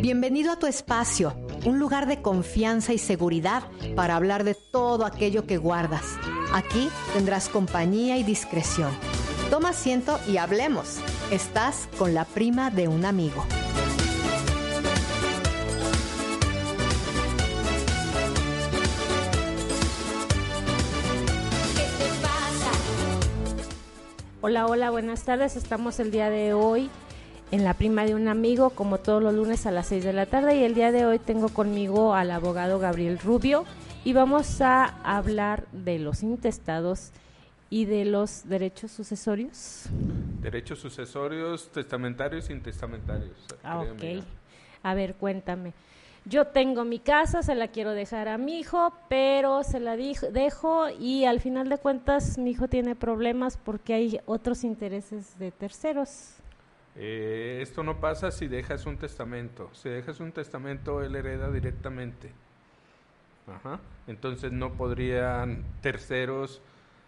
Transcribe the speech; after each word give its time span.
Bienvenido 0.00 0.52
a 0.52 0.58
tu 0.58 0.66
espacio, 0.66 1.34
un 1.64 1.80
lugar 1.80 2.06
de 2.06 2.22
confianza 2.22 2.92
y 2.92 2.98
seguridad 2.98 3.64
para 3.96 4.14
hablar 4.14 4.44
de 4.44 4.54
todo 4.54 5.04
aquello 5.04 5.44
que 5.44 5.58
guardas. 5.58 6.04
Aquí 6.52 6.88
tendrás 7.12 7.48
compañía 7.48 8.16
y 8.16 8.22
discreción. 8.22 8.92
Toma 9.50 9.70
asiento 9.70 10.20
y 10.28 10.36
hablemos. 10.36 10.98
Estás 11.32 11.88
con 11.98 12.14
la 12.14 12.24
prima 12.24 12.70
de 12.70 12.86
un 12.86 13.04
amigo. 13.04 13.44
Hola, 24.40 24.66
hola, 24.66 24.90
buenas 24.90 25.24
tardes. 25.24 25.56
Estamos 25.56 25.98
el 25.98 26.12
día 26.12 26.30
de 26.30 26.54
hoy 26.54 26.90
en 27.50 27.64
la 27.64 27.74
prima 27.74 28.04
de 28.04 28.14
un 28.14 28.28
amigo, 28.28 28.70
como 28.70 28.98
todos 28.98 29.20
los 29.20 29.34
lunes 29.34 29.66
a 29.66 29.72
las 29.72 29.88
6 29.88 30.04
de 30.04 30.12
la 30.12 30.26
tarde. 30.26 30.54
Y 30.54 30.62
el 30.62 30.76
día 30.76 30.92
de 30.92 31.06
hoy 31.06 31.18
tengo 31.18 31.48
conmigo 31.48 32.14
al 32.14 32.30
abogado 32.30 32.78
Gabriel 32.78 33.18
Rubio 33.18 33.64
y 34.04 34.12
vamos 34.12 34.60
a 34.60 34.84
hablar 35.02 35.66
de 35.72 35.98
los 35.98 36.22
intestados 36.22 37.10
y 37.68 37.86
de 37.86 38.04
los 38.04 38.48
derechos 38.48 38.92
sucesorios. 38.92 39.86
Derechos 40.40 40.78
sucesorios, 40.78 41.72
testamentarios 41.72 42.48
y 42.48 42.52
intestamentarios. 42.52 43.36
Ah, 43.64 43.80
ok. 43.80 44.22
A 44.84 44.94
ver, 44.94 45.16
cuéntame. 45.16 45.72
Yo 46.28 46.46
tengo 46.46 46.84
mi 46.84 46.98
casa, 46.98 47.42
se 47.42 47.54
la 47.54 47.68
quiero 47.68 47.92
dejar 47.92 48.28
a 48.28 48.36
mi 48.36 48.58
hijo, 48.58 48.92
pero 49.08 49.62
se 49.62 49.80
la 49.80 49.96
dejo 49.96 50.90
y 50.90 51.24
al 51.24 51.40
final 51.40 51.70
de 51.70 51.78
cuentas 51.78 52.36
mi 52.36 52.50
hijo 52.50 52.68
tiene 52.68 52.94
problemas 52.94 53.56
porque 53.56 53.94
hay 53.94 54.20
otros 54.26 54.62
intereses 54.62 55.38
de 55.38 55.50
terceros. 55.52 56.34
Eh, 56.96 57.60
esto 57.62 57.82
no 57.82 57.98
pasa 57.98 58.30
si 58.30 58.46
dejas 58.46 58.84
un 58.84 58.98
testamento. 58.98 59.70
Si 59.72 59.88
dejas 59.88 60.20
un 60.20 60.32
testamento, 60.32 61.02
él 61.02 61.16
hereda 61.16 61.50
directamente. 61.50 62.30
Ajá. 63.46 63.80
Entonces 64.06 64.52
no 64.52 64.74
podrían 64.74 65.64
terceros 65.80 66.60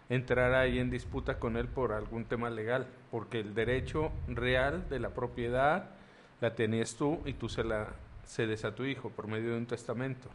entrar 0.09 0.55
ahí 0.55 0.79
en 0.79 0.89
disputa 0.89 1.37
con 1.37 1.57
él 1.57 1.67
por 1.67 1.91
algún 1.91 2.25
tema 2.25 2.49
legal, 2.49 2.87
porque 3.11 3.39
el 3.39 3.53
derecho 3.53 4.11
real 4.27 4.89
de 4.89 4.99
la 4.99 5.09
propiedad 5.09 5.91
la 6.39 6.55
tenías 6.55 6.95
tú 6.95 7.19
y 7.23 7.33
tú 7.33 7.47
se 7.47 7.63
la 7.63 7.87
cedes 8.25 8.65
a 8.65 8.73
tu 8.75 8.83
hijo 8.85 9.09
por 9.09 9.27
medio 9.27 9.51
de 9.51 9.57
un 9.57 9.65
testamento. 9.65 10.29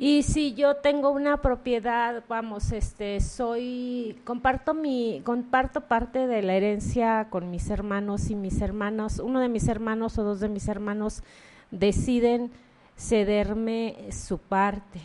Y 0.00 0.22
si 0.22 0.54
yo 0.54 0.76
tengo 0.76 1.10
una 1.10 1.38
propiedad, 1.38 2.22
vamos, 2.28 2.70
este, 2.70 3.20
soy, 3.20 4.16
comparto 4.24 4.72
mi, 4.72 5.22
comparto 5.24 5.80
parte 5.80 6.28
de 6.28 6.40
la 6.42 6.54
herencia 6.54 7.26
con 7.30 7.50
mis 7.50 7.68
hermanos 7.68 8.30
y 8.30 8.36
mis 8.36 8.60
hermanos, 8.60 9.18
uno 9.18 9.40
de 9.40 9.48
mis 9.48 9.66
hermanos 9.66 10.16
o 10.16 10.22
dos 10.22 10.38
de 10.38 10.48
mis 10.48 10.68
hermanos 10.68 11.24
deciden 11.72 12.52
cederme 12.96 13.96
su 14.12 14.38
parte. 14.38 15.00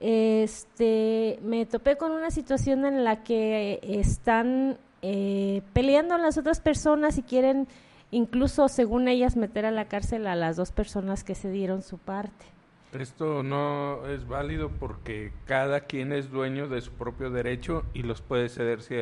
Este, 0.00 1.38
me 1.42 1.64
topé 1.64 1.96
con 1.96 2.10
una 2.10 2.32
situación 2.32 2.84
en 2.86 3.04
la 3.04 3.22
que 3.22 3.78
están 3.82 4.78
eh, 5.02 5.62
peleando 5.72 6.18
las 6.18 6.38
otras 6.38 6.60
personas 6.60 7.18
y 7.18 7.22
quieren 7.22 7.68
incluso, 8.10 8.68
según 8.68 9.08
ellas, 9.08 9.36
meter 9.36 9.66
a 9.66 9.70
la 9.70 9.86
cárcel 9.86 10.26
a 10.26 10.36
las 10.36 10.56
dos 10.56 10.72
personas 10.72 11.24
que 11.24 11.34
se 11.34 11.50
dieron 11.50 11.82
su 11.82 11.98
parte. 11.98 12.46
Esto 12.92 13.44
no 13.44 14.06
es 14.08 14.26
válido 14.26 14.68
porque 14.68 15.32
cada 15.46 15.82
quien 15.82 16.12
es 16.12 16.30
dueño 16.30 16.68
de 16.68 16.80
su 16.80 16.90
propio 16.92 17.30
derecho 17.30 17.84
y 17.94 18.02
los 18.02 18.20
puede 18.20 18.48
ceder 18.48 18.82
si, 18.82 18.96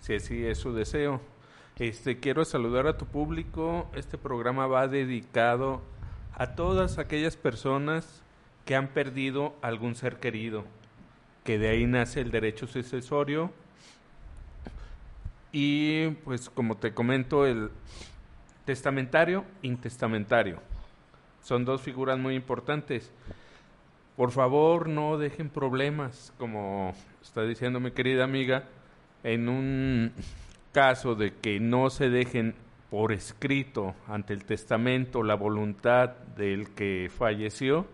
si 0.00 0.14
así 0.14 0.44
es 0.44 0.58
su 0.58 0.74
deseo. 0.74 1.20
Este, 1.78 2.20
quiero 2.20 2.44
saludar 2.44 2.86
a 2.86 2.98
tu 2.98 3.06
público. 3.06 3.88
Este 3.94 4.18
programa 4.18 4.66
va 4.66 4.88
dedicado 4.88 5.80
a 6.34 6.54
todas 6.54 6.98
aquellas 6.98 7.36
personas 7.36 8.22
que 8.64 8.76
han 8.76 8.88
perdido 8.88 9.54
algún 9.62 9.94
ser 9.94 10.16
querido, 10.16 10.64
que 11.44 11.58
de 11.58 11.68
ahí 11.68 11.86
nace 11.86 12.20
el 12.20 12.30
derecho 12.30 12.66
sucesorio. 12.66 13.50
Y 15.50 16.08
pues 16.24 16.50
como 16.50 16.76
te 16.76 16.92
comento, 16.92 17.46
el 17.46 17.70
testamentario, 18.64 19.44
intestamentario 19.62 20.60
son 21.44 21.64
dos 21.64 21.82
figuras 21.82 22.18
muy 22.18 22.34
importantes. 22.34 23.12
Por 24.16 24.30
favor, 24.32 24.88
no 24.88 25.18
dejen 25.18 25.50
problemas, 25.50 26.32
como 26.38 26.94
está 27.22 27.42
diciendo 27.42 27.80
mi 27.80 27.90
querida 27.90 28.24
amiga, 28.24 28.64
en 29.22 29.48
un 29.48 30.12
caso 30.72 31.14
de 31.14 31.34
que 31.34 31.60
no 31.60 31.90
se 31.90 32.08
dejen 32.08 32.54
por 32.90 33.12
escrito 33.12 33.94
ante 34.08 34.32
el 34.32 34.44
testamento 34.44 35.22
la 35.22 35.34
voluntad 35.34 36.10
del 36.36 36.70
que 36.70 37.10
falleció, 37.14 37.86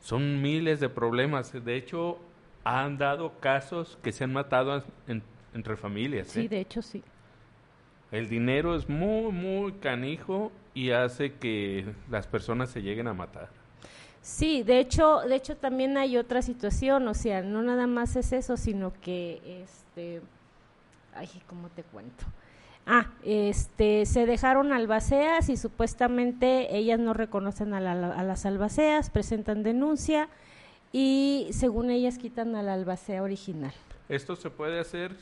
son 0.00 0.40
miles 0.40 0.80
de 0.80 0.88
problemas. 0.88 1.52
De 1.52 1.76
hecho, 1.76 2.18
han 2.64 2.96
dado 2.96 3.38
casos 3.40 3.98
que 4.02 4.12
se 4.12 4.24
han 4.24 4.32
matado 4.32 4.82
entre 5.52 5.76
familias. 5.76 6.28
Sí, 6.28 6.46
¿eh? 6.46 6.48
de 6.48 6.60
hecho 6.60 6.80
sí. 6.80 7.02
El 8.12 8.28
dinero 8.28 8.76
es 8.76 8.90
muy, 8.90 9.32
muy 9.32 9.72
canijo 9.72 10.52
y 10.74 10.90
hace 10.90 11.32
que 11.32 11.94
las 12.10 12.26
personas 12.26 12.70
se 12.70 12.82
lleguen 12.82 13.08
a 13.08 13.14
matar. 13.14 13.48
Sí, 14.20 14.62
de 14.62 14.78
hecho, 14.78 15.20
de 15.22 15.34
hecho 15.34 15.56
también 15.56 15.96
hay 15.96 16.18
otra 16.18 16.42
situación, 16.42 17.08
o 17.08 17.14
sea, 17.14 17.42
no 17.42 17.62
nada 17.62 17.86
más 17.86 18.14
es 18.14 18.32
eso, 18.32 18.56
sino 18.58 18.92
que, 19.00 19.62
este, 19.64 20.20
ay, 21.14 21.28
¿cómo 21.48 21.70
te 21.70 21.82
cuento? 21.82 22.24
Ah, 22.86 23.06
este, 23.24 24.04
se 24.06 24.26
dejaron 24.26 24.72
albaceas 24.72 25.48
y 25.48 25.56
supuestamente 25.56 26.76
ellas 26.76 27.00
no 27.00 27.14
reconocen 27.14 27.72
a, 27.72 27.78
a 27.78 28.22
las 28.22 28.44
albaceas, 28.44 29.08
presentan 29.08 29.62
denuncia 29.62 30.28
y 30.92 31.48
según 31.50 31.90
ellas 31.90 32.18
quitan 32.18 32.54
a 32.56 32.62
la 32.62 32.74
albacea 32.74 33.22
original. 33.22 33.72
Esto 34.08 34.36
se 34.36 34.50
puede 34.50 34.78
hacer 34.78 35.16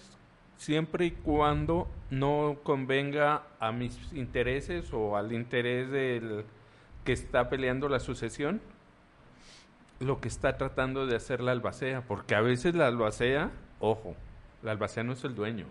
siempre 0.60 1.06
y 1.06 1.10
cuando 1.12 1.88
no 2.10 2.59
convenga 2.62 3.44
a 3.60 3.72
mis 3.72 4.12
intereses 4.12 4.93
o 4.93 5.16
al 5.16 5.32
interés 5.32 5.91
del 5.91 6.44
que 7.03 7.12
está 7.12 7.48
peleando 7.48 7.88
la 7.88 7.98
sucesión 7.98 8.60
lo 10.00 10.21
que 10.21 10.28
está 10.28 10.59
tratando 10.59 11.06
de 11.06 11.16
hacer 11.16 11.41
la 11.41 11.53
albacea, 11.53 12.03
porque 12.03 12.34
a 12.34 12.41
veces 12.41 12.75
la 12.75 12.88
albacea, 12.88 13.50
ojo, 13.81 14.16
la 14.62 14.72
albacea 14.72 15.03
no 15.03 15.12
es 15.12 15.25
el 15.25 15.34
dueño. 15.34 15.66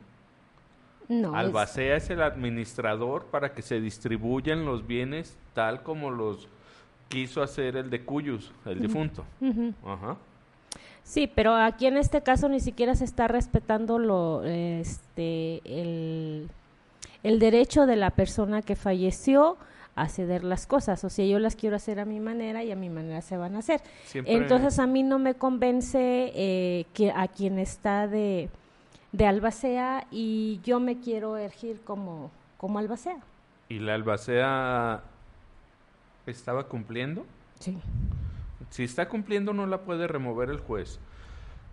No. 1.07 1.35
Albacea 1.35 1.95
es... 1.95 2.09
el 2.09 2.21
administrador 2.21 3.25
para 3.25 3.53
que 3.53 3.61
se 3.63 3.81
distribuyan 3.81 4.65
los 4.65 4.85
bienes 4.85 5.37
tal 5.53 5.81
como 5.83 6.11
los 6.11 6.47
quiso 7.09 7.41
hacer 7.41 7.75
el 7.75 7.89
de 7.89 8.05
Cuyus, 8.05 8.51
el 8.65 8.79
difunto. 8.79 9.25
Ajá. 9.83 10.17
Sí, 11.09 11.25
pero 11.25 11.55
aquí 11.55 11.87
en 11.87 11.97
este 11.97 12.21
caso 12.21 12.49
ni 12.49 12.59
siquiera 12.59 12.93
se 12.93 13.03
está 13.03 13.27
respetando 13.27 13.97
lo, 13.97 14.43
este, 14.43 15.59
el, 15.65 17.39
derecho 17.39 17.87
de 17.87 17.95
la 17.95 18.11
persona 18.11 18.61
que 18.61 18.75
falleció 18.75 19.57
a 19.95 20.07
ceder 20.07 20.43
las 20.43 20.67
cosas. 20.67 21.03
O 21.03 21.09
sea, 21.09 21.25
yo 21.25 21.39
las 21.39 21.55
quiero 21.55 21.77
hacer 21.77 21.99
a 21.99 22.05
mi 22.05 22.19
manera 22.19 22.63
y 22.63 22.71
a 22.71 22.75
mi 22.75 22.91
manera 22.91 23.21
se 23.21 23.37
van 23.37 23.55
a 23.55 23.59
hacer. 23.59 23.81
Entonces 24.13 24.77
a 24.77 24.85
mí 24.85 25.01
no 25.01 25.17
me 25.17 25.33
convence 25.33 26.31
eh, 26.35 26.85
que 26.93 27.09
a 27.09 27.27
quien 27.27 27.57
está 27.57 28.07
de, 28.07 28.51
de 29.11 29.25
albacea 29.25 30.05
y 30.11 30.59
yo 30.63 30.79
me 30.79 30.99
quiero 30.99 31.37
ergir 31.37 31.81
como, 31.81 32.29
como 32.57 32.77
albacea. 32.77 33.17
¿Y 33.67 33.79
la 33.79 33.95
albacea 33.95 35.01
estaba 36.27 36.67
cumpliendo? 36.67 37.25
Sí. 37.59 37.79
Si 38.69 38.83
está 38.83 39.09
cumpliendo 39.09 39.53
no 39.53 39.65
la 39.65 39.79
puede 39.79 40.07
remover 40.07 40.49
el 40.49 40.59
juez. 40.59 40.99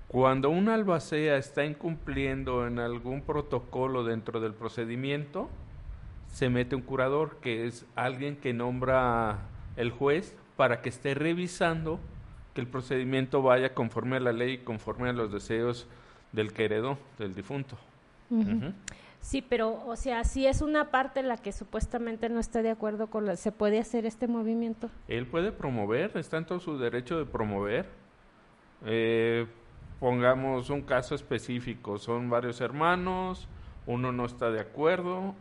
Cuando 0.08 0.50
una 0.50 0.75
albacea 0.75 1.37
está 1.37 1.64
incumpliendo 1.64 2.67
en 2.67 2.79
algún 2.79 3.23
protocolo 3.23 4.05
dentro 4.05 4.41
del 4.41 4.55
procedimiento, 4.55 5.49
se 6.29 6.49
mete 6.49 6.76
un 6.76 6.82
curador, 6.82 7.38
que 7.41 7.67
es 7.67 7.87
alguien 7.97 8.37
que 8.37 8.53
nombra 8.53 9.38
el 9.76 9.91
juez 9.91 10.37
para 10.56 10.81
que 10.81 10.88
esté 10.88 11.14
revisando 11.14 11.99
que 12.55 12.61
el 12.61 12.67
procedimiento 12.69 13.43
vaya 13.43 13.75
conforme 13.75 14.17
a 14.17 14.20
la 14.20 14.32
ley 14.32 14.55
y 14.55 14.58
conforme 14.58 15.11
a 15.11 15.12
los 15.12 15.32
deseos 15.32 15.87
del 16.32 16.53
que 16.53 16.64
heredó, 16.64 16.99
del 17.19 17.35
difunto. 17.35 17.76
Sí, 19.20 19.43
pero, 19.43 19.85
o 19.87 19.97
sea, 19.97 20.25
si 20.25 20.47
es 20.47 20.62
una 20.62 20.91
parte 20.91 21.23
la 21.23 21.37
que 21.37 21.50
supuestamente 21.53 22.29
no 22.29 22.38
está 22.38 22.62
de 22.62 22.70
acuerdo 22.70 23.08
con 23.08 23.26
la... 23.26 23.37
¿Se 23.37 23.50
puede 23.50 23.81
hacer 23.81 24.06
este 24.06 24.29
movimiento? 24.29 24.88
Él 25.08 25.26
puede 25.26 25.50
promover, 25.53 26.17
está 26.17 26.38
en 26.38 26.47
todo 26.47 26.61
su 26.61 26.79
derecho 26.79 27.19
de 27.19 27.26
promover. 27.26 27.88
Eh, 28.85 29.47
pongamos 30.00 30.70
un 30.70 30.82
caso 30.82 31.14
específico, 31.14 31.98
son 31.98 32.28
varios 32.31 32.60
hermanos, 32.60 33.48
uno 33.87 34.12
no 34.12 34.25
está 34.25 34.50
de 34.50 34.60
acuerdo, 34.60 35.34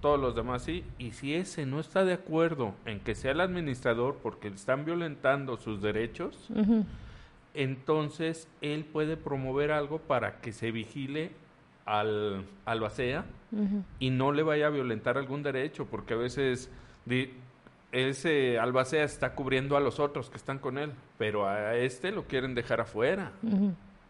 todos 0.00 0.20
los 0.20 0.34
demás 0.36 0.62
sí, 0.62 0.84
y 0.98 1.10
si 1.12 1.34
ese 1.34 1.66
no 1.66 1.80
está 1.80 2.04
de 2.04 2.12
acuerdo 2.12 2.74
en 2.84 3.00
que 3.00 3.14
sea 3.14 3.32
el 3.32 3.40
administrador 3.40 4.18
porque 4.22 4.48
están 4.48 4.84
violentando 4.84 5.56
sus 5.56 5.80
derechos, 5.82 6.48
entonces 7.54 8.48
él 8.60 8.84
puede 8.84 9.16
promover 9.16 9.72
algo 9.72 9.98
para 9.98 10.40
que 10.40 10.52
se 10.52 10.70
vigile 10.70 11.32
al 11.86 12.44
albacea 12.66 13.24
Ujú. 13.50 13.82
y 13.98 14.10
no 14.10 14.32
le 14.32 14.42
vaya 14.42 14.66
a 14.66 14.70
violentar 14.70 15.16
algún 15.18 15.42
derecho, 15.42 15.86
porque 15.86 16.14
a 16.14 16.18
veces 16.18 16.70
ese 17.92 18.58
albacea 18.58 19.04
está 19.04 19.34
cubriendo 19.34 19.76
a 19.76 19.80
los 19.80 19.98
otros 19.98 20.30
que 20.30 20.36
están 20.36 20.58
con 20.58 20.78
él, 20.78 20.92
pero 21.16 21.48
a 21.48 21.74
este 21.76 22.10
lo 22.10 22.24
quieren 22.24 22.54
dejar 22.54 22.80
afuera. 22.80 23.32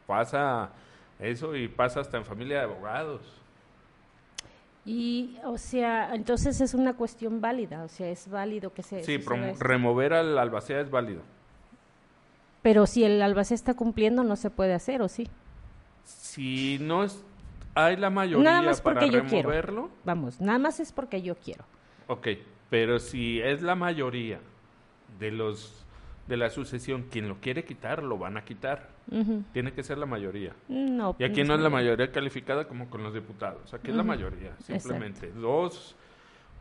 Pasa 0.07 0.71
eso 1.21 1.55
y 1.57 1.69
pasa 1.69 2.01
hasta 2.01 2.17
en 2.17 2.25
familia 2.25 2.59
de 2.59 2.65
abogados. 2.65 3.21
Y, 4.85 5.37
o 5.45 5.59
sea, 5.59 6.15
entonces 6.15 6.61
es 6.63 6.73
una 6.73 6.95
cuestión 6.95 7.41
válida, 7.43 7.85
o 7.85 7.89
sea, 7.89 8.09
es 8.09 8.29
válido 8.31 8.73
que 8.73 8.83
se... 8.83 9.03
Sí, 9.05 9.19
remover 9.59 10.15
al 10.15 10.39
albacea 10.39 10.81
es 10.81 10.91
válido. 10.91 11.21
Pero 12.63 12.87
si 12.87 13.05
el 13.05 13.21
albacea 13.21 13.55
está 13.55 13.75
cumpliendo, 13.75 14.25
no 14.25 14.35
se 14.37 14.49
puede 14.51 14.73
hacer, 14.73 15.03
¿o 15.03 15.09
sí? 15.09 15.29
Si 16.05 16.79
no 16.81 17.05
es, 17.05 17.23
hay 17.75 17.97
la 17.97 18.09
mayoría 18.09 18.43
Nada 18.51 18.63
más 18.63 18.81
para 18.81 19.01
porque 19.01 19.15
yo 19.15 19.25
quiero. 19.25 19.51
removerlo, 19.51 19.91
Vamos, 20.05 20.41
nada 20.41 20.59
más 20.59 20.81
es 20.81 20.91
porque 20.93 21.21
yo 21.21 21.37
quiero. 21.37 21.65
ok, 22.07 22.29
pero 22.71 22.99
si 22.99 23.41
es 23.41 23.63
la 23.63 23.75
mayoría 23.75 24.41
de 25.19 25.31
los 25.31 25.85
de 26.27 26.37
la 26.37 26.51
sucesión 26.51 27.07
quien 27.11 27.27
lo 27.27 27.37
quiere 27.41 27.65
quitar, 27.65 28.03
lo 28.03 28.19
van 28.19 28.37
a 28.37 28.45
quitar. 28.45 28.91
Tiene 29.55 29.73
que 29.73 29.83
ser 29.83 29.97
la 29.97 30.05
mayoría. 30.05 30.53
No. 30.69 31.17
Y 31.19 31.25
aquí 31.25 31.43
no 31.43 31.55
es 31.55 31.61
la 31.61 31.71
mayoría 31.71 32.13
calificada 32.13 32.69
como 32.69 32.91
con 32.91 33.03
los 33.03 33.15
diputados. 33.15 33.73
Aquí 33.73 33.89
es 33.91 33.97
la 33.97 34.03
mayoría, 34.03 34.53
simplemente. 34.59 35.33
Dos 35.33 35.97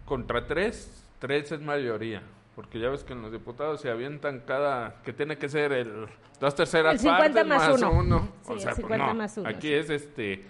contra 0.06 0.48
tres, 0.48 1.06
tres 1.20 1.52
es 1.52 1.60
mayoría. 1.60 2.22
Porque 2.56 2.80
ya 2.80 2.90
ves 2.90 3.04
que 3.04 3.14
en 3.14 3.22
los 3.22 3.32
diputados 3.32 3.82
se 3.82 3.92
avientan 3.92 4.40
cada... 4.40 5.04
que 5.04 5.14
tiene 5.14 5.38
que 5.38 5.48
ser 5.48 5.74
el... 5.74 6.08
dos 6.40 6.56
terceras 6.56 6.94
El 6.94 7.00
50 7.00 7.24
partes 7.24 7.46
más 7.46 7.70
más, 7.70 7.82
uno. 7.82 7.92
uno. 7.92 8.30
Sí, 8.42 8.52
o 8.52 8.54
el 8.54 8.60
sea, 8.62 8.70
pues 8.72 8.78
50 8.78 9.06
no. 9.08 9.14
más 9.14 9.38
uno, 9.38 9.50
Aquí 9.50 9.72
es 9.72 9.92
este... 9.92 10.44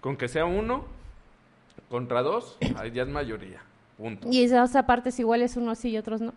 con 0.00 0.16
que 0.16 0.28
sea 0.28 0.44
uno 0.44 0.84
contra 1.88 2.22
dos, 2.22 2.58
ahí 2.76 2.92
ya 2.92 3.02
es 3.02 3.08
mayoría. 3.08 3.60
Punto. 3.98 4.28
Y 4.30 4.42
esas 4.42 4.72
partes 4.86 5.18
iguales 5.20 5.56
unos 5.58 5.78
sí 5.78 5.90
y 5.90 5.98
otros 5.98 6.22
no. 6.22 6.32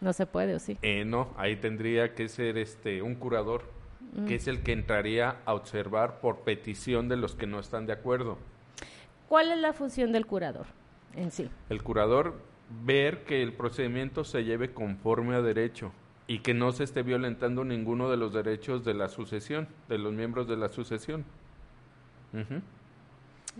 No 0.00 0.12
se 0.12 0.26
puede, 0.26 0.54
¿o 0.54 0.58
sí? 0.58 0.76
Eh, 0.82 1.04
no, 1.06 1.28
ahí 1.38 1.56
tendría 1.56 2.14
que 2.14 2.28
ser 2.28 2.58
este 2.58 3.00
un 3.02 3.14
curador, 3.14 3.64
Mm. 4.12 4.26
que 4.26 4.34
es 4.36 4.46
el 4.48 4.62
que 4.62 4.72
entraría 4.72 5.36
a 5.44 5.54
observar 5.54 6.20
por 6.20 6.40
petición 6.40 7.08
de 7.08 7.16
los 7.16 7.34
que 7.34 7.46
no 7.46 7.58
están 7.58 7.84
de 7.86 7.92
acuerdo. 7.92 8.38
¿Cuál 9.28 9.50
es 9.52 9.58
la 9.58 9.72
función 9.72 10.12
del 10.12 10.24
curador 10.26 10.66
en 11.14 11.30
sí? 11.30 11.50
El 11.68 11.82
curador 11.82 12.34
ver 12.84 13.24
que 13.24 13.42
el 13.42 13.52
procedimiento 13.52 14.24
se 14.24 14.44
lleve 14.44 14.72
conforme 14.72 15.34
a 15.34 15.42
derecho 15.42 15.92
y 16.26 16.38
que 16.40 16.54
no 16.54 16.72
se 16.72 16.84
esté 16.84 17.02
violentando 17.02 17.64
ninguno 17.64 18.08
de 18.10 18.16
los 18.16 18.32
derechos 18.32 18.84
de 18.84 18.94
la 18.94 19.08
sucesión, 19.08 19.68
de 19.88 19.98
los 19.98 20.12
miembros 20.12 20.46
de 20.48 20.56
la 20.56 20.68
sucesión. 20.68 21.24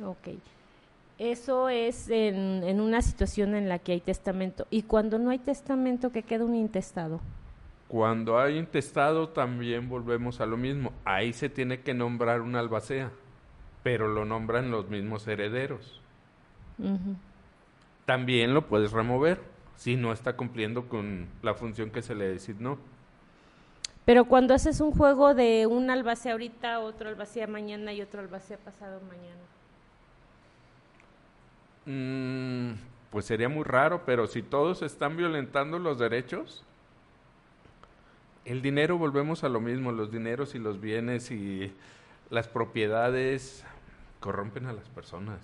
Ok. 0.02 0.28
Eso 1.18 1.68
es 1.68 2.08
en, 2.10 2.62
en 2.62 2.80
una 2.80 3.02
situación 3.02 3.54
en 3.54 3.68
la 3.68 3.80
que 3.80 3.92
hay 3.92 4.00
testamento. 4.00 4.66
Y 4.70 4.82
cuando 4.82 5.18
no 5.18 5.30
hay 5.30 5.38
testamento, 5.38 6.12
que 6.12 6.22
queda 6.22 6.44
un 6.44 6.54
intestado. 6.54 7.20
Cuando 7.88 8.38
hay 8.38 8.58
intestado 8.58 9.30
también 9.30 9.88
volvemos 9.88 10.40
a 10.40 10.46
lo 10.46 10.56
mismo. 10.56 10.92
Ahí 11.04 11.32
se 11.32 11.48
tiene 11.48 11.80
que 11.80 11.94
nombrar 11.94 12.42
un 12.42 12.54
albacea, 12.54 13.10
pero 13.82 14.08
lo 14.08 14.26
nombran 14.26 14.70
los 14.70 14.88
mismos 14.88 15.26
herederos. 15.26 16.00
También 18.04 18.54
lo 18.54 18.66
puedes 18.66 18.92
remover 18.92 19.40
si 19.76 19.96
no 19.96 20.12
está 20.12 20.36
cumpliendo 20.36 20.88
con 20.88 21.28
la 21.42 21.54
función 21.54 21.90
que 21.90 22.02
se 22.02 22.14
le 22.14 22.28
designó. 22.28 22.78
Pero 24.04 24.26
cuando 24.26 24.54
haces 24.54 24.80
un 24.80 24.92
juego 24.92 25.34
de 25.34 25.66
un 25.66 25.90
albacea 25.90 26.32
ahorita, 26.32 26.80
otro 26.80 27.08
albacea 27.08 27.46
mañana 27.46 27.92
y 27.92 28.02
otro 28.02 28.20
albacea 28.20 28.58
pasado 28.58 29.00
mañana. 29.00 29.40
Mm, 31.88 32.74
pues 33.10 33.24
sería 33.24 33.48
muy 33.48 33.64
raro, 33.64 34.02
pero 34.04 34.26
si 34.26 34.42
todos 34.42 34.82
están 34.82 35.16
violentando 35.16 35.78
los 35.78 35.98
derechos, 35.98 36.62
el 38.44 38.60
dinero 38.60 38.98
volvemos 38.98 39.42
a 39.42 39.48
lo 39.48 39.58
mismo, 39.58 39.90
los 39.90 40.12
dineros 40.12 40.54
y 40.54 40.58
los 40.58 40.82
bienes 40.82 41.30
y 41.30 41.72
las 42.28 42.46
propiedades 42.46 43.64
corrompen 44.20 44.66
a 44.66 44.74
las 44.74 44.86
personas. 44.90 45.40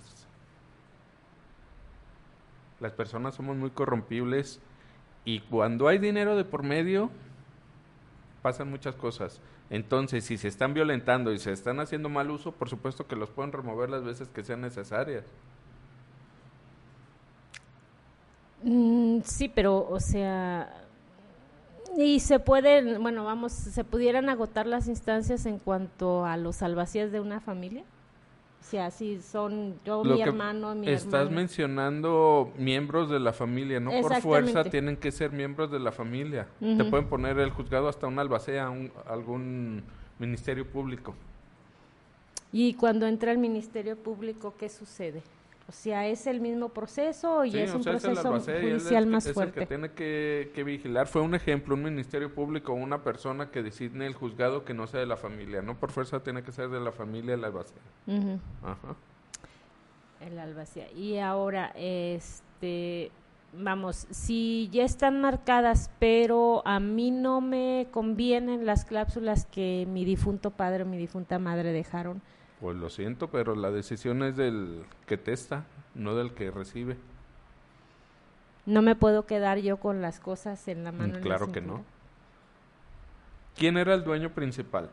Las 2.79 2.91
personas 2.91 3.33
somos 3.33 3.57
muy 3.57 3.71
corrompibles 3.71 4.59
y 5.23 5.39
cuando 5.39 5.87
hay 5.87 5.97
dinero 5.97 6.35
de 6.35 6.45
por 6.45 6.61
medio 6.61 7.09
pasan 8.43 8.69
muchas 8.69 8.93
cosas. 8.93 9.41
Entonces, 9.71 10.23
si 10.25 10.37
se 10.37 10.47
están 10.47 10.75
violentando 10.75 11.31
y 11.33 11.39
se 11.39 11.51
están 11.51 11.79
haciendo 11.79 12.07
mal 12.07 12.29
uso, 12.29 12.51
por 12.51 12.69
supuesto 12.69 13.07
que 13.07 13.15
los 13.15 13.31
pueden 13.31 13.51
remover 13.51 13.89
las 13.89 14.03
veces 14.03 14.27
que 14.27 14.43
sean 14.43 14.61
necesarias. 14.61 15.25
Mm, 18.63 19.19
sí, 19.23 19.49
pero, 19.53 19.87
o 19.89 19.99
sea, 19.99 20.73
y 21.97 22.19
se 22.19 22.39
pueden, 22.39 23.01
bueno, 23.01 23.23
vamos, 23.23 23.51
se 23.51 23.83
pudieran 23.83 24.29
agotar 24.29 24.65
las 24.67 24.87
instancias 24.87 25.45
en 25.45 25.59
cuanto 25.59 26.25
a 26.25 26.35
los 26.37 26.61
albacías 26.61 27.11
de 27.11 27.19
una 27.19 27.39
familia. 27.39 27.83
O 28.61 28.67
sea, 28.67 28.89
si 28.89 29.21
son 29.21 29.75
yo, 29.85 30.03
Lo 30.03 30.15
mi 30.15 30.23
que 30.23 30.29
hermano, 30.29 30.73
mi 30.73 30.89
Estás 30.89 31.29
mencionando 31.29 32.51
miembros 32.57 33.11
de 33.11 33.19
la 33.19 33.31
familia, 33.31 33.79
no 33.79 33.91
por 34.01 34.15
fuerza 34.21 34.63
tienen 34.71 34.97
que 34.97 35.11
ser 35.11 35.31
miembros 35.31 35.69
de 35.71 35.77
la 35.79 35.91
familia. 35.91 36.47
Te 36.59 36.83
pueden 36.85 37.07
poner 37.07 37.37
el 37.37 37.51
juzgado 37.51 37.87
hasta 37.87 38.07
un 38.07 38.17
albacea, 38.17 38.71
un- 38.71 38.91
algún 39.07 39.83
ministerio 40.17 40.67
público. 40.67 41.13
Y 42.51 42.73
cuando 42.73 43.05
entra 43.05 43.31
el 43.31 43.37
Ministerio 43.37 43.97
Público, 43.97 44.55
¿qué 44.57 44.69
sucede? 44.69 45.21
O 45.67 45.71
sea, 45.71 46.05
¿es 46.07 46.27
el 46.27 46.41
mismo 46.41 46.69
proceso 46.69 47.43
y 47.43 47.51
Sí, 47.51 47.57
es 47.59 47.73
un 47.73 47.81
sea, 47.83 47.93
es 47.93 48.03
proceso 48.03 48.35
es 48.35 48.43
judicial 48.45 49.03
el 49.03 49.09
que- 49.09 49.11
más 49.11 49.25
es 49.25 49.33
fuerte? 49.33 49.59
el 49.61 49.63
que 49.63 49.67
tiene 49.67 49.91
que, 49.93 50.51
que 50.53 50.63
vigilar. 50.63 51.07
Fue 51.07 51.21
un 51.23 51.33
ejemplo, 51.33 51.73
un 51.73 51.81
ministerio 51.83 52.31
público, 52.33 52.71
una 52.73 53.01
persona 53.01 53.49
que 53.49 53.63
designe 53.63 54.05
el 54.05 54.13
juzgado 54.13 54.63
que 54.63 54.75
no 54.75 54.85
sea 54.85 54.99
de 54.99 55.07
la 55.07 55.17
familia. 55.17 55.63
No 55.63 55.75
por 55.75 55.91
fuerza 55.91 56.21
tiene 56.21 56.43
que 56.43 56.51
ser 56.51 56.69
de 56.69 56.79
la 56.79 56.91
familia 56.91 57.33
el 57.33 57.43
albacea. 57.43 57.81
Ajá. 58.63 58.95
El 60.21 60.37
albacea. 60.39 60.91
Y 60.91 61.17
ahora, 61.17 61.71
este, 61.75 63.11
vamos, 63.57 64.07
si 64.11 64.69
ya 64.71 64.83
están 64.83 65.19
marcadas, 65.21 65.89
pero 65.99 66.61
a 66.65 66.79
mí 66.79 67.09
no 67.11 67.41
me 67.41 67.87
convienen 67.91 68.65
las 68.65 68.85
cláusulas 68.85 69.45
que 69.47 69.87
mi 69.89 70.05
difunto 70.05 70.51
padre 70.51 70.83
o 70.83 70.85
mi 70.85 70.97
difunta 70.97 71.39
madre 71.39 71.71
dejaron, 71.71 72.21
Pues 72.59 72.77
lo 72.77 72.89
siento, 72.89 73.29
pero 73.29 73.55
la 73.55 73.71
decisión 73.71 74.23
es 74.23 74.37
del 74.37 74.83
que 75.07 75.17
testa, 75.17 75.65
no 75.93 76.15
del 76.15 76.33
que 76.33 76.51
recibe. 76.51 76.97
no 78.65 78.81
me 78.81 78.95
puedo 78.95 79.25
quedar 79.25 79.59
yo 79.59 79.77
con 79.77 80.01
las 80.01 80.19
cosas 80.19 80.67
en 80.67 80.83
la 80.83 80.91
mano. 80.91 81.15
la 81.15 81.21
claro 81.21 81.51
que 81.51 81.61
no. 81.61 81.83
¿Quién 83.55 83.77
era 83.77 83.93
el 83.93 84.03
dueño 84.03 84.31
principal? 84.31 84.89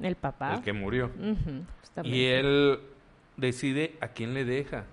El 0.00 0.16
papá. 0.16 0.54
El 0.54 0.62
que 0.62 0.72
murió. 0.72 1.10
Y 2.04 2.24
él 2.26 2.80
decide 3.36 3.96
a 4.00 4.08
quién 4.08 4.34
le 4.34 4.44
deja. 4.44 4.84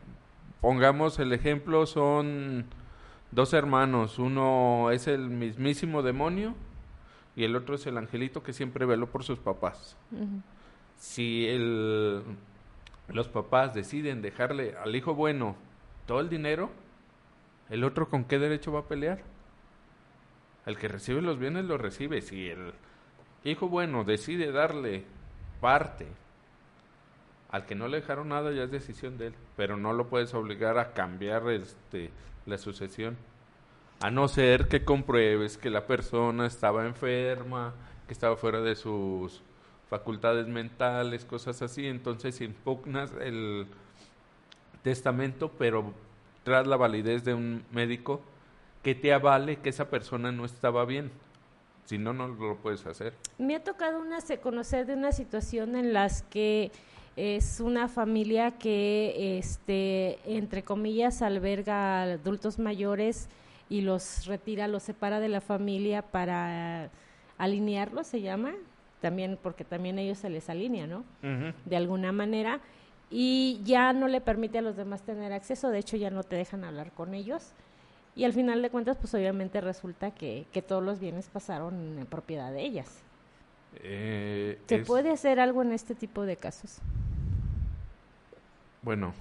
Pongamos 0.62 1.20
el 1.20 1.32
ejemplo, 1.32 1.86
son 1.86 2.66
dos 3.32 3.54
hermanos. 3.54 4.20
Uno 4.20 4.92
es 4.92 5.08
el 5.08 5.30
mismísimo 5.30 6.02
demonio 6.02 6.56
y 7.36 7.46
el 7.46 7.56
otro 7.56 7.76
es 7.76 7.86
el 7.88 7.98
angelito 7.98 8.44
que 8.44 8.52
siempre 8.52 8.86
veló 8.86 9.08
por 9.08 9.24
sus 9.24 9.40
papás. 9.40 9.96
Si 11.00 11.48
el, 11.48 12.22
los 13.08 13.28
papás 13.30 13.74
deciden 13.74 14.22
dejarle 14.22 14.76
al 14.76 14.96
hijo 14.96 15.16
bueno 15.16 15.56
todo 16.06 16.20
el 16.20 16.30
dinero, 16.30 16.70
¿el 17.70 17.84
otro 17.84 18.10
con 18.10 18.26
qué 18.26 18.38
derecho 18.38 18.74
va 18.74 18.82
a 18.82 18.88
pelear? 18.88 19.22
El 20.66 20.78
que 20.78 20.90
recibe 20.90 21.22
los 21.22 21.40
bienes 21.40 21.66
lo 21.66 21.78
recibe. 21.78 22.22
Si 22.22 22.50
el 22.50 22.74
hijo 23.46 23.70
bueno 23.70 24.04
decide 24.04 24.52
darle 24.52 25.06
parte 25.62 26.06
al 27.50 27.66
que 27.66 27.76
no 27.76 27.88
le 27.88 28.02
dejaron 28.02 28.30
nada, 28.30 28.52
ya 28.52 28.64
es 28.64 28.72
decisión 28.72 29.18
de 29.18 29.28
él. 29.28 29.34
Pero 29.56 29.78
no 29.78 29.94
lo 29.94 30.08
puedes 30.08 30.34
obligar 30.34 30.78
a 30.78 30.92
cambiar 30.92 31.50
este, 31.50 32.12
la 32.46 32.58
sucesión. 32.58 33.18
A 34.02 34.12
no 34.12 34.28
ser 34.28 34.68
que 34.68 34.84
compruebes 34.84 35.58
que 35.58 35.70
la 35.70 35.88
persona 35.88 36.46
estaba 36.46 36.86
enferma 36.86 37.74
que 38.06 38.14
estaba 38.14 38.36
fuera 38.36 38.60
de 38.62 38.76
sus 38.76 39.44
facultades 39.90 40.48
mentales, 40.48 41.26
cosas 41.26 41.62
así, 41.62 41.88
entonces 41.88 42.40
impugnas 42.42 43.12
el 43.20 43.66
testamento, 44.84 45.52
pero 45.58 45.94
tras 46.44 46.68
la 46.68 46.78
validez 46.78 47.24
de 47.24 47.34
un 47.34 47.64
médico 47.72 48.22
que 48.84 48.96
te 48.96 49.12
avale 49.14 49.58
que 49.58 49.70
esa 49.70 49.90
persona 49.90 50.32
no 50.32 50.46
estaba 50.46 50.86
bien. 50.86 51.12
Si 51.86 51.98
no, 51.98 52.14
no 52.14 52.28
lo 52.28 52.58
puedes 52.58 52.86
hacer. 52.86 53.14
Me 53.40 53.56
ha 53.56 53.64
tocado 53.64 54.00
una, 54.00 54.20
conocer 54.42 54.86
de 54.86 54.94
una 54.94 55.12
situación 55.12 55.76
en 55.76 55.92
las 55.92 56.22
que 56.22 56.72
es 57.16 57.60
una 57.60 57.88
familia 57.88 58.52
que, 58.52 59.40
este, 59.40 60.20
entre 60.26 60.64
comillas, 60.64 61.24
alberga 61.24 62.04
adultos 62.04 62.60
mayores 62.60 63.28
y 63.70 63.82
los 63.82 64.28
retira, 64.28 64.68
los 64.68 64.84
separa 64.84 65.20
de 65.20 65.30
la 65.30 65.42
familia 65.42 66.04
para 66.04 66.92
alinearlos, 67.40 68.08
se 68.08 68.22
llama, 68.22 68.54
también 69.02 69.38
porque 69.42 69.64
también 69.64 70.00
ellos 70.00 70.18
se 70.18 70.30
les 70.30 70.50
alinea, 70.50 70.88
¿no? 70.88 71.04
De 71.66 71.76
alguna 71.76 72.12
manera 72.12 72.60
y 73.10 73.62
ya 73.64 73.92
no 73.94 74.08
le 74.08 74.22
permite 74.22 74.60
a 74.60 74.62
los 74.62 74.76
demás 74.76 75.02
tener 75.02 75.34
acceso, 75.34 75.70
de 75.70 75.80
hecho 75.80 75.98
ya 75.98 76.12
no 76.12 76.24
te 76.24 76.36
dejan 76.36 76.64
hablar 76.64 76.92
con 76.92 77.14
ellos 77.14 77.54
y 78.16 78.26
al 78.26 78.34
final 78.34 78.62
de 78.62 78.70
cuentas 78.70 78.98
pues 78.98 79.14
obviamente 79.14 79.62
resulta 79.62 80.12
que, 80.12 80.46
que 80.52 80.62
todos 80.62 80.84
los 80.84 81.00
bienes 81.00 81.28
pasaron 81.30 81.98
en 81.98 82.06
propiedad 82.06 82.52
de 82.52 82.62
ellas. 82.62 83.04
Eh, 83.76 84.60
¿Se 84.68 84.80
puede 84.80 85.12
hacer 85.12 85.40
algo 85.40 85.62
en 85.62 85.72
este 85.72 85.96
tipo 85.96 86.24
de 86.24 86.36
casos? 86.36 86.80
Bueno, 88.82 89.14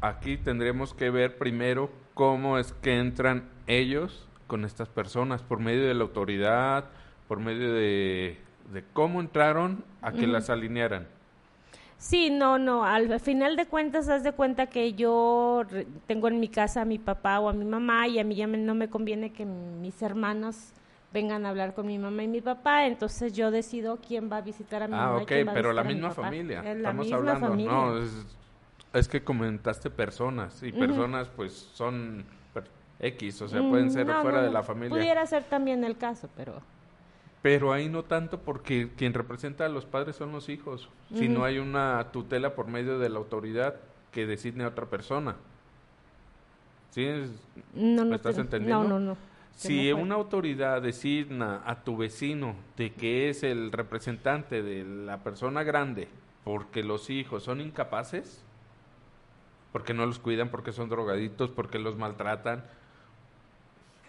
aquí 0.00 0.36
tendremos 0.36 0.94
que 0.94 1.10
ver 1.10 1.38
primero 1.38 1.90
cómo 2.14 2.58
es 2.58 2.72
que 2.72 2.98
entran 2.98 3.48
ellos 3.66 4.28
con 4.46 4.64
estas 4.64 4.88
personas, 4.88 5.42
por 5.42 5.58
medio 5.58 5.86
de 5.86 5.94
la 5.94 6.02
autoridad, 6.04 6.84
por 7.26 7.40
medio 7.40 7.72
de, 7.72 8.38
de 8.72 8.84
cómo 8.92 9.20
entraron 9.20 9.84
a 10.02 10.12
que 10.12 10.26
las 10.26 10.50
alinearan. 10.50 11.06
Sí, 11.98 12.28
no, 12.30 12.58
no, 12.58 12.84
al 12.84 13.18
final 13.20 13.56
de 13.56 13.66
cuentas, 13.66 14.08
haz 14.08 14.22
de 14.22 14.32
cuenta 14.32 14.66
que 14.66 14.92
yo 14.92 15.64
tengo 16.06 16.28
en 16.28 16.40
mi 16.40 16.48
casa 16.48 16.82
a 16.82 16.84
mi 16.84 16.98
papá 16.98 17.40
o 17.40 17.48
a 17.48 17.54
mi 17.54 17.64
mamá 17.64 18.06
y 18.06 18.18
a 18.18 18.24
mí 18.24 18.34
ya 18.34 18.46
no 18.46 18.74
me 18.74 18.90
conviene 18.90 19.32
que 19.32 19.46
mis 19.46 20.02
hermanos 20.02 20.72
vengan 21.12 21.46
a 21.46 21.48
hablar 21.48 21.72
con 21.72 21.86
mi 21.86 21.98
mamá 21.98 22.22
y 22.22 22.28
mi 22.28 22.42
papá, 22.42 22.86
entonces 22.86 23.32
yo 23.32 23.50
decido 23.50 23.98
quién 24.06 24.30
va 24.30 24.38
a 24.38 24.40
visitar 24.42 24.82
a 24.82 24.88
mi 24.88 24.94
ah, 24.94 24.98
mamá. 24.98 25.18
Ah, 25.20 25.22
ok, 25.22 25.32
pero 25.54 25.72
la 25.72 25.84
misma 25.84 26.10
familia, 26.10 26.62
estamos 26.70 27.10
hablando, 27.10 27.56
no, 27.56 27.98
es, 28.92 29.08
que 29.08 29.24
comentaste 29.24 29.88
personas 29.88 30.62
y 30.62 30.72
personas 30.72 31.28
pues 31.28 31.52
son 31.52 32.26
X, 33.00 33.42
o 33.42 33.48
sea, 33.48 33.60
pueden 33.62 33.90
ser 33.90 34.06
mm, 34.06 34.22
fuera 34.22 34.42
de 34.42 34.50
la 34.50 34.62
familia. 34.62 34.94
Pudiera 34.94 35.24
ser 35.26 35.44
también 35.44 35.84
el 35.84 35.96
caso, 35.96 36.28
pero... 36.36 36.60
Pero 37.46 37.72
ahí 37.72 37.88
no 37.88 38.02
tanto 38.02 38.40
porque 38.40 38.90
quien 38.96 39.14
representa 39.14 39.66
a 39.66 39.68
los 39.68 39.84
padres 39.84 40.16
son 40.16 40.32
los 40.32 40.48
hijos, 40.48 40.88
si 41.14 41.28
no 41.28 41.44
hay 41.44 41.58
una 41.58 42.10
tutela 42.10 42.56
por 42.56 42.66
medio 42.66 42.98
de 42.98 43.08
la 43.08 43.18
autoridad 43.18 43.76
que 44.10 44.26
designe 44.26 44.64
a 44.64 44.68
otra 44.70 44.86
persona. 44.86 45.36
¿Sí? 46.90 47.06
No, 47.72 48.04
¿Me 48.04 48.16
estás 48.16 48.36
entendiendo? 48.38 48.82
No, 48.82 48.98
no, 48.98 48.98
no. 48.98 49.16
Si 49.52 49.92
una 49.92 50.16
autoridad 50.16 50.82
designa 50.82 51.62
a 51.64 51.84
tu 51.84 51.96
vecino 51.96 52.56
de 52.76 52.92
que 52.92 53.28
es 53.28 53.44
el 53.44 53.70
representante 53.70 54.64
de 54.64 54.82
la 54.82 55.22
persona 55.22 55.62
grande 55.62 56.08
porque 56.42 56.82
los 56.82 57.10
hijos 57.10 57.44
son 57.44 57.60
incapaces, 57.60 58.42
porque 59.70 59.94
no 59.94 60.04
los 60.04 60.18
cuidan, 60.18 60.48
porque 60.48 60.72
son 60.72 60.88
drogaditos, 60.88 61.52
porque 61.52 61.78
los 61.78 61.96
maltratan, 61.96 62.64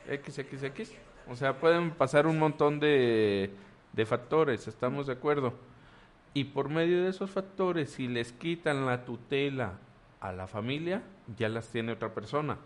XXX, 0.08 0.92
o 1.30 1.36
sea, 1.36 1.58
pueden 1.60 1.92
pasar 1.92 2.28
un 2.28 2.40
montón 2.40 2.80
de, 2.80 3.52
de 3.94 4.06
factores, 4.06 4.68
estamos 4.68 5.08
de 5.08 5.14
acuerdo. 5.14 5.54
Y 6.34 6.46
por 6.46 6.70
medio 6.70 7.04
de 7.04 7.10
esos 7.10 7.32
factores, 7.32 7.92
si 7.92 8.08
les 8.08 8.32
quitan 8.32 8.86
la 8.86 9.06
tutela 9.06 9.74
a 10.20 10.32
la 10.32 10.48
familia, 10.48 11.02
ya 11.38 11.50
las 11.50 11.68
tiene 11.70 11.94
otra 11.94 12.14
persona. 12.14 12.58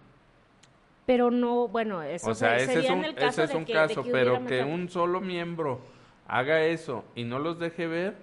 Pero 1.06 1.32
no, 1.32 1.68
bueno, 1.68 2.02
eso 2.04 2.30
o 2.30 2.36
sea, 2.36 2.58
ese 2.58 2.80
es 2.80 2.90
un, 2.90 3.04
ese 3.04 3.44
es 3.44 3.54
un 3.54 3.66
caso, 3.66 4.04
pero 4.12 4.46
que 4.46 4.64
un 4.64 4.90
solo 4.90 5.20
miembro 5.20 5.82
haga 6.28 6.64
eso 6.64 7.04
y 7.16 7.24
no 7.24 7.40
los 7.40 7.60
deje 7.60 7.88
ver, 7.88 8.16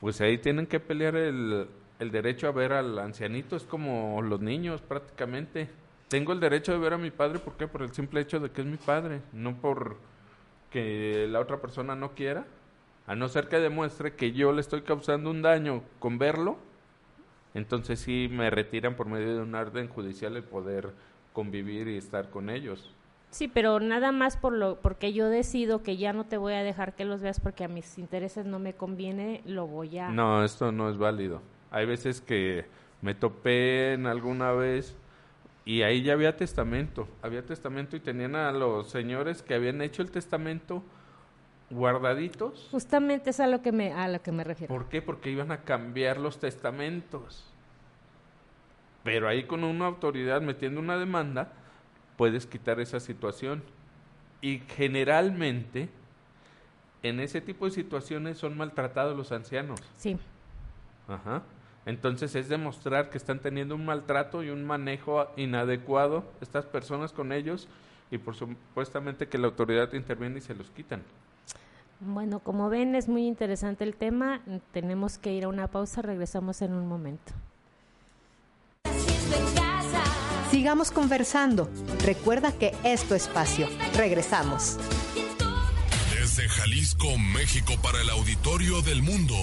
pues 0.00 0.20
ahí 0.20 0.38
tienen 0.38 0.66
que 0.66 0.80
pelear 0.80 1.16
el, 1.16 1.68
el 1.98 2.10
derecho 2.10 2.48
a 2.48 2.52
ver 2.52 2.72
al 2.72 2.98
ancianito, 2.98 3.56
es 3.56 3.64
como 3.64 4.22
los 4.22 4.40
niños 4.40 4.80
prácticamente. 4.80 5.68
Tengo 6.10 6.32
el 6.32 6.40
derecho 6.40 6.72
de 6.72 6.78
ver 6.78 6.94
a 6.94 6.98
mi 6.98 7.12
padre, 7.12 7.38
¿por 7.38 7.56
qué? 7.56 7.68
Por 7.68 7.82
el 7.82 7.92
simple 7.94 8.20
hecho 8.20 8.40
de 8.40 8.50
que 8.50 8.62
es 8.62 8.66
mi 8.66 8.78
padre, 8.78 9.22
no 9.32 9.56
por 9.60 9.96
que 10.68 11.28
la 11.30 11.38
otra 11.38 11.60
persona 11.60 11.94
no 11.94 12.16
quiera. 12.16 12.46
A 13.06 13.14
no 13.14 13.28
ser 13.28 13.48
que 13.48 13.60
demuestre 13.60 14.16
que 14.16 14.32
yo 14.32 14.52
le 14.52 14.60
estoy 14.60 14.82
causando 14.82 15.30
un 15.30 15.40
daño 15.40 15.84
con 16.00 16.18
verlo, 16.18 16.56
entonces 17.54 18.00
sí 18.00 18.28
me 18.28 18.50
retiran 18.50 18.96
por 18.96 19.06
medio 19.06 19.36
de 19.36 19.42
un 19.42 19.54
orden 19.54 19.86
judicial 19.86 20.36
el 20.36 20.42
poder 20.42 20.90
convivir 21.32 21.86
y 21.86 21.96
estar 21.96 22.28
con 22.28 22.50
ellos. 22.50 22.92
Sí, 23.30 23.46
pero 23.46 23.78
nada 23.78 24.10
más 24.10 24.36
por 24.36 24.52
lo 24.52 24.80
porque 24.80 25.12
yo 25.12 25.28
decido 25.28 25.84
que 25.84 25.96
ya 25.96 26.12
no 26.12 26.24
te 26.24 26.38
voy 26.38 26.54
a 26.54 26.64
dejar 26.64 26.96
que 26.96 27.04
los 27.04 27.20
veas 27.20 27.38
porque 27.38 27.62
a 27.62 27.68
mis 27.68 27.98
intereses 27.98 28.46
no 28.46 28.58
me 28.58 28.74
conviene, 28.74 29.42
lo 29.46 29.68
voy 29.68 29.96
a 29.98 30.08
No, 30.10 30.42
esto 30.42 30.72
no 30.72 30.90
es 30.90 30.98
válido. 30.98 31.40
Hay 31.70 31.86
veces 31.86 32.20
que 32.20 32.66
me 33.00 33.14
topé 33.14 33.92
en 33.92 34.08
alguna 34.08 34.50
vez 34.50 34.96
y 35.70 35.84
ahí 35.84 36.02
ya 36.02 36.14
había 36.14 36.36
testamento, 36.36 37.06
había 37.22 37.46
testamento 37.46 37.94
y 37.94 38.00
tenían 38.00 38.34
a 38.34 38.50
los 38.50 38.90
señores 38.90 39.40
que 39.40 39.54
habían 39.54 39.80
hecho 39.82 40.02
el 40.02 40.10
testamento 40.10 40.82
guardaditos. 41.70 42.66
Justamente 42.72 43.30
es 43.30 43.38
a 43.38 43.46
lo 43.46 43.62
que 43.62 43.70
me 43.70 43.92
a 43.92 44.08
lo 44.08 44.20
que 44.20 44.32
me 44.32 44.42
refiero. 44.42 44.74
¿Por 44.74 44.88
qué? 44.88 45.00
Porque 45.00 45.30
iban 45.30 45.52
a 45.52 45.62
cambiar 45.62 46.18
los 46.18 46.40
testamentos. 46.40 47.44
Pero 49.04 49.28
ahí 49.28 49.44
con 49.44 49.62
una 49.62 49.86
autoridad 49.86 50.40
metiendo 50.40 50.80
una 50.80 50.98
demanda 50.98 51.52
puedes 52.16 52.46
quitar 52.46 52.80
esa 52.80 52.98
situación. 52.98 53.62
Y 54.40 54.64
generalmente 54.76 55.88
en 57.04 57.20
ese 57.20 57.40
tipo 57.40 57.66
de 57.66 57.70
situaciones 57.70 58.38
son 58.38 58.56
maltratados 58.56 59.16
los 59.16 59.30
ancianos. 59.30 59.80
Sí. 59.96 60.18
Ajá. 61.06 61.44
Entonces 61.86 62.34
es 62.34 62.48
demostrar 62.48 63.10
que 63.10 63.18
están 63.18 63.40
teniendo 63.40 63.74
un 63.74 63.84
maltrato 63.84 64.42
y 64.42 64.50
un 64.50 64.64
manejo 64.64 65.28
inadecuado 65.36 66.24
estas 66.40 66.66
personas 66.66 67.12
con 67.12 67.32
ellos 67.32 67.68
y 68.10 68.18
por 68.18 68.34
supuestamente 68.34 69.28
que 69.28 69.38
la 69.38 69.46
autoridad 69.46 69.92
interviene 69.94 70.38
y 70.38 70.42
se 70.42 70.54
los 70.54 70.70
quitan. 70.70 71.02
Bueno, 72.00 72.40
como 72.40 72.68
ven 72.68 72.94
es 72.94 73.08
muy 73.08 73.26
interesante 73.26 73.84
el 73.84 73.94
tema, 73.94 74.40
tenemos 74.72 75.18
que 75.18 75.32
ir 75.32 75.44
a 75.44 75.48
una 75.48 75.68
pausa, 75.68 76.00
regresamos 76.00 76.62
en 76.62 76.72
un 76.72 76.88
momento. 76.88 77.32
Sigamos 80.50 80.90
conversando. 80.90 81.70
Recuerda 82.04 82.50
que 82.52 82.74
es 82.82 83.04
tu 83.04 83.14
espacio. 83.14 83.68
Regresamos. 83.94 84.78
Desde 86.12 86.48
Jalisco, 86.48 87.06
México 87.18 87.74
para 87.82 88.00
el 88.02 88.10
auditorio 88.10 88.82
del 88.82 89.02
mundo. 89.02 89.36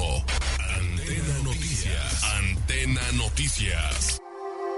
Antena 1.07 1.41
Noticias. 1.41 2.23
Antena 2.37 3.01
Noticias. 3.15 4.21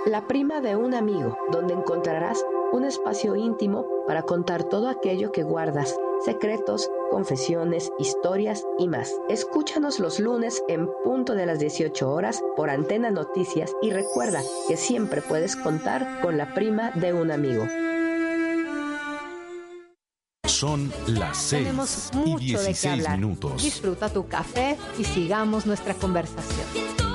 La 0.06 0.28
prima 0.28 0.62
de 0.62 0.76
un 0.76 0.94
amigo, 0.94 1.36
donde 1.52 1.74
encontrarás 1.74 2.46
un 2.72 2.86
espacio 2.86 3.36
íntimo 3.36 3.88
para 4.06 4.22
contar 4.22 4.64
todo 4.64 4.90
aquello 4.90 5.32
que 5.32 5.42
guardas, 5.42 5.96
secretos, 6.24 6.88
confesiones, 7.10 7.92
historias 7.98 8.64
y 8.78 8.88
más. 8.88 9.12
Escúchanos 9.28 10.00
los 10.00 10.20
lunes 10.20 10.62
en 10.68 10.88
punto 11.04 11.34
de 11.34 11.48
las 11.48 11.58
18 11.58 12.08
horas 12.08 12.44
por 12.56 12.70
Antena 12.70 13.10
Noticias 13.10 13.74
y 13.82 13.90
recuerda 13.90 14.44
que 14.68 14.78
siempre 14.78 15.24
puedes 15.24 15.56
contar 15.56 16.22
con 16.22 16.38
la 16.38 16.54
prima 16.54 16.92
de 16.92 17.12
un 17.12 17.32
amigo. 17.32 17.66
Son 20.60 20.92
las 21.08 21.38
6 21.38 21.64
Tenemos 21.64 22.10
mucho 22.16 22.44
y 22.44 22.48
16 22.48 22.66
de 22.66 22.82
qué 22.82 22.90
hablar. 22.90 23.18
minutos. 23.18 23.64
Disfruta 23.64 24.10
tu 24.10 24.28
café 24.28 24.76
y 24.98 25.06
sigamos 25.06 25.66
nuestra 25.66 25.94
conversación. 25.94 27.09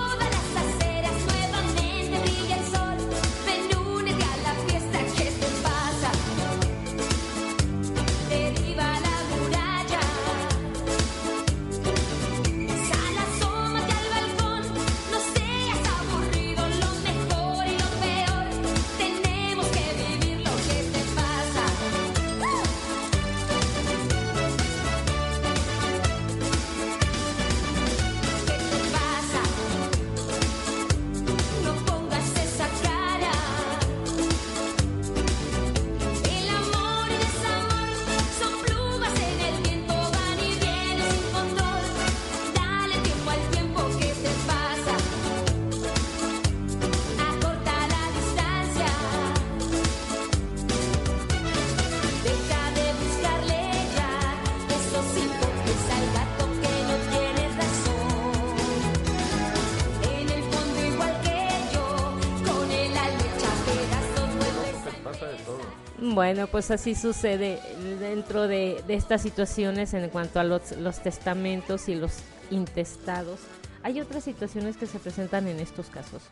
Bueno, 66.34 66.48
pues 66.48 66.72
así 66.72 66.96
sucede 66.96 67.60
dentro 68.00 68.48
de, 68.48 68.82
de 68.88 68.94
estas 68.94 69.22
situaciones 69.22 69.94
en 69.94 70.10
cuanto 70.10 70.40
a 70.40 70.42
los, 70.42 70.72
los 70.78 71.00
testamentos 71.00 71.88
y 71.88 71.94
los 71.94 72.24
intestados. 72.50 73.38
Hay 73.84 74.00
otras 74.00 74.24
situaciones 74.24 74.76
que 74.76 74.86
se 74.86 74.98
presentan 74.98 75.46
en 75.46 75.60
estos 75.60 75.90
casos, 75.90 76.24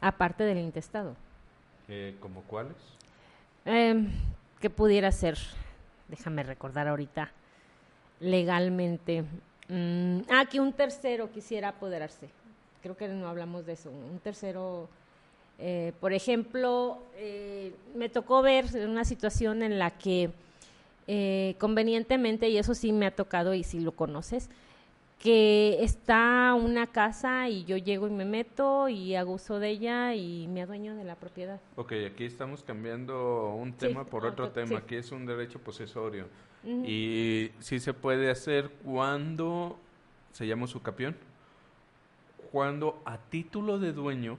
aparte 0.00 0.42
del 0.42 0.58
intestado. 0.58 1.14
Eh, 1.86 2.16
¿Como 2.18 2.42
cuáles? 2.42 2.74
Em, 3.64 4.10
¿Qué 4.60 4.68
pudiera 4.68 5.12
ser? 5.12 5.38
Déjame 6.08 6.42
recordar 6.42 6.88
ahorita 6.88 7.30
legalmente. 8.18 9.22
Mm, 9.68 10.22
ah, 10.28 10.46
que 10.50 10.58
un 10.58 10.72
tercero 10.72 11.30
quisiera 11.30 11.68
apoderarse. 11.68 12.28
Creo 12.82 12.96
que 12.96 13.06
no 13.06 13.28
hablamos 13.28 13.64
de 13.64 13.74
eso. 13.74 13.92
Un 13.92 14.18
tercero, 14.18 14.88
eh, 15.58 15.92
por 16.00 16.12
ejemplo, 16.12 16.98
eh, 17.16 17.72
me 17.94 18.08
tocó 18.08 18.42
ver 18.42 18.66
una 18.86 19.04
situación 19.04 19.62
en 19.62 19.78
la 19.78 19.90
que 19.90 20.30
eh, 21.06 21.54
convenientemente, 21.58 22.48
y 22.48 22.58
eso 22.58 22.74
sí 22.74 22.92
me 22.92 23.06
ha 23.06 23.14
tocado 23.14 23.54
y 23.54 23.64
si 23.64 23.80
lo 23.80 23.92
conoces, 23.92 24.50
que 25.18 25.82
está 25.82 26.52
una 26.54 26.86
casa 26.88 27.48
y 27.48 27.64
yo 27.64 27.78
llego 27.78 28.06
y 28.06 28.10
me 28.10 28.26
meto 28.26 28.88
y 28.88 29.14
hago 29.14 29.32
uso 29.32 29.58
de 29.58 29.70
ella 29.70 30.14
y 30.14 30.46
me 30.48 30.62
adueño 30.62 30.94
de 30.94 31.04
la 31.04 31.14
propiedad. 31.14 31.58
Ok, 31.76 31.92
aquí 32.06 32.24
estamos 32.24 32.62
cambiando 32.62 33.54
un 33.54 33.72
tema 33.72 34.04
por 34.04 34.26
otro, 34.26 34.46
otro, 34.46 34.50
tema. 34.50 34.68
sí. 34.68 34.74
Aquí 34.74 34.96
es 34.96 35.10
un 35.12 35.24
derecho 35.24 35.58
posesorio. 35.58 36.26
Y 36.84 37.52
sí 37.60 37.78
se 37.78 37.94
puede 37.94 38.28
hacer 38.28 38.70
cuando 38.84 39.78
se 40.32 40.48
llama 40.48 40.64
usucapión. 40.64 41.16
Cuando 42.50 43.00
a 43.04 43.18
título 43.18 43.78
de 43.78 43.92
dueño 43.92 44.36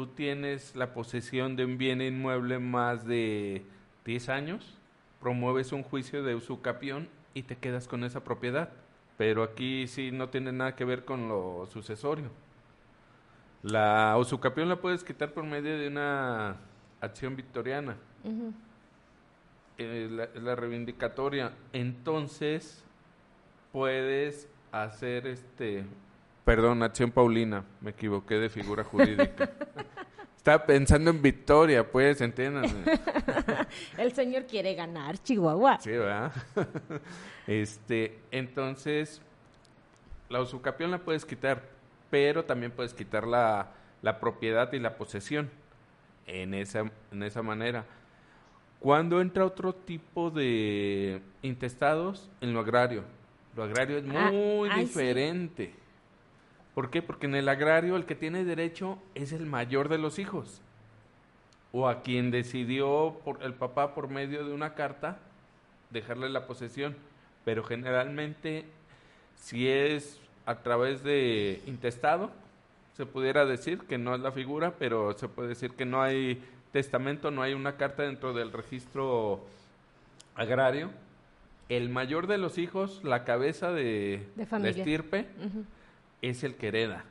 tú 0.00 0.06
tienes 0.06 0.74
la 0.76 0.94
posesión 0.94 1.56
de 1.56 1.66
un 1.66 1.76
bien 1.76 2.00
inmueble 2.00 2.58
más 2.58 3.04
de 3.04 3.66
10 4.06 4.30
años, 4.30 4.78
promueves 5.20 5.72
un 5.72 5.82
juicio 5.82 6.22
de 6.22 6.34
usucapión 6.34 7.06
y 7.34 7.42
te 7.42 7.58
quedas 7.58 7.86
con 7.86 8.02
esa 8.04 8.24
propiedad. 8.24 8.70
Pero 9.18 9.42
aquí 9.42 9.86
sí 9.88 10.10
no 10.10 10.30
tiene 10.30 10.52
nada 10.52 10.74
que 10.74 10.86
ver 10.86 11.04
con 11.04 11.28
lo 11.28 11.68
sucesorio. 11.70 12.30
La 13.62 14.16
usucapión 14.18 14.70
la 14.70 14.80
puedes 14.80 15.04
quitar 15.04 15.34
por 15.34 15.44
medio 15.44 15.78
de 15.78 15.88
una 15.88 16.56
acción 17.02 17.36
victoriana. 17.36 17.98
Eh, 19.76 20.08
la, 20.10 20.30
la 20.40 20.56
reivindicatoria. 20.56 21.52
Entonces, 21.74 22.82
puedes 23.70 24.48
hacer 24.72 25.26
este. 25.26 25.84
Perdón, 26.50 26.82
acción 26.82 27.12
Paulina. 27.12 27.64
Me 27.80 27.92
equivoqué 27.92 28.34
de 28.34 28.48
figura 28.48 28.82
jurídica. 28.82 29.48
Estaba 30.36 30.66
pensando 30.66 31.08
en 31.10 31.22
Victoria, 31.22 31.88
pues, 31.88 32.20
entiéndanme. 32.20 32.72
El 33.96 34.12
señor 34.14 34.46
quiere 34.46 34.74
ganar, 34.74 35.16
Chihuahua. 35.22 35.78
Sí, 35.78 35.90
¿verdad? 35.92 36.32
este, 37.46 38.18
entonces, 38.32 39.22
la 40.28 40.40
usucapión 40.40 40.90
la 40.90 40.98
puedes 40.98 41.24
quitar, 41.24 41.62
pero 42.10 42.44
también 42.44 42.72
puedes 42.72 42.94
quitar 42.94 43.28
la, 43.28 43.70
la 44.02 44.18
propiedad 44.18 44.72
y 44.72 44.80
la 44.80 44.96
posesión 44.96 45.50
en 46.26 46.54
esa, 46.54 46.90
en 47.12 47.22
esa 47.22 47.42
manera. 47.42 47.84
Cuando 48.80 49.20
entra 49.20 49.44
otro 49.44 49.72
tipo 49.72 50.32
de 50.32 51.22
intestados 51.42 52.28
en 52.40 52.52
lo 52.52 52.58
agrario, 52.58 53.04
lo 53.54 53.62
agrario 53.62 53.98
es 53.98 54.04
Ah, 54.12 54.30
muy 54.32 54.68
sí. 54.88 55.74
¿Por 56.80 56.88
qué? 56.88 57.02
Porque 57.02 57.26
en 57.26 57.34
el 57.34 57.46
agrario 57.50 57.94
el 57.94 58.06
que 58.06 58.14
tiene 58.14 58.42
derecho 58.42 58.96
es 59.14 59.34
el 59.34 59.44
mayor 59.44 59.90
de 59.90 59.98
los 59.98 60.18
hijos 60.18 60.62
o 61.72 61.86
a 61.86 62.00
quien 62.00 62.30
decidió 62.30 63.20
por 63.22 63.42
el 63.42 63.52
papá 63.52 63.94
por 63.94 64.08
medio 64.08 64.46
de 64.46 64.54
una 64.54 64.72
carta 64.72 65.18
dejarle 65.90 66.30
la 66.30 66.46
posesión, 66.46 66.96
pero 67.44 67.64
generalmente 67.64 68.64
si 69.36 69.68
es 69.68 70.22
a 70.46 70.60
través 70.62 71.04
de 71.04 71.60
intestado 71.66 72.30
se 72.96 73.04
pudiera 73.04 73.44
decir 73.44 73.80
que 73.80 73.98
no 73.98 74.14
es 74.14 74.22
la 74.22 74.32
figura, 74.32 74.72
pero 74.78 75.12
se 75.18 75.28
puede 75.28 75.50
decir 75.50 75.72
que 75.72 75.84
no 75.84 76.00
hay 76.00 76.42
testamento, 76.72 77.30
no 77.30 77.42
hay 77.42 77.52
una 77.52 77.76
carta 77.76 78.04
dentro 78.04 78.32
del 78.32 78.52
registro 78.54 79.44
agrario. 80.34 80.88
El 81.68 81.90
mayor 81.90 82.26
de 82.26 82.38
los 82.38 82.56
hijos, 82.56 83.04
la 83.04 83.24
cabeza 83.24 83.70
de, 83.70 84.26
De 84.34 84.70
estirpe. 84.70 85.26
Es 86.22 86.44
el 86.44 86.54
que 86.56 86.68
hereda. 86.68 87.04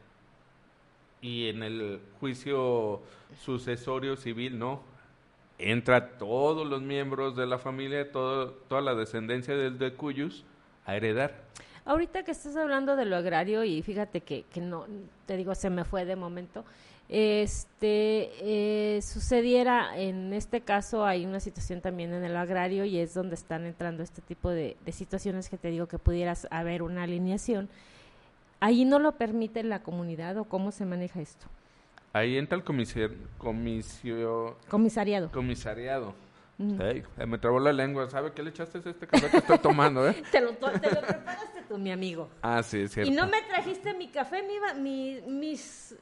Y 1.21 1.49
en 1.49 1.63
el 1.63 1.99
juicio 2.19 3.01
sucesorio 3.43 4.15
civil, 4.15 4.57
no. 4.57 4.81
Entra 5.57 6.17
todos 6.17 6.65
los 6.65 6.81
miembros 6.81 7.35
de 7.35 7.45
la 7.45 7.57
familia, 7.57 8.11
todo, 8.11 8.51
toda 8.51 8.81
la 8.81 8.95
descendencia 8.95 9.55
del 9.55 9.77
de 9.77 9.93
Cuyus 9.93 10.45
a 10.85 10.95
heredar. 10.95 11.43
Ahorita 11.83 12.23
que 12.23 12.31
estás 12.31 12.55
hablando 12.55 12.95
de 12.95 13.05
lo 13.05 13.17
agrario 13.17 13.63
y 13.63 13.81
fíjate 13.81 14.21
que, 14.21 14.43
que 14.53 14.61
no, 14.61 14.85
te 15.25 15.35
digo, 15.35 15.55
se 15.55 15.69
me 15.69 15.83
fue 15.83 16.05
de 16.05 16.15
momento, 16.15 16.63
este, 17.09 18.29
eh, 18.41 19.01
sucediera, 19.01 19.97
en 19.97 20.31
este 20.31 20.61
caso 20.61 21.03
hay 21.03 21.25
una 21.25 21.39
situación 21.39 21.81
también 21.81 22.13
en 22.13 22.23
el 22.23 22.37
agrario 22.37 22.85
y 22.85 22.99
es 22.99 23.15
donde 23.15 23.33
están 23.33 23.65
entrando 23.65 24.03
este 24.03 24.21
tipo 24.21 24.51
de, 24.51 24.77
de 24.85 24.91
situaciones 24.91 25.49
que 25.49 25.57
te 25.57 25.71
digo 25.71 25.87
que 25.87 25.97
pudieras 25.97 26.47
haber 26.51 26.83
una 26.83 27.03
alineación. 27.03 27.67
Ahí 28.59 28.85
no 28.85 28.99
lo 28.99 29.13
permite 29.13 29.63
la 29.63 29.81
comunidad 29.83 30.37
o 30.37 30.45
cómo 30.45 30.71
se 30.71 30.85
maneja 30.85 31.21
esto. 31.21 31.45
Ahí 32.11 32.37
entra 32.37 32.57
el 32.57 32.63
comisar, 32.63 33.11
comisio, 33.37 34.57
Comisariado. 34.67 35.31
comisariado. 35.31 36.13
Eh, 36.61 37.03
me 37.25 37.37
trabó 37.37 37.59
la 37.59 37.71
lengua. 37.71 38.09
¿Sabe 38.09 38.33
qué 38.33 38.43
le 38.43 38.49
echaste 38.49 38.79
a 38.79 38.91
este 38.91 39.07
café 39.07 39.29
que 39.29 39.37
estoy 39.37 39.59
tomando, 39.59 40.07
eh? 40.09 40.21
Te 40.31 40.41
lo, 40.41 40.51
te 40.55 40.91
lo 40.91 41.01
preparaste 41.01 41.61
tú, 41.69 41.77
mi 41.77 41.89
amigo. 41.91 42.29
Ah, 42.41 42.61
sí, 42.63 42.81
es 42.81 42.91
cierto. 42.91 43.09
Y 43.09 43.15
no 43.15 43.27
me 43.27 43.41
trajiste 43.43 43.93
mi 43.93 44.09
café, 44.09 44.43
mi, 44.43 44.81
mi- 44.81 45.21
mis... 45.31 45.95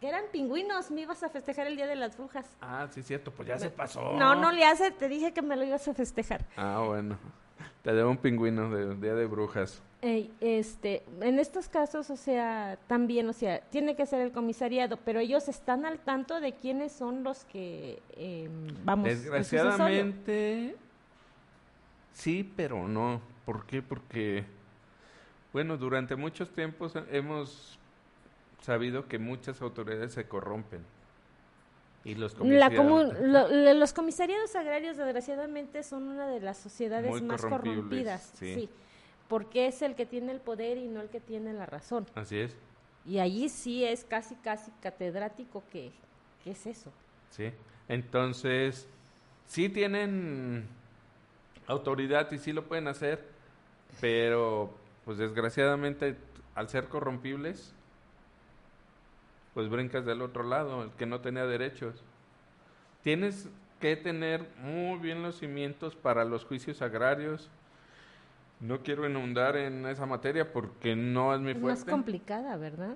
que 0.00 0.08
eran 0.08 0.24
pingüinos, 0.32 0.90
me 0.90 1.02
ibas 1.02 1.22
a 1.22 1.28
festejar 1.28 1.68
el 1.68 1.76
Día 1.76 1.86
de 1.86 1.94
las 1.94 2.16
Brujas. 2.16 2.46
Ah, 2.60 2.88
sí, 2.90 2.98
es 3.00 3.06
cierto. 3.06 3.30
Pues 3.30 3.46
ya 3.46 3.58
se 3.60 3.70
pasó. 3.70 4.14
No, 4.14 4.34
no 4.34 4.50
le 4.50 4.64
hace, 4.64 4.90
te 4.90 5.08
dije 5.08 5.32
que 5.32 5.42
me 5.42 5.54
lo 5.54 5.62
ibas 5.62 5.86
a 5.86 5.94
festejar. 5.94 6.44
Ah, 6.56 6.82
bueno. 6.84 7.16
Te 7.82 7.92
debo 7.92 8.10
un 8.10 8.16
pingüino 8.16 8.70
del 8.70 9.00
Día 9.00 9.14
de 9.14 9.26
Brujas. 9.26 9.82
Ey, 10.02 10.32
este, 10.40 11.02
en 11.20 11.38
estos 11.38 11.68
casos, 11.68 12.08
o 12.08 12.16
sea, 12.16 12.78
también, 12.86 13.28
o 13.28 13.34
sea, 13.34 13.60
tiene 13.60 13.96
que 13.96 14.06
ser 14.06 14.22
el 14.22 14.32
comisariado, 14.32 14.96
pero 14.96 15.20
ellos 15.20 15.46
están 15.48 15.84
al 15.84 15.98
tanto 15.98 16.40
de 16.40 16.54
quiénes 16.54 16.92
son 16.92 17.22
los 17.22 17.44
que, 17.44 18.00
eh, 18.16 18.48
vamos. 18.82 19.08
Desgraciadamente, 19.08 20.74
sí, 22.14 22.50
pero 22.56 22.88
no. 22.88 23.20
¿Por 23.44 23.66
qué? 23.66 23.82
Porque, 23.82 24.44
bueno, 25.52 25.76
durante 25.76 26.16
muchos 26.16 26.48
tiempos 26.50 26.94
hemos 27.10 27.78
sabido 28.62 29.06
que 29.06 29.18
muchas 29.18 29.60
autoridades 29.60 30.12
se 30.12 30.26
corrompen. 30.26 30.80
Y 32.04 32.14
los 32.14 32.34
comisariados- 32.34 33.18
lo- 33.20 33.48
lo- 33.48 33.74
los 33.74 33.92
comisariados 33.92 34.56
agrarios, 34.56 34.96
desgraciadamente, 34.96 35.82
son 35.82 36.04
una 36.08 36.26
de 36.28 36.40
las 36.40 36.56
sociedades 36.58 37.10
Muy 37.10 37.20
más 37.22 37.42
corrompidas. 37.42 38.32
sí. 38.36 38.54
sí, 38.54 38.68
porque 39.28 39.66
es 39.66 39.82
el 39.82 39.94
que 39.94 40.06
tiene 40.06 40.32
el 40.32 40.40
poder 40.40 40.78
y 40.78 40.88
no 40.88 41.00
el 41.00 41.08
que 41.08 41.20
tiene 41.20 41.52
la 41.52 41.66
razón. 41.66 42.06
Así 42.14 42.38
es, 42.38 42.56
Y 43.06 43.18
allí 43.18 43.48
sí 43.48 43.84
es 43.84 44.04
casi, 44.04 44.34
casi 44.36 44.70
catedrático 44.82 45.62
que, 45.72 45.90
que 46.44 46.50
es 46.52 46.66
eso. 46.66 46.90
sí. 47.30 47.50
Entonces, 47.88 48.86
sí 49.46 49.68
tienen 49.68 50.64
autoridad 51.66 52.30
y 52.32 52.38
sí 52.38 52.52
lo 52.52 52.64
pueden 52.64 52.86
hacer, 52.88 53.24
pero, 54.00 54.72
pues 55.04 55.18
desgraciadamente, 55.18 56.16
al 56.54 56.68
ser 56.68 56.88
corrompibles, 56.88 57.74
pues 59.54 59.68
brincas 59.68 60.04
del 60.04 60.22
otro 60.22 60.42
lado, 60.44 60.82
el 60.84 60.90
que 60.92 61.06
no 61.06 61.20
tenía 61.20 61.46
derechos. 61.46 62.02
Tienes 63.02 63.48
que 63.80 63.96
tener 63.96 64.46
muy 64.62 64.98
bien 64.98 65.22
los 65.22 65.38
cimientos 65.38 65.96
para 65.96 66.24
los 66.24 66.44
juicios 66.44 66.82
agrarios. 66.82 67.48
No 68.60 68.80
quiero 68.80 69.08
inundar 69.08 69.56
en 69.56 69.86
esa 69.86 70.04
materia 70.06 70.52
porque 70.52 70.94
no 70.94 71.34
es 71.34 71.40
mi 71.40 71.52
Es 71.52 71.56
más 71.58 71.62
fuerte. 71.78 71.90
complicada, 71.90 72.56
¿verdad? 72.58 72.94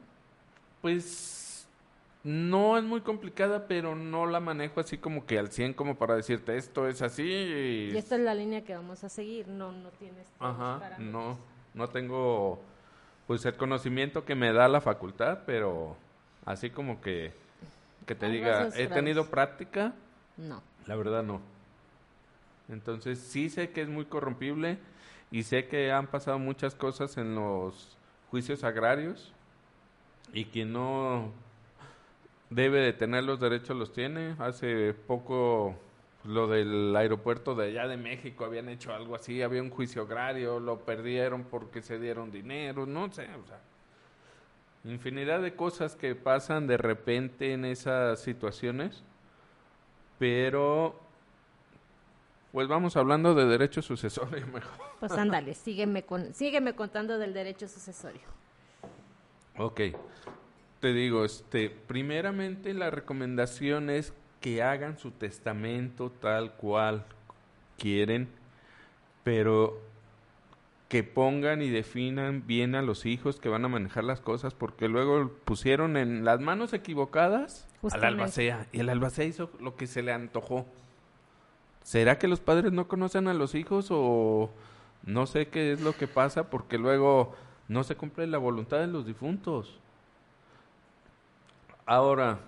Pues 0.82 1.66
no 2.22 2.76
es 2.78 2.84
muy 2.84 3.00
complicada, 3.00 3.66
pero 3.66 3.94
no 3.94 4.26
la 4.26 4.40
manejo 4.40 4.80
así 4.80 4.98
como 4.98 5.24
que 5.26 5.38
al 5.38 5.50
100 5.50 5.72
como 5.74 5.96
para 5.96 6.14
decirte 6.16 6.56
esto 6.56 6.86
es 6.88 7.00
así. 7.02 7.22
y- 7.22 7.90
Y 7.92 7.96
esta 7.96 8.16
es 8.16 8.20
la 8.22 8.34
línea 8.34 8.62
que 8.64 8.74
vamos 8.74 9.02
a 9.04 9.08
seguir. 9.08 9.48
No, 9.48 9.72
no 9.72 9.88
tienes. 9.90 10.26
Ajá, 10.38 10.78
parámetros. 10.80 11.08
no, 11.10 11.38
no 11.74 11.88
tengo 11.88 12.60
pues 13.26 13.44
el 13.46 13.56
conocimiento 13.56 14.26
que 14.26 14.34
me 14.34 14.52
da 14.52 14.68
la 14.68 14.82
facultad, 14.82 15.40
pero 15.46 15.96
así 16.46 16.70
como 16.70 17.00
que 17.00 17.32
que 18.06 18.14
te 18.14 18.28
diga, 18.28 18.68
he 18.76 18.86
tenido 18.86 19.30
práctica, 19.30 19.94
No. 20.36 20.62
la 20.86 20.94
verdad 20.96 21.22
no. 21.22 21.40
Entonces 22.68 23.18
sí 23.18 23.48
sé 23.50 23.70
que 23.70 23.82
es 23.82 23.88
muy 23.88 24.04
corrompible 24.04 24.78
y 25.30 25.42
sé 25.42 25.66
que 25.68 25.90
han 25.90 26.06
pasado 26.06 26.38
muchas 26.38 26.74
cosas 26.74 27.16
en 27.16 27.34
los 27.34 27.96
juicios 28.30 28.62
agrarios 28.64 29.32
y 30.32 30.46
quien 30.46 30.72
no 30.72 31.32
debe 32.50 32.80
de 32.80 32.92
tener 32.92 33.24
los 33.24 33.40
derechos 33.40 33.76
los 33.76 33.92
tiene. 33.92 34.34
Hace 34.38 34.92
poco 34.94 35.74
lo 36.24 36.46
del 36.46 36.94
aeropuerto 36.96 37.54
de 37.54 37.68
allá 37.68 37.86
de 37.88 37.96
México, 37.96 38.44
habían 38.44 38.68
hecho 38.68 38.94
algo 38.94 39.14
así, 39.14 39.42
había 39.42 39.62
un 39.62 39.70
juicio 39.70 40.02
agrario, 40.02 40.58
lo 40.60 40.80
perdieron 40.80 41.44
porque 41.44 41.82
se 41.82 41.98
dieron 41.98 42.30
dinero, 42.30 42.86
no 42.86 43.10
sé, 43.12 43.28
o 43.34 43.46
sea, 43.46 43.60
infinidad 44.84 45.40
de 45.40 45.54
cosas 45.54 45.96
que 45.96 46.14
pasan 46.14 46.66
de 46.66 46.76
repente 46.76 47.52
en 47.52 47.64
esas 47.64 48.20
situaciones, 48.20 49.02
pero 50.18 51.00
pues 52.52 52.68
vamos 52.68 52.96
hablando 52.96 53.34
de 53.34 53.46
derecho 53.46 53.82
sucesorio 53.82 54.46
mejor. 54.52 54.70
Pues 55.00 55.12
ándale, 55.12 55.54
sígueme, 55.54 56.04
con, 56.04 56.34
sígueme 56.34 56.74
contando 56.74 57.18
del 57.18 57.34
derecho 57.34 57.66
sucesorio. 57.66 58.22
Ok, 59.56 59.80
te 60.80 60.92
digo, 60.92 61.24
este, 61.24 61.70
primeramente 61.70 62.74
la 62.74 62.90
recomendación 62.90 63.90
es 63.90 64.12
que 64.40 64.62
hagan 64.62 64.98
su 64.98 65.10
testamento 65.10 66.10
tal 66.10 66.52
cual 66.52 67.04
quieren, 67.78 68.28
pero 69.22 69.80
que 70.88 71.02
pongan 71.02 71.62
y 71.62 71.70
definan 71.70 72.46
bien 72.46 72.74
a 72.74 72.82
los 72.82 73.06
hijos 73.06 73.40
que 73.40 73.48
van 73.48 73.64
a 73.64 73.68
manejar 73.68 74.04
las 74.04 74.20
cosas, 74.20 74.54
porque 74.54 74.88
luego 74.88 75.30
pusieron 75.44 75.96
en 75.96 76.24
las 76.24 76.40
manos 76.40 76.72
equivocadas 76.72 77.66
al 77.90 78.04
albacea, 78.04 78.66
y 78.72 78.80
el 78.80 78.88
albacea 78.88 79.24
hizo 79.24 79.50
lo 79.60 79.76
que 79.76 79.86
se 79.86 80.02
le 80.02 80.12
antojó. 80.12 80.66
¿Será 81.82 82.18
que 82.18 82.28
los 82.28 82.40
padres 82.40 82.72
no 82.72 82.88
conocen 82.88 83.28
a 83.28 83.34
los 83.34 83.54
hijos 83.54 83.88
o 83.90 84.50
no 85.04 85.26
sé 85.26 85.48
qué 85.48 85.72
es 85.72 85.80
lo 85.80 85.94
que 85.94 86.06
pasa? 86.06 86.48
Porque 86.48 86.78
luego 86.78 87.34
no 87.68 87.84
se 87.84 87.96
cumple 87.96 88.26
la 88.26 88.38
voluntad 88.38 88.78
de 88.78 88.86
los 88.86 89.06
difuntos. 89.06 89.78
Ahora, 91.86 92.38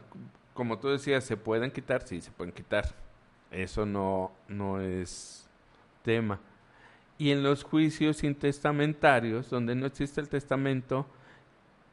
como 0.54 0.78
tú 0.78 0.88
decías, 0.88 1.24
¿se 1.24 1.36
pueden 1.36 1.70
quitar? 1.70 2.06
Sí, 2.06 2.20
se 2.20 2.30
pueden 2.30 2.54
quitar. 2.54 2.94
Eso 3.50 3.84
no, 3.84 4.32
no 4.48 4.80
es 4.80 5.46
tema. 6.02 6.40
Y 7.18 7.30
en 7.30 7.42
los 7.42 7.64
juicios 7.64 8.24
intestamentarios, 8.24 9.48
donde 9.50 9.74
no 9.74 9.86
existe 9.86 10.20
el 10.20 10.28
testamento 10.28 11.06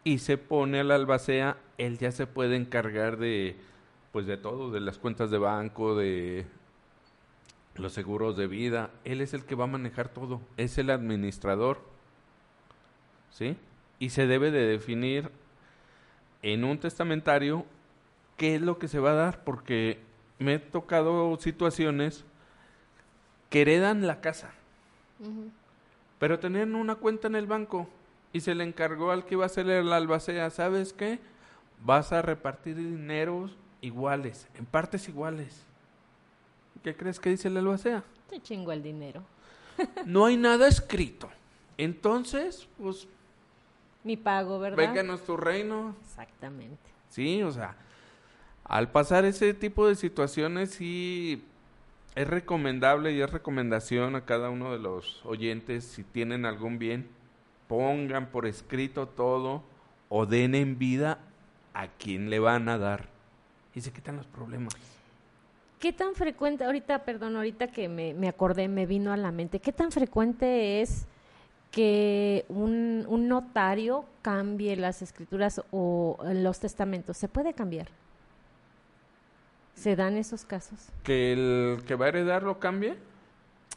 y 0.04 0.20
se 0.20 0.38
pone 0.38 0.82
al 0.82 0.92
albacea, 0.92 1.58
él 1.78 1.98
ya 1.98 2.12
se 2.12 2.28
puede 2.28 2.56
encargar 2.58 3.18
de, 3.18 3.56
pues 4.12 4.26
de 4.26 4.38
todo, 4.38 4.72
de 4.72 4.82
las 4.82 4.98
cuentas 4.98 5.32
de 5.32 5.38
banco, 5.38 5.96
de 5.96 6.46
los 7.76 7.94
seguros 7.94 8.36
de 8.36 8.48
vida. 8.48 8.92
Él 9.06 9.22
es 9.22 9.34
el 9.34 9.46
que 9.46 9.56
va 9.56 9.64
a 9.64 9.68
manejar 9.68 10.10
todo, 10.10 10.42
es 10.58 10.78
el 10.78 10.90
administrador. 10.90 11.82
¿Sí? 13.32 13.58
Y 13.98 14.10
se 14.10 14.28
debe 14.28 14.52
de 14.52 14.68
definir 14.68 15.32
en 16.42 16.66
un 16.66 16.78
testamentario 16.78 17.66
qué 18.38 18.56
es 18.56 18.62
lo 18.62 18.78
que 18.78 18.88
se 18.88 19.00
va 19.00 19.12
a 19.12 19.16
dar, 19.16 19.44
porque 19.44 20.00
me 20.40 20.56
he 20.56 20.60
tocado 20.60 21.36
situaciones 21.40 22.26
que 23.50 23.62
heredan 23.62 24.06
la 24.06 24.22
casa, 24.22 24.54
pero 26.20 26.40
tenían 26.40 26.76
una 26.76 26.96
cuenta 26.96 27.28
en 27.28 27.36
el 27.36 27.48
banco 27.48 27.88
y 28.32 28.42
se 28.42 28.56
le 28.56 28.64
encargó 28.64 29.12
al 29.12 29.26
que 29.26 29.36
iba 29.36 29.44
a 29.44 29.48
hacer 29.48 29.70
el 29.70 29.92
albacea, 29.92 30.50
¿sabes 30.50 30.94
qué? 30.94 31.20
Vas 31.84 32.12
a 32.12 32.22
repartir 32.22 32.78
dineros 32.78 33.58
iguales, 33.82 34.48
en 34.56 34.66
partes 34.66 35.08
iguales. 35.10 35.66
¿Qué 36.84 36.96
crees 36.96 37.20
que 37.20 37.30
dice 37.30 37.48
el 37.48 37.58
albacea? 37.58 38.04
Te 38.30 38.42
chingo 38.42 38.72
el 38.72 38.82
dinero. 38.82 39.24
no 40.06 40.26
hay 40.26 40.38
nada 40.38 40.68
escrito. 40.68 41.30
Entonces, 41.78 42.68
pues... 42.78 43.08
Mi 44.04 44.18
pago, 44.18 44.60
¿verdad? 44.60 44.78
Vénganos 44.78 45.24
tu 45.24 45.38
reino. 45.38 45.96
Exactamente. 46.04 46.90
Sí, 47.10 47.42
o 47.44 47.52
sea, 47.52 47.76
al 48.64 48.92
pasar 48.92 49.26
ese 49.26 49.54
tipo 49.54 49.88
de 49.88 49.96
situaciones 49.96 50.72
sí 50.72 51.46
es 52.16 52.28
recomendable 52.28 53.12
y 53.14 53.22
es 53.22 53.32
recomendación 53.32 54.16
a 54.16 54.26
cada 54.26 54.50
uno 54.50 54.72
de 54.72 54.80
los 54.80 55.26
oyentes 55.26 55.84
si 55.84 56.04
tienen 56.04 56.46
algún 56.46 56.78
bien, 56.78 57.10
pongan 57.68 58.28
por 58.28 58.46
escrito 58.46 59.08
todo 59.08 59.64
o 60.10 60.26
den 60.26 60.54
en 60.54 60.78
vida 60.78 61.20
a 61.74 61.88
quien 61.88 62.30
le 62.30 62.40
van 62.40 62.70
a 62.70 62.78
dar 62.78 63.10
y 63.74 63.82
se 63.82 63.92
quitan 63.92 64.18
los 64.18 64.28
problemas. 64.28 64.76
¿Qué 65.80 65.92
tan 65.92 66.16
frecuente, 66.16 66.64
ahorita, 66.64 67.04
perdón, 67.04 67.36
ahorita 67.36 67.68
que 67.68 67.90
me, 67.90 68.14
me 68.14 68.30
acordé, 68.30 68.68
me 68.68 68.86
vino 68.86 69.12
a 69.12 69.18
la 69.18 69.32
mente, 69.32 69.60
qué 69.60 69.74
tan 69.74 69.92
frecuente 69.92 70.82
es 70.82 71.08
que 71.72 72.46
un, 72.48 73.06
un 73.10 73.28
notario 73.28 74.06
cambie 74.22 74.76
las 74.78 75.02
escrituras 75.02 75.62
o 75.72 76.18
los 76.24 76.60
testamentos? 76.60 77.18
¿Se 77.18 77.28
puede 77.28 77.54
cambiar? 77.54 77.88
¿Se 79.84 79.98
dan 79.98 80.16
esos 80.16 80.46
casos? 80.46 80.80
¿Que 81.04 81.34
el 81.34 81.84
que 81.86 81.96
va 81.96 82.06
a 82.06 82.08
heredar 82.08 82.44
lo 82.44 82.58
cambie? 82.58 82.96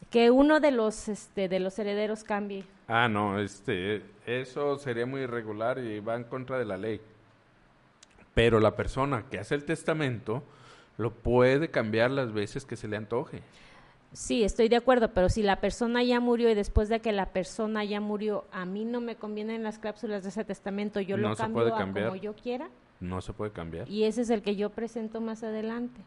Que 0.09 0.31
uno 0.31 0.61
de 0.61 0.71
los, 0.71 1.09
este, 1.09 1.49
de 1.49 1.59
los 1.59 1.77
herederos 1.79 2.23
cambie. 2.23 2.63
Ah, 2.87 3.09
no, 3.09 3.41
este, 3.41 4.03
eso 4.25 4.77
sería 4.77 5.05
muy 5.05 5.23
irregular 5.23 5.79
y 5.79 5.99
va 5.99 6.15
en 6.15 6.23
contra 6.23 6.57
de 6.57 6.63
la 6.63 6.77
ley. 6.77 7.01
Pero 8.33 8.61
la 8.61 8.73
persona 8.77 9.25
que 9.29 9.37
hace 9.37 9.55
el 9.55 9.65
testamento 9.65 10.43
lo 10.97 11.11
puede 11.11 11.71
cambiar 11.71 12.09
las 12.11 12.31
veces 12.31 12.63
que 12.63 12.77
se 12.77 12.87
le 12.87 12.95
antoje. 12.95 13.41
Sí, 14.13 14.45
estoy 14.45 14.69
de 14.69 14.77
acuerdo, 14.77 15.09
pero 15.13 15.27
si 15.27 15.43
la 15.43 15.59
persona 15.59 16.03
ya 16.03 16.21
murió 16.21 16.49
y 16.49 16.55
después 16.55 16.87
de 16.87 17.01
que 17.01 17.11
la 17.11 17.33
persona 17.33 17.83
ya 17.83 17.99
murió, 17.99 18.45
a 18.53 18.63
mí 18.63 18.85
no 18.85 19.01
me 19.01 19.17
convienen 19.17 19.61
las 19.61 19.77
cláusulas 19.77 20.23
de 20.23 20.29
ese 20.29 20.45
testamento, 20.45 21.01
yo 21.01 21.17
lo 21.17 21.35
cambio 21.35 21.75
a 21.75 21.79
como 21.79 22.15
yo 22.15 22.33
quiera. 22.33 22.69
No 22.99 23.21
se 23.21 23.33
puede 23.33 23.51
cambiar. 23.51 23.89
Y 23.89 24.03
ese 24.03 24.21
es 24.21 24.29
el 24.29 24.41
que 24.41 24.55
yo 24.55 24.69
presento 24.69 25.21
más 25.21 25.43
adelante. 25.43 26.01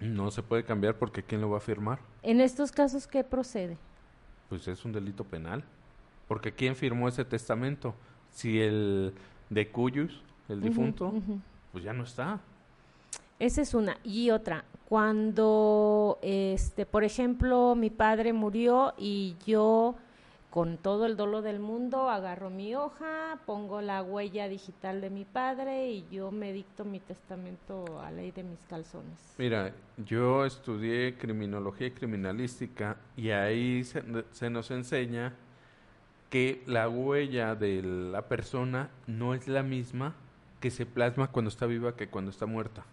No 0.00 0.30
se 0.30 0.42
puede 0.42 0.64
cambiar 0.64 0.96
porque 0.96 1.22
¿quién 1.22 1.40
lo 1.40 1.50
va 1.50 1.58
a 1.58 1.60
firmar? 1.60 1.98
En 2.22 2.40
estos 2.40 2.72
casos, 2.72 3.06
¿qué 3.06 3.24
procede? 3.24 3.76
Pues 4.48 4.66
es 4.68 4.84
un 4.84 4.92
delito 4.92 5.24
penal. 5.24 5.64
Porque 6.26 6.52
¿quién 6.52 6.76
firmó 6.76 7.08
ese 7.08 7.24
testamento? 7.24 7.94
Si 8.30 8.60
el 8.60 9.14
de 9.48 9.70
Cuyus, 9.70 10.22
el 10.48 10.60
difunto, 10.60 11.14
pues 11.72 11.82
ya 11.82 11.92
no 11.92 12.04
está. 12.04 12.40
Esa 13.38 13.62
es 13.62 13.72
una. 13.74 13.96
Y 14.04 14.30
otra, 14.30 14.64
cuando, 14.88 16.18
este, 16.22 16.86
por 16.86 17.04
ejemplo, 17.04 17.74
mi 17.74 17.90
padre 17.90 18.32
murió 18.32 18.94
y 18.98 19.36
yo 19.46 19.94
con 20.58 20.76
todo 20.76 21.06
el 21.06 21.16
dolor 21.16 21.44
del 21.44 21.60
mundo, 21.60 22.10
agarro 22.10 22.50
mi 22.50 22.74
hoja, 22.74 23.38
pongo 23.46 23.80
la 23.80 24.02
huella 24.02 24.48
digital 24.48 25.00
de 25.00 25.08
mi 25.08 25.24
padre 25.24 25.88
y 25.88 26.04
yo 26.10 26.32
me 26.32 26.52
dicto 26.52 26.84
mi 26.84 26.98
testamento 26.98 28.00
a 28.00 28.10
ley 28.10 28.32
de 28.32 28.42
mis 28.42 28.58
calzones. 28.64 29.36
Mira, 29.38 29.72
yo 29.98 30.44
estudié 30.44 31.16
criminología 31.16 31.86
y 31.86 31.90
criminalística 31.92 32.96
y 33.16 33.30
ahí 33.30 33.84
se, 33.84 34.02
se 34.32 34.50
nos 34.50 34.72
enseña 34.72 35.32
que 36.28 36.64
la 36.66 36.88
huella 36.88 37.54
de 37.54 37.80
la 37.84 38.22
persona 38.22 38.90
no 39.06 39.34
es 39.34 39.46
la 39.46 39.62
misma 39.62 40.16
que 40.58 40.72
se 40.72 40.86
plasma 40.86 41.28
cuando 41.28 41.50
está 41.50 41.66
viva 41.66 41.94
que 41.94 42.08
cuando 42.08 42.32
está 42.32 42.46
muerta. 42.46 42.84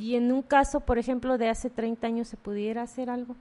Y 0.00 0.14
en 0.14 0.32
un 0.32 0.40
caso, 0.40 0.80
por 0.80 0.96
ejemplo, 0.96 1.36
de 1.36 1.50
hace 1.50 1.68
30 1.68 2.06
años, 2.06 2.28
¿se 2.28 2.38
pudiera 2.38 2.80
hacer 2.80 3.10
algo? 3.10 3.36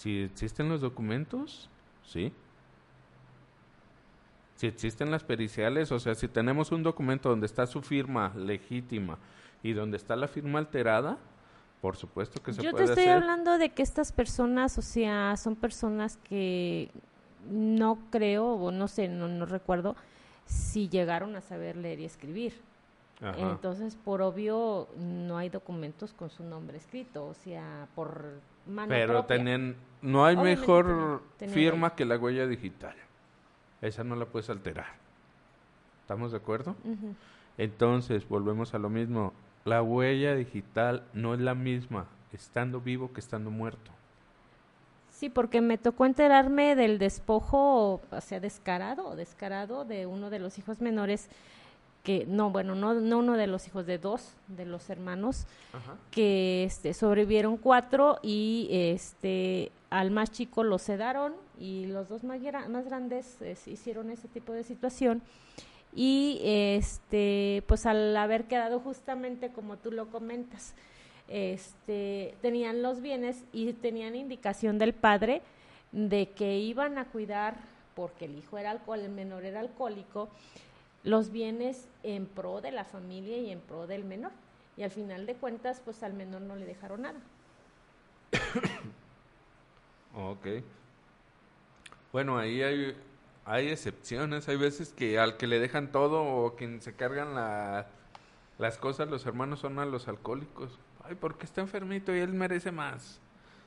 Si 0.00 0.22
existen 0.22 0.70
los 0.70 0.80
documentos, 0.80 1.68
sí. 2.06 2.32
Si 4.56 4.66
existen 4.66 5.10
las 5.10 5.24
periciales, 5.24 5.92
o 5.92 6.00
sea, 6.00 6.14
si 6.14 6.26
tenemos 6.26 6.72
un 6.72 6.82
documento 6.82 7.28
donde 7.28 7.44
está 7.44 7.66
su 7.66 7.82
firma 7.82 8.32
legítima 8.34 9.18
y 9.62 9.74
donde 9.74 9.98
está 9.98 10.16
la 10.16 10.26
firma 10.26 10.58
alterada, 10.58 11.18
por 11.82 11.96
supuesto 11.96 12.42
que 12.42 12.54
se 12.54 12.62
Yo 12.62 12.70
puede 12.70 12.86
te 12.86 12.92
estoy 12.92 13.04
hacer. 13.04 13.22
hablando 13.22 13.58
de 13.58 13.74
que 13.74 13.82
estas 13.82 14.10
personas, 14.10 14.78
o 14.78 14.82
sea, 14.82 15.36
son 15.36 15.54
personas 15.54 16.16
que 16.24 16.88
no 17.50 17.98
creo, 18.10 18.54
o 18.54 18.70
no 18.70 18.88
sé, 18.88 19.06
no, 19.06 19.28
no 19.28 19.44
recuerdo 19.44 19.96
si 20.46 20.88
llegaron 20.88 21.36
a 21.36 21.42
saber 21.42 21.76
leer 21.76 22.00
y 22.00 22.06
escribir. 22.06 22.54
Ajá. 23.20 23.50
Entonces, 23.50 23.96
por 23.96 24.22
obvio, 24.22 24.88
no 24.96 25.36
hay 25.36 25.50
documentos 25.50 26.14
con 26.14 26.30
su 26.30 26.42
nombre 26.42 26.78
escrito, 26.78 27.26
o 27.26 27.34
sea, 27.34 27.86
por 27.94 28.40
mano 28.70 28.88
Pero 28.88 29.12
propia. 29.12 29.36
tenían, 29.36 29.76
no 30.02 30.24
hay 30.24 30.36
Obviamente 30.36 30.60
mejor 30.60 31.22
firma 31.48 31.94
que 31.94 32.04
la 32.04 32.16
huella 32.16 32.46
digital. 32.46 32.94
Esa 33.82 34.04
no 34.04 34.16
la 34.16 34.26
puedes 34.26 34.50
alterar. 34.50 34.86
¿Estamos 36.02 36.32
de 36.32 36.38
acuerdo? 36.38 36.76
Entonces, 37.58 38.28
volvemos 38.28 38.74
a 38.74 38.78
lo 38.78 38.88
mismo. 38.88 39.32
La 39.64 39.82
huella 39.82 40.34
digital 40.34 41.04
no 41.12 41.34
es 41.34 41.40
la 41.40 41.54
misma 41.54 42.06
estando 42.32 42.80
vivo 42.80 43.12
que 43.12 43.20
estando 43.20 43.50
muerto. 43.50 43.90
Sí, 45.10 45.28
porque 45.28 45.60
me 45.60 45.76
tocó 45.76 46.06
enterarme 46.06 46.74
del 46.74 46.98
despojo, 46.98 48.00
o 48.10 48.20
sea, 48.20 48.40
descarado, 48.40 49.16
descarado 49.16 49.84
de 49.84 50.06
uno 50.06 50.30
de 50.30 50.38
los 50.38 50.58
hijos 50.58 50.80
menores 50.80 51.28
que, 52.02 52.24
no, 52.26 52.50
bueno, 52.50 52.74
no, 52.74 52.94
no 52.94 53.18
uno 53.18 53.36
de 53.36 53.46
los 53.46 53.66
hijos, 53.66 53.86
de 53.86 53.98
dos 53.98 54.32
de 54.48 54.64
los 54.64 54.88
hermanos, 54.90 55.46
que 56.10 56.64
este, 56.64 56.94
sobrevivieron 56.94 57.56
cuatro 57.56 58.18
y 58.22 58.68
este 58.70 59.70
al 59.90 60.10
más 60.10 60.30
chico 60.30 60.62
lo 60.62 60.78
sedaron 60.78 61.34
y 61.58 61.86
los 61.86 62.08
dos 62.08 62.22
más, 62.22 62.40
más 62.68 62.84
grandes 62.84 63.36
eh, 63.42 63.56
hicieron 63.66 64.10
ese 64.10 64.28
tipo 64.28 64.52
de 64.52 64.62
situación 64.62 65.20
y 65.94 66.40
este 66.44 67.64
pues 67.66 67.86
al 67.86 68.16
haber 68.16 68.44
quedado 68.44 68.78
justamente 68.78 69.50
como 69.50 69.76
tú 69.76 69.90
lo 69.90 70.06
comentas 70.06 70.74
este, 71.30 72.34
tenían 72.42 72.82
los 72.82 73.00
bienes 73.00 73.44
y 73.52 73.72
tenían 73.72 74.16
indicación 74.16 74.78
del 74.78 74.92
padre 74.92 75.42
de 75.92 76.28
que 76.30 76.58
iban 76.58 76.98
a 76.98 77.06
cuidar, 77.06 77.56
porque 77.94 78.24
el 78.24 78.36
hijo 78.36 78.58
era 78.58 78.72
alcohol, 78.72 78.98
el 78.98 79.10
menor 79.10 79.44
era 79.44 79.60
alcohólico, 79.60 80.28
los 81.02 81.30
bienes 81.30 81.88
en 82.02 82.26
pro 82.26 82.60
de 82.60 82.72
la 82.72 82.84
familia 82.84 83.38
y 83.38 83.50
en 83.50 83.60
pro 83.60 83.86
del 83.86 84.04
menor. 84.04 84.32
Y 84.76 84.82
al 84.82 84.90
final 84.90 85.26
de 85.26 85.34
cuentas, 85.34 85.80
pues 85.84 86.02
al 86.02 86.14
menor 86.14 86.42
no 86.42 86.56
le 86.56 86.66
dejaron 86.66 87.02
nada. 87.02 87.20
Ok. 90.12 90.44
Bueno, 92.12 92.36
ahí 92.36 92.62
hay, 92.62 92.96
hay 93.44 93.68
excepciones. 93.68 94.48
Hay 94.48 94.56
veces 94.56 94.92
que 94.92 95.20
al 95.20 95.36
que 95.36 95.46
le 95.46 95.60
dejan 95.60 95.92
todo 95.92 96.24
o 96.24 96.56
quien 96.56 96.82
se 96.82 96.94
cargan 96.94 97.34
la, 97.36 97.86
las 98.58 98.76
cosas, 98.76 99.08
los 99.08 99.24
hermanos 99.24 99.60
son 99.60 99.78
a 99.78 99.86
los 99.86 100.08
alcohólicos. 100.08 100.78
Ay, 101.04 101.14
porque 101.14 101.46
está 101.46 101.60
enfermito 101.60 102.14
y 102.14 102.18
él 102.18 102.32
merece 102.32 102.72
más. 102.72 103.20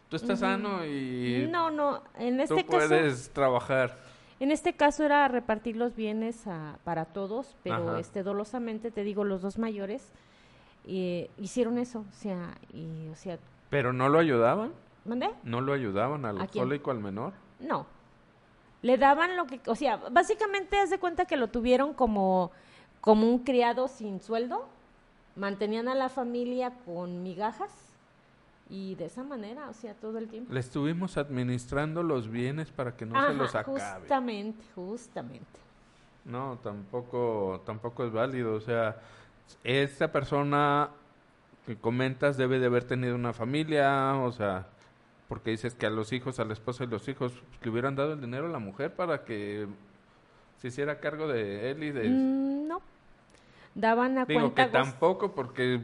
Tú 0.10 0.18
estás 0.18 0.42
sano 0.42 0.86
y 0.86 1.48
No, 1.50 1.72
no, 1.72 2.04
en 2.20 2.38
tú 2.38 2.44
este 2.44 2.66
caso... 2.66 2.88
puedes 2.90 3.30
trabajar. 3.32 3.98
En 4.40 4.52
este 4.52 4.74
caso 4.74 5.04
era 5.04 5.28
repartir 5.28 5.76
los 5.78 5.96
bienes 5.96 6.48
a- 6.48 6.78
para 6.84 7.06
todos, 7.06 7.56
pero 7.64 7.90
Ajá. 7.92 8.00
este 8.00 8.24
dolosamente 8.24 8.92
te 8.92 9.04
digo 9.04 9.24
los 9.24 9.42
dos 9.42 9.58
mayores 9.58 10.12
eh, 10.86 11.30
hicieron 11.38 11.78
eso, 11.78 12.00
o 12.00 12.14
sea, 12.14 12.56
y 12.74 13.08
o 13.08 13.16
sea, 13.16 13.38
Pero 13.70 13.94
no 13.94 14.10
lo 14.10 14.20
ayudaban. 14.20 14.74
¿mandé? 15.06 15.30
No 15.44 15.62
lo 15.62 15.72
ayudaban 15.74 16.26
al 16.26 16.42
alcohólico, 16.42 16.92
al 16.92 17.00
menor. 17.00 17.34
No. 17.60 17.86
Le 18.82 18.98
daban 18.98 19.38
lo 19.38 19.46
que, 19.48 19.62
o 19.68 19.76
sea, 19.76 19.96
básicamente 20.12 20.78
haz 20.78 20.90
de 20.90 21.00
cuenta 21.00 21.24
que 21.26 21.38
lo 21.38 21.48
tuvieron 21.48 21.94
como 21.94 22.52
como 23.00 23.30
un 23.30 23.40
criado 23.40 23.88
sin 23.88 24.22
sueldo, 24.22 24.66
mantenían 25.38 25.88
a 25.90 25.96
la 25.96 26.10
familia 26.10 26.74
con 26.86 27.22
migajas 27.24 27.93
y 28.70 28.96
de 28.96 29.06
esa 29.06 29.24
manera, 29.24 29.70
o 29.70 29.74
sea, 29.74 29.94
todo 29.94 30.18
el 30.18 30.28
tiempo. 30.28 30.54
Le 30.54 30.60
estuvimos 30.60 31.18
administrando 31.18 32.02
los 32.04 32.30
bienes 32.30 32.72
para 32.72 32.96
que 32.96 33.06
no 33.06 33.26
se 33.28 33.34
los 33.34 33.56
acabe. 33.56 33.80
justamente, 33.80 34.64
justamente. 34.76 35.60
No, 36.26 36.58
tampoco, 36.64 37.62
tampoco 37.66 38.06
es 38.06 38.12
válido. 38.12 38.56
O 38.56 38.62
sea, 38.62 38.98
esta 39.64 40.12
persona 40.12 40.90
que 41.66 41.76
comentas 41.76 42.38
debe 42.38 42.60
de 42.60 42.68
haber 42.68 42.86
tenido 42.86 43.16
una 43.16 43.34
familia, 43.34 44.16
o 44.16 44.32
sea, 44.32 44.68
porque 45.28 45.52
dices 45.52 45.76
que 45.76 45.86
a 45.86 45.90
los 45.90 46.14
hijos, 46.14 46.40
a 46.40 46.46
la 46.46 46.54
esposa 46.54 46.84
y 46.84 46.88
los 46.88 47.08
hijos 47.08 47.34
le 47.62 47.70
hubieran 47.70 47.96
dado 47.96 48.14
el 48.14 48.22
dinero 48.22 48.48
a 48.48 48.50
la 48.50 48.60
mujer 48.60 48.94
para 48.96 49.24
que 49.26 49.68
se 50.60 50.70
hiciera 50.70 51.00
cargo 51.00 51.28
de 51.28 51.72
él 51.72 51.84
y 51.84 51.92
de... 51.92 52.10
Mm, 52.10 52.68
no. 52.68 52.82
Daban 53.76 54.18
a 54.18 54.26
Digo 54.26 54.50
que 54.50 54.56
cuenta 54.56 54.84
tampoco 54.84 55.34
porque 55.34 55.82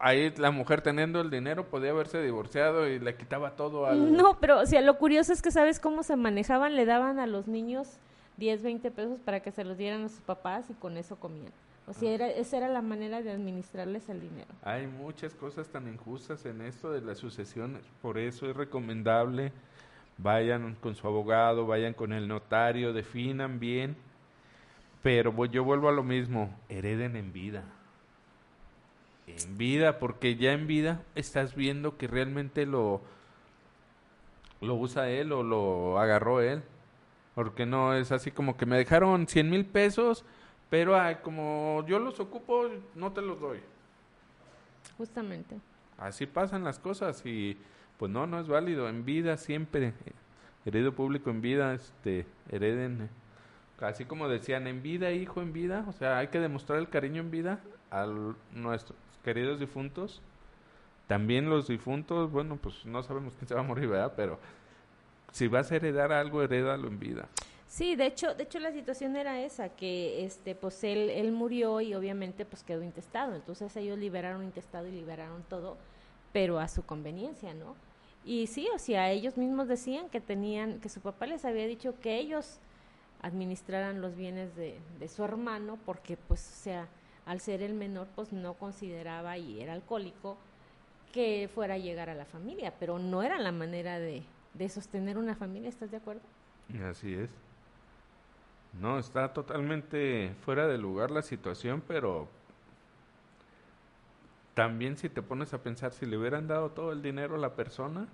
ahí 0.00 0.32
la 0.36 0.50
mujer 0.50 0.80
teniendo 0.82 1.20
el 1.20 1.30
dinero 1.30 1.66
podía 1.68 1.90
haberse 1.90 2.20
divorciado 2.22 2.88
y 2.88 2.98
le 2.98 3.16
quitaba 3.16 3.52
todo 3.56 3.86
al... 3.86 4.12
No, 4.16 4.38
pero 4.40 4.60
o 4.60 4.66
sea, 4.66 4.80
lo 4.80 4.98
curioso 4.98 5.32
es 5.32 5.42
que 5.42 5.50
sabes 5.50 5.80
cómo 5.80 6.02
se 6.02 6.16
manejaban, 6.16 6.76
le 6.76 6.84
daban 6.84 7.18
a 7.18 7.26
los 7.26 7.46
niños 7.48 7.98
10, 8.36 8.62
20 8.62 8.90
pesos 8.90 9.18
para 9.20 9.40
que 9.40 9.50
se 9.52 9.64
los 9.64 9.76
dieran 9.78 10.04
a 10.04 10.08
sus 10.08 10.20
papás 10.20 10.68
y 10.70 10.74
con 10.74 10.96
eso 10.96 11.16
comían. 11.16 11.52
O 11.86 11.92
sea, 11.92 12.10
era, 12.12 12.28
esa 12.28 12.56
era 12.56 12.68
la 12.68 12.80
manera 12.80 13.20
de 13.20 13.30
administrarles 13.30 14.08
el 14.08 14.20
dinero. 14.20 14.48
Hay 14.62 14.86
muchas 14.86 15.34
cosas 15.34 15.68
tan 15.68 15.86
injustas 15.86 16.46
en 16.46 16.62
esto 16.62 16.90
de 16.90 17.02
las 17.02 17.18
sucesiones, 17.18 17.82
por 18.00 18.16
eso 18.18 18.48
es 18.48 18.56
recomendable 18.56 19.52
vayan 20.16 20.76
con 20.76 20.94
su 20.94 21.06
abogado, 21.08 21.66
vayan 21.66 21.92
con 21.92 22.12
el 22.12 22.28
notario, 22.28 22.92
definan 22.92 23.58
bien, 23.58 23.96
pero 25.02 25.32
vu- 25.32 25.50
yo 25.50 25.64
vuelvo 25.64 25.88
a 25.88 25.92
lo 25.92 26.02
mismo, 26.02 26.50
hereden 26.68 27.16
en 27.16 27.32
vida. 27.32 27.64
En 29.26 29.56
vida, 29.56 29.98
porque 29.98 30.36
ya 30.36 30.52
en 30.52 30.66
vida 30.66 31.02
estás 31.14 31.54
viendo 31.54 31.96
que 31.96 32.06
realmente 32.06 32.66
lo 32.66 33.00
lo 34.60 34.74
usa 34.74 35.10
él 35.10 35.32
o 35.32 35.42
lo 35.42 35.98
agarró 35.98 36.40
él. 36.40 36.62
Porque 37.34 37.66
no 37.66 37.94
es 37.94 38.12
así 38.12 38.30
como 38.30 38.56
que 38.56 38.66
me 38.66 38.76
dejaron 38.76 39.26
100 39.26 39.50
mil 39.50 39.64
pesos, 39.66 40.24
pero 40.70 40.98
ay, 40.98 41.16
como 41.22 41.84
yo 41.86 41.98
los 41.98 42.20
ocupo, 42.20 42.68
no 42.94 43.12
te 43.12 43.22
los 43.22 43.40
doy. 43.40 43.60
Justamente. 44.96 45.56
Así 45.98 46.26
pasan 46.26 46.64
las 46.64 46.78
cosas 46.78 47.24
y 47.26 47.58
pues 47.98 48.10
no, 48.10 48.26
no 48.26 48.40
es 48.40 48.46
válido. 48.46 48.88
En 48.88 49.04
vida 49.04 49.36
siempre, 49.36 49.94
heredo 50.64 50.92
público 50.94 51.30
en 51.30 51.40
vida, 51.40 51.74
este, 51.74 52.26
hereden. 52.50 53.02
eh, 53.02 53.08
Así 53.84 54.04
como 54.04 54.28
decían, 54.28 54.66
en 54.68 54.82
vida, 54.82 55.10
hijo, 55.10 55.42
en 55.42 55.52
vida. 55.52 55.84
O 55.88 55.92
sea, 55.92 56.18
hay 56.18 56.28
que 56.28 56.38
demostrar 56.38 56.78
el 56.78 56.88
cariño 56.88 57.20
en 57.20 57.30
vida 57.30 57.60
a 57.90 58.06
nuestros 58.52 58.96
queridos 59.24 59.58
difuntos. 59.58 60.20
También 61.08 61.50
los 61.50 61.66
difuntos, 61.68 62.30
bueno, 62.30 62.56
pues 62.56 62.86
no 62.86 63.02
sabemos 63.02 63.34
quién 63.34 63.48
se 63.48 63.54
va 63.54 63.60
a 63.60 63.64
morir, 63.64 63.88
¿verdad? 63.88 64.12
Pero 64.16 64.38
si 65.32 65.48
vas 65.48 65.70
a 65.72 65.76
heredar 65.76 66.12
algo, 66.12 66.42
herédalo 66.42 66.86
en 66.86 66.98
vida. 66.98 67.28
Sí, 67.66 67.96
de 67.96 68.06
hecho, 68.06 68.34
de 68.34 68.44
hecho 68.44 68.60
la 68.60 68.70
situación 68.70 69.16
era 69.16 69.40
esa, 69.42 69.68
que 69.68 70.24
este, 70.24 70.54
pues 70.54 70.84
él, 70.84 71.10
él 71.10 71.32
murió 71.32 71.80
y 71.80 71.94
obviamente 71.94 72.44
pues 72.44 72.62
quedó 72.62 72.84
intestado. 72.84 73.34
Entonces 73.34 73.74
ellos 73.76 73.98
liberaron 73.98 74.44
intestado 74.44 74.86
y 74.86 74.92
liberaron 74.92 75.42
todo, 75.48 75.76
pero 76.32 76.60
a 76.60 76.68
su 76.68 76.86
conveniencia, 76.86 77.52
¿no? 77.52 77.74
Y 78.24 78.46
sí, 78.46 78.68
o 78.74 78.78
sea, 78.78 79.10
ellos 79.10 79.36
mismos 79.36 79.66
decían 79.66 80.08
que 80.08 80.20
tenían, 80.20 80.80
que 80.80 80.88
su 80.88 81.00
papá 81.00 81.26
les 81.26 81.44
había 81.44 81.66
dicho 81.66 81.98
que 82.00 82.16
ellos 82.16 82.60
administraran 83.20 84.00
los 84.00 84.14
bienes 84.16 84.54
de, 84.54 84.78
de 85.00 85.08
su 85.08 85.24
hermano, 85.24 85.78
porque 85.84 86.16
pues, 86.16 86.48
o 86.48 86.62
sea, 86.62 86.88
al 87.26 87.40
ser 87.40 87.62
el 87.62 87.74
menor, 87.74 88.06
pues 88.14 88.32
no 88.32 88.54
consideraba 88.54 89.38
y 89.38 89.60
era 89.60 89.72
alcohólico 89.72 90.36
que 91.12 91.48
fuera 91.54 91.74
a 91.74 91.78
llegar 91.78 92.10
a 92.10 92.14
la 92.14 92.24
familia, 92.24 92.74
pero 92.78 92.98
no 92.98 93.22
era 93.22 93.38
la 93.38 93.52
manera 93.52 93.98
de, 93.98 94.22
de 94.54 94.68
sostener 94.68 95.16
una 95.16 95.34
familia, 95.34 95.68
¿estás 95.68 95.90
de 95.90 95.98
acuerdo? 95.98 96.22
Así 96.90 97.14
es. 97.14 97.30
No, 98.80 98.98
está 98.98 99.32
totalmente 99.32 100.34
fuera 100.44 100.66
de 100.66 100.78
lugar 100.78 101.10
la 101.10 101.22
situación, 101.22 101.82
pero 101.86 102.28
también 104.54 104.96
si 104.96 105.08
te 105.08 105.22
pones 105.22 105.54
a 105.54 105.62
pensar, 105.62 105.92
si 105.92 106.06
le 106.06 106.16
hubieran 106.16 106.48
dado 106.48 106.70
todo 106.70 106.92
el 106.92 107.02
dinero 107.02 107.36
a 107.36 107.38
la 107.38 107.54
persona, 107.54 108.08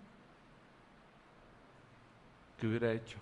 ¿qué 2.59 2.67
hubiera 2.67 2.93
hecho? 2.93 3.19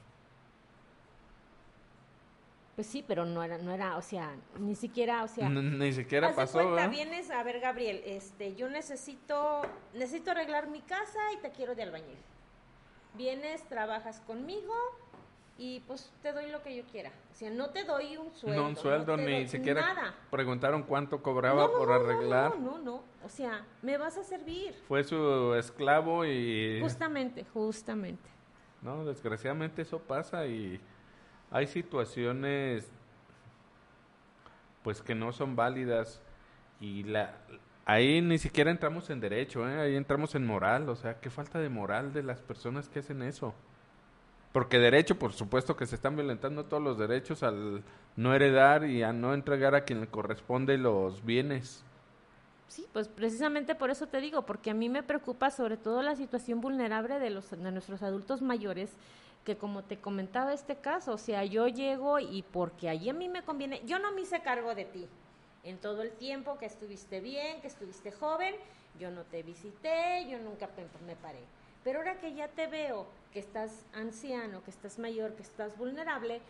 Pues 2.79 2.87
sí, 2.87 3.05
pero 3.05 3.25
no 3.25 3.43
era, 3.43 3.59
no 3.59 3.73
era, 3.73 3.97
o 3.97 4.03
sea, 4.03 4.37
ni 4.61 4.77
siquiera, 4.77 5.25
o 5.25 5.27
sea, 5.27 5.49
Ni 5.49 5.93
siquiera 5.93 6.33
pasó, 6.33 6.63
cuenta, 6.63 6.87
vienes 6.87 7.29
a 7.29 7.43
ver, 7.43 7.59
Gabriel, 7.59 8.01
este, 8.07 8.55
yo 8.55 8.69
necesito, 8.69 9.63
necesito 9.95 10.31
arreglar 10.31 10.69
mi 10.69 10.81
casa 10.83 11.19
y 11.37 11.39
te 11.39 11.51
quiero 11.51 11.75
de 11.75 11.83
albañil. 11.83 12.19
Vienes, 13.15 13.65
trabajas 13.65 14.21
conmigo 14.21 14.73
y 15.59 15.81
pues 15.89 16.13
te 16.23 16.33
doy 16.33 16.53
lo 16.53 16.63
que 16.63 16.77
yo 16.77 16.85
quiera. 16.85 17.11
O 17.33 17.35
sea, 17.35 17.51
no 17.51 17.71
te 17.71 17.83
doy 17.83 18.17
un 18.17 18.33
sueldo. 18.33 18.63
no 18.63 18.69
un 18.69 18.77
sueldo, 18.77 19.17
ni 19.17 19.49
siquiera 19.49 19.81
nada. 19.81 20.15
preguntaron 20.31 20.85
cuánto 20.85 21.21
cobraba 21.21 21.63
No, 21.63 21.73
por 21.73 21.89
no, 21.89 21.99
no, 21.99 22.05
arreglar. 22.05 22.61
No, 22.61 22.79
no, 22.79 22.79
no, 22.79 23.03
o 23.25 23.29
sea, 23.29 23.67
me 23.83 23.99
vas 23.99 24.17
a 24.19 24.23
servir. 24.23 24.77
Fue 24.87 25.03
su 25.03 25.53
esclavo 25.55 26.25
y... 26.25 26.79
Justamente, 26.81 27.45
justamente. 27.53 28.31
No, 28.83 29.05
desgraciadamente 29.05 29.83
eso 29.83 29.99
pasa 29.99 30.47
y 30.47 30.81
hay 31.51 31.67
situaciones 31.67 32.91
pues 34.83 35.03
que 35.03 35.15
no 35.15 35.33
son 35.33 35.57
válidas 35.57 36.21
y 36.81 37.03
la 37.05 37.35
ahí 37.89 38.21
ni 38.21 38.39
siquiera 38.39 38.71
entramos 38.71 39.09
en 39.09 39.19
derecho, 39.19 39.69
¿eh? 39.69 39.81
ahí 39.81 39.97
entramos 39.97 40.35
en 40.35 40.47
moral, 40.47 40.89
o 40.91 40.95
sea, 40.95 41.21
qué 41.21 41.31
falta 41.31 41.59
de 41.59 41.71
moral 41.71 42.13
de 42.13 42.23
las 42.23 42.41
personas 42.43 42.89
que 42.89 42.99
hacen 42.99 43.23
eso. 43.23 43.55
Porque 44.53 44.79
derecho, 44.79 45.19
por 45.19 45.33
supuesto 45.33 45.75
que 45.75 45.87
se 45.87 45.95
están 45.95 46.15
violentando 46.15 46.67
todos 46.67 46.83
los 46.83 46.99
derechos 46.99 47.43
al 47.43 47.83
no 48.17 48.35
heredar 48.35 48.85
y 48.85 49.03
a 49.03 49.13
no 49.13 49.33
entregar 49.33 49.75
a 49.75 49.85
quien 49.85 50.01
le 50.01 50.07
corresponde 50.07 50.77
los 50.77 51.25
bienes. 51.25 51.85
Sí, 52.69 52.87
pues 52.93 53.09
precisamente 53.09 53.75
por 53.75 53.91
eso 53.91 54.07
te 54.07 54.21
digo, 54.21 54.45
porque 54.45 54.71
a 54.71 54.75
mí 54.75 54.91
me 54.91 55.03
preocupa 55.03 55.51
sobre 55.51 55.79
todo 55.79 56.03
la 56.03 56.17
situación 56.17 56.61
vulnerable 56.61 57.19
de 57.19 57.31
los 57.31 57.51
de 57.51 57.73
nuestros 57.73 58.03
adultos 58.03 58.43
mayores, 58.43 58.91
que 59.49 59.57
como 59.57 59.83
te 59.83 59.99
comentaba 59.99 60.53
este 60.53 60.77
caso, 60.77 61.15
o 61.15 61.17
sea, 61.17 61.43
yo 61.43 61.69
llego 61.69 62.19
y 62.19 62.43
porque 62.43 62.91
allí 62.91 63.09
a 63.09 63.15
mí 63.15 63.31
me 63.31 63.41
conviene, 63.41 63.81
yo 63.87 63.99
no 63.99 64.13
me 64.13 64.21
hice 64.21 64.43
cargo 64.43 64.75
de 64.75 64.85
ti. 64.85 65.09
En 65.65 65.79
todo 65.79 66.03
el 66.03 66.11
tiempo 66.11 66.59
que 66.59 66.67
estuviste 66.67 67.21
bien, 67.21 67.63
que 67.63 67.67
estuviste 67.67 68.13
joven, 68.13 68.55
yo 69.01 69.11
no 69.11 69.23
te 69.23 69.43
visité, 69.43 70.27
yo 70.29 70.39
nunca 70.39 70.69
me 71.07 71.17
paré. 71.17 71.41
Pero 71.83 72.01
ahora 72.01 72.21
que 72.21 72.35
ya 72.35 72.49
te 72.49 72.67
veo 72.67 73.07
que 73.33 73.39
estás 73.39 73.87
anciano, 73.95 74.63
que 74.65 74.71
estás 74.71 74.99
mayor, 74.99 75.33
que 75.33 75.45
estás 75.45 75.79
vulnerable, 75.79 76.43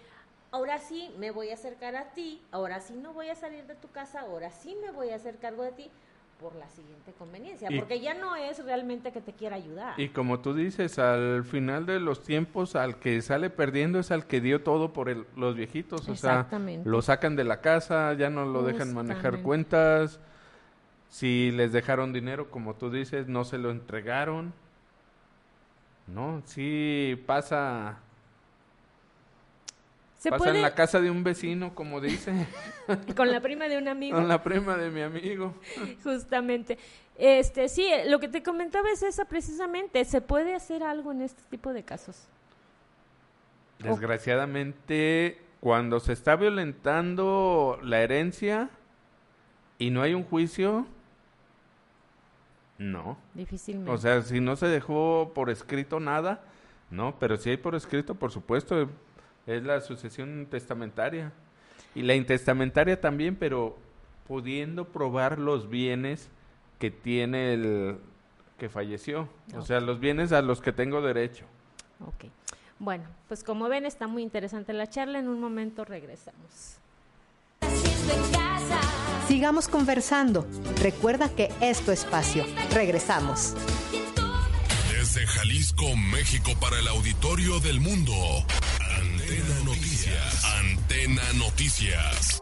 ahora 0.51 0.79
sí 0.79 1.15
me 1.19 1.31
voy 1.31 1.51
a 1.51 1.55
acercar 1.55 1.95
a 1.95 2.11
ti, 2.15 2.43
ahora 2.51 2.81
sí 2.81 2.95
no 2.95 3.13
voy 3.13 3.29
a 3.29 3.37
salir 3.37 3.65
de 3.69 3.77
tu 3.77 3.89
casa, 3.93 4.23
ahora 4.23 4.51
sí 4.51 4.75
me 4.75 4.91
voy 4.91 5.11
a 5.11 5.15
hacer 5.15 5.39
cargo 5.39 5.63
de 5.63 5.71
ti 5.71 5.91
por 6.41 6.55
la 6.55 6.69
siguiente 6.71 7.13
conveniencia, 7.19 7.69
Y- 7.71 7.79
porque 7.79 8.01
ya 8.01 8.15
no 8.15 8.37
es 8.37 8.65
realmente 8.65 9.11
que 9.13 9.21
te 9.21 9.33
quiera 9.33 9.57
ayudar. 9.57 9.99
Y 9.99 10.11
como 10.11 10.39
tú 10.41 10.55
dices, 10.55 10.99
al 10.99 11.45
final 11.45 11.85
de 11.85 11.99
los 11.99 12.23
tiempos, 12.23 12.77
al 12.77 12.97
que 13.01 13.21
sale 13.23 13.51
perdiendo 13.51 13.99
es 13.99 14.11
al 14.13 14.27
que 14.27 14.41
dio 14.41 14.63
todo 14.63 14.93
por 14.93 15.09
el- 15.09 15.27
los 15.37 15.57
viejitos. 15.57 16.09
O 16.09 16.15
sea, 16.15 16.47
lo 16.85 17.03
sacan 17.03 17.35
de 17.35 17.45
la 17.45 17.61
casa, 17.61 18.13
ya 18.15 18.31
no 18.31 18.45
lo 18.45 18.63
dejan 18.63 18.95
manejar 18.95 19.43
cuentas. 19.43 20.21
Si 21.09 21.51
les 21.53 21.73
dejaron 21.73 22.13
dinero, 22.13 22.51
como 22.51 22.75
tú 22.75 22.91
dices, 22.91 23.27
no 23.27 23.45
se 23.45 23.59
lo 23.59 23.71
entregaron. 23.71 24.53
No, 26.07 26.43
sí 26.45 27.23
pasa. 27.27 27.99
Se 30.19 30.31
pasa 30.31 30.45
puede 30.45 30.57
en 30.57 30.63
la 30.63 30.75
casa 30.75 31.01
de 31.01 31.13
un 31.13 31.23
vecino, 31.23 31.77
como 31.77 32.01
dice. 32.01 32.33
con 33.17 33.31
la 33.31 33.41
prima 33.41 33.69
de 33.69 33.79
un 33.79 33.87
amigo. 33.87 34.17
Con 34.17 34.27
la 34.27 34.43
prima 34.43 34.77
de 34.77 34.91
mi 34.91 35.01
amigo. 35.01 35.55
Justamente. 36.03 36.77
Este, 37.17 37.69
sí, 37.69 37.89
lo 38.07 38.19
que 38.19 38.27
te 38.27 38.43
comentaba 38.43 38.91
es 38.91 39.03
eso 39.05 39.25
precisamente. 39.27 40.05
¿Se 40.05 40.21
puede 40.21 40.55
hacer 40.55 40.83
algo 40.83 41.13
en 41.13 41.23
este 41.23 41.43
tipo 41.49 41.73
de 41.73 41.85
casos? 41.85 42.27
Desgraciadamente, 43.79 45.41
cuando 45.61 46.01
se 46.01 46.15
está 46.15 46.35
violentando 46.35 47.79
la 47.85 48.01
herencia 48.01 48.71
y 49.79 49.91
no 49.91 50.03
hay 50.03 50.15
un 50.15 50.25
juicio, 50.25 50.89
no. 52.77 53.19
Difícilmente. 53.35 53.91
O 53.91 53.99
sea, 53.99 54.23
si 54.23 54.41
no 54.41 54.57
se 54.57 54.67
dejó 54.67 55.31
por 55.33 55.49
escrito 55.49 56.01
nada, 56.01 56.43
no, 56.91 57.19
pero 57.21 57.37
si 57.37 57.51
hay 57.51 57.57
por 57.57 57.77
escrito, 57.77 58.17
por 58.17 58.33
supuesto, 58.33 58.89
es 59.49 59.65
la 59.65 59.81
sucesión 59.81 60.47
testamentaria. 60.51 61.33
Y 61.95 62.03
la 62.03 62.15
intestamentaria 62.15 63.01
también, 63.01 63.35
pero 63.35 63.79
pudiendo 64.27 64.89
probar 64.89 65.39
los 65.39 65.71
bienes 65.71 66.29
que 66.79 66.91
tiene 66.91 67.55
el 67.55 67.99
que 68.59 68.69
falleció. 68.69 69.29
O 69.57 69.63
sea, 69.63 69.81
los 69.81 70.01
bienes 70.01 70.33
a 70.33 70.43
los 70.43 70.61
que 70.61 70.73
tengo 70.73 71.01
derecho. 71.01 71.47
Ok. 72.07 72.31
Bueno, 72.79 73.05
pues 73.27 73.43
como 73.43 73.69
ven 73.69 73.87
está 73.87 74.07
muy 74.07 74.23
interesante 74.23 74.73
la 74.73 74.87
charla. 74.87 75.19
En 75.19 75.29
un 75.29 75.41
momento 75.41 75.85
regresamos. 75.85 76.79
Sigamos 79.27 79.69
conversando. 79.69 80.47
Recuerda 80.81 81.29
que 81.35 81.51
es 81.61 81.81
tu 81.81 81.91
espacio. 81.91 82.45
Regresamos. 82.73 83.55
Desde 84.93 85.27
Jalisco, 85.27 85.85
México, 85.97 86.53
para 86.61 86.79
el 86.79 86.89
auditorio 86.89 87.61
del 87.61 87.81
mundo. 87.81 88.13
Antena 89.29 89.61
Noticias. 89.63 90.45
Antena 90.59 91.23
Noticias. 91.37 92.41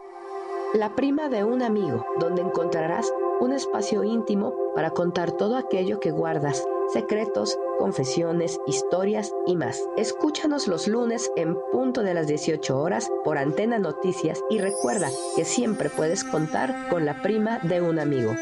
La 0.73 0.95
prima 0.95 1.27
de 1.27 1.43
un 1.43 1.61
amigo, 1.61 2.05
donde 2.17 2.41
encontrarás 2.41 3.11
un 3.41 3.51
espacio 3.51 4.05
íntimo 4.05 4.53
para 4.73 4.91
contar 4.91 5.33
todo 5.33 5.57
aquello 5.57 5.99
que 5.99 6.11
guardas, 6.11 6.63
secretos, 6.93 7.59
confesiones, 7.77 8.57
historias 8.67 9.33
y 9.45 9.57
más. 9.57 9.83
Escúchanos 9.97 10.69
los 10.69 10.87
lunes 10.87 11.29
en 11.35 11.57
punto 11.73 12.03
de 12.03 12.13
las 12.13 12.27
18 12.27 12.79
horas 12.79 13.09
por 13.25 13.37
Antena 13.37 13.79
Noticias 13.79 14.41
y 14.49 14.59
recuerda 14.59 15.09
que 15.35 15.43
siempre 15.43 15.89
puedes 15.89 16.23
contar 16.23 16.87
con 16.89 17.05
la 17.05 17.21
prima 17.21 17.59
de 17.63 17.81
un 17.81 17.99
amigo. 17.99 18.33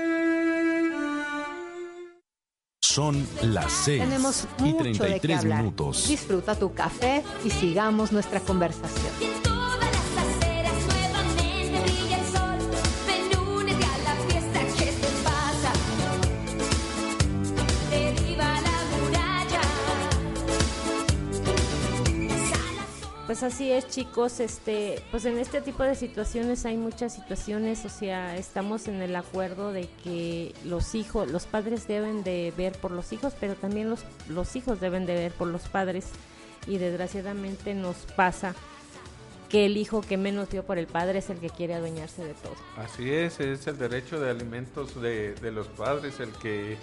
Son 2.96 3.28
las 3.42 3.74
6 3.74 4.04
Tenemos 4.04 4.48
y 4.60 4.64
mucho 4.72 5.04
de 5.04 5.20
qué 5.20 5.28
33 5.28 5.44
minutos. 5.44 6.08
Disfruta 6.08 6.56
tu 6.56 6.74
café 6.74 7.26
y 7.44 7.50
sigamos 7.50 8.14
nuestra 8.14 8.40
conversación. 8.40 9.55
Pues 23.36 23.54
así 23.54 23.70
es, 23.70 23.90
chicos. 23.90 24.40
Este, 24.40 25.04
pues 25.12 25.26
en 25.26 25.38
este 25.38 25.60
tipo 25.60 25.84
de 25.84 25.96
situaciones 25.96 26.66
hay 26.66 26.78
muchas 26.78 27.14
situaciones, 27.14 27.84
o 27.84 27.90
sea, 27.90 28.38
estamos 28.38 28.88
en 28.88 29.02
el 29.02 29.14
acuerdo 29.14 29.74
de 29.74 29.90
que 30.06 30.54
los 30.64 30.96
hijos, 30.96 31.30
los 31.30 31.46
padres 31.46 31.86
deben 31.86 32.24
de 32.24 32.54
ver 32.56 32.80
por 32.80 32.92
los 32.92 33.12
hijos, 33.12 33.34
pero 33.38 33.56
también 33.56 33.90
los 33.90 34.06
los 34.30 34.56
hijos 34.56 34.80
deben 34.80 35.06
de 35.06 35.16
ver 35.16 35.34
por 35.34 35.50
los 35.50 35.64
padres 35.64 36.06
y 36.66 36.78
desgraciadamente 36.78 37.74
nos 37.74 37.98
pasa 38.16 38.56
que 39.50 39.66
el 39.66 39.76
hijo 39.76 40.00
que 40.00 40.16
menos 40.16 40.50
vio 40.50 40.64
por 40.64 40.78
el 40.78 40.88
padre 40.88 41.20
es 41.20 41.30
el 41.30 41.40
que 41.40 41.50
quiere 41.50 41.74
adueñarse 41.74 42.24
de 42.24 42.36
todo. 42.36 42.56
Así 42.78 43.12
es, 43.12 43.42
es 43.42 43.68
el 43.68 43.78
derecho 43.78 44.18
de 44.18 44.30
alimentos 44.30 45.02
de, 45.02 45.36
de 45.36 45.52
los 45.52 45.68
padres 45.68 46.22
el 46.22 46.32
que 46.32 46.78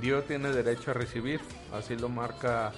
Dios 0.00 0.24
tiene 0.24 0.52
derecho 0.52 0.90
a 0.92 0.94
recibir. 0.94 1.42
Así 1.70 1.96
lo 1.96 2.08
marca 2.08 2.72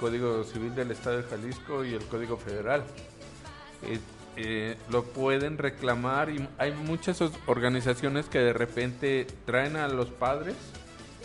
Código 0.00 0.42
Civil 0.44 0.74
del 0.74 0.90
Estado 0.90 1.18
de 1.18 1.24
Jalisco 1.24 1.84
y 1.84 1.92
el 1.92 2.02
Código 2.06 2.38
Federal. 2.38 2.82
Eh, 3.82 3.98
eh, 4.36 4.76
lo 4.88 5.04
pueden 5.04 5.58
reclamar 5.58 6.30
y 6.30 6.48
hay 6.56 6.72
muchas 6.72 7.20
organizaciones 7.46 8.26
que 8.26 8.38
de 8.38 8.54
repente 8.54 9.26
traen 9.44 9.76
a 9.76 9.88
los 9.88 10.08
padres, 10.08 10.56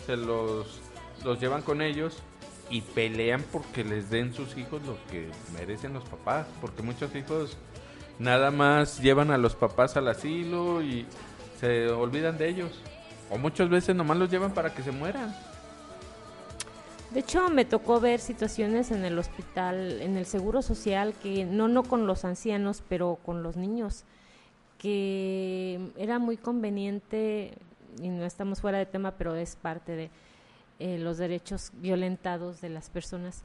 se 0.04 0.18
los, 0.18 0.80
los 1.24 1.40
llevan 1.40 1.62
con 1.62 1.80
ellos 1.80 2.18
y 2.68 2.82
pelean 2.82 3.42
porque 3.50 3.82
les 3.82 4.10
den 4.10 4.34
sus 4.34 4.58
hijos 4.58 4.82
lo 4.82 4.98
que 5.10 5.30
merecen 5.54 5.94
los 5.94 6.04
papás, 6.04 6.46
porque 6.60 6.82
muchos 6.82 7.14
hijos 7.14 7.56
nada 8.18 8.50
más 8.50 9.00
llevan 9.00 9.30
a 9.30 9.38
los 9.38 9.54
papás 9.54 9.96
al 9.96 10.08
asilo 10.08 10.82
y 10.82 11.06
se 11.60 11.88
olvidan 11.88 12.36
de 12.36 12.50
ellos. 12.50 12.82
O 13.30 13.38
muchas 13.38 13.70
veces 13.70 13.96
nomás 13.96 14.18
los 14.18 14.30
llevan 14.30 14.52
para 14.52 14.74
que 14.74 14.82
se 14.82 14.92
mueran. 14.92 15.34
De 17.12 17.20
hecho, 17.20 17.48
me 17.50 17.64
tocó 17.64 18.00
ver 18.00 18.20
situaciones 18.20 18.90
en 18.90 19.04
el 19.04 19.18
hospital, 19.18 20.02
en 20.02 20.16
el 20.16 20.26
seguro 20.26 20.60
social, 20.60 21.14
que 21.22 21.44
no 21.44 21.68
no 21.68 21.82
con 21.82 22.06
los 22.06 22.24
ancianos, 22.24 22.82
pero 22.88 23.18
con 23.24 23.42
los 23.42 23.56
niños, 23.56 24.04
que 24.78 25.80
era 25.96 26.18
muy 26.18 26.36
conveniente 26.36 27.54
y 28.02 28.08
no 28.08 28.24
estamos 28.24 28.60
fuera 28.60 28.78
de 28.78 28.86
tema, 28.86 29.12
pero 29.12 29.34
es 29.34 29.56
parte 29.56 29.92
de 29.92 30.10
eh, 30.78 30.98
los 30.98 31.16
derechos 31.16 31.70
violentados 31.74 32.60
de 32.60 32.68
las 32.68 32.90
personas. 32.90 33.42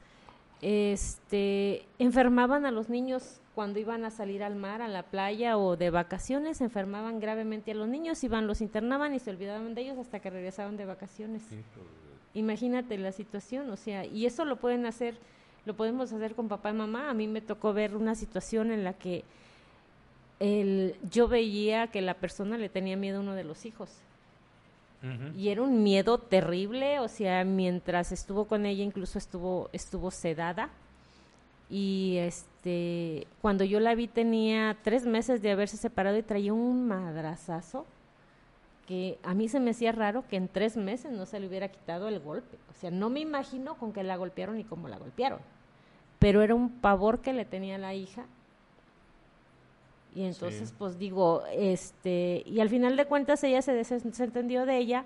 Este, 0.60 1.86
enfermaban 1.98 2.66
a 2.66 2.70
los 2.70 2.88
niños 2.88 3.40
cuando 3.54 3.78
iban 3.78 4.04
a 4.04 4.10
salir 4.10 4.42
al 4.42 4.54
mar, 4.54 4.82
a 4.82 4.88
la 4.88 5.02
playa 5.02 5.56
o 5.58 5.76
de 5.76 5.90
vacaciones, 5.90 6.60
enfermaban 6.60 7.20
gravemente 7.20 7.72
a 7.72 7.74
los 7.74 7.88
niños, 7.88 8.22
iban, 8.24 8.46
los 8.46 8.60
internaban 8.60 9.14
y 9.14 9.18
se 9.18 9.30
olvidaban 9.30 9.74
de 9.74 9.82
ellos 9.82 9.98
hasta 9.98 10.20
que 10.20 10.30
regresaban 10.30 10.76
de 10.76 10.84
vacaciones. 10.84 11.42
Imagínate 12.34 12.96
la 12.96 13.12
situación, 13.12 13.70
o 13.70 13.76
sea, 13.76 14.06
y 14.06 14.24
eso 14.24 14.44
lo 14.44 14.56
pueden 14.56 14.86
hacer, 14.86 15.16
lo 15.66 15.74
podemos 15.74 16.12
hacer 16.12 16.34
con 16.34 16.48
papá 16.48 16.70
y 16.70 16.74
mamá. 16.74 17.10
A 17.10 17.14
mí 17.14 17.28
me 17.28 17.40
tocó 17.40 17.72
ver 17.72 17.94
una 17.94 18.14
situación 18.14 18.70
en 18.70 18.84
la 18.84 18.94
que 18.94 19.24
el, 20.40 20.96
yo 21.10 21.28
veía 21.28 21.88
que 21.88 22.00
la 22.00 22.14
persona 22.14 22.56
le 22.56 22.68
tenía 22.68 22.96
miedo 22.96 23.18
a 23.18 23.20
uno 23.20 23.34
de 23.34 23.44
los 23.44 23.64
hijos. 23.66 23.90
Y 25.36 25.48
era 25.48 25.62
un 25.62 25.82
miedo 25.82 26.18
terrible, 26.18 27.00
o 27.00 27.08
sea, 27.08 27.42
mientras 27.42 28.12
estuvo 28.12 28.44
con 28.44 28.66
ella 28.66 28.84
incluso 28.84 29.18
estuvo 29.18 29.68
estuvo 29.72 30.12
sedada. 30.12 30.70
Y 31.68 32.18
este, 32.18 33.26
cuando 33.40 33.64
yo 33.64 33.80
la 33.80 33.96
vi 33.96 34.06
tenía 34.06 34.76
tres 34.84 35.04
meses 35.04 35.42
de 35.42 35.50
haberse 35.50 35.76
separado 35.76 36.18
y 36.18 36.22
traía 36.22 36.52
un 36.52 36.86
madrazazo 36.86 37.84
que 38.86 39.18
a 39.22 39.32
mí 39.34 39.48
se 39.48 39.60
me 39.60 39.70
hacía 39.70 39.92
raro 39.92 40.24
que 40.28 40.36
en 40.36 40.48
tres 40.48 40.76
meses 40.76 41.12
no 41.12 41.24
se 41.26 41.38
le 41.40 41.46
hubiera 41.46 41.68
quitado 41.68 42.08
el 42.08 42.18
golpe. 42.20 42.58
O 42.70 42.74
sea, 42.74 42.90
no 42.90 43.10
me 43.10 43.20
imagino 43.20 43.76
con 43.76 43.92
qué 43.92 44.02
la 44.02 44.16
golpearon 44.16 44.58
y 44.58 44.64
cómo 44.64 44.88
la 44.88 44.98
golpearon. 44.98 45.40
Pero 46.18 46.42
era 46.42 46.54
un 46.54 46.70
pavor 46.80 47.20
que 47.20 47.32
le 47.32 47.44
tenía 47.44 47.78
la 47.78 47.94
hija. 47.94 48.24
Y 50.14 50.24
entonces, 50.24 50.68
Sí. 50.70 50.74
pues 50.78 50.98
digo, 50.98 51.42
este, 51.52 52.42
y 52.44 52.60
al 52.60 52.68
final 52.68 52.96
de 52.96 53.06
cuentas 53.06 53.42
ella 53.44 53.62
se 53.62 53.72
des- 53.72 54.02
desentendió 54.04 54.66
de 54.66 54.76
ella 54.76 55.04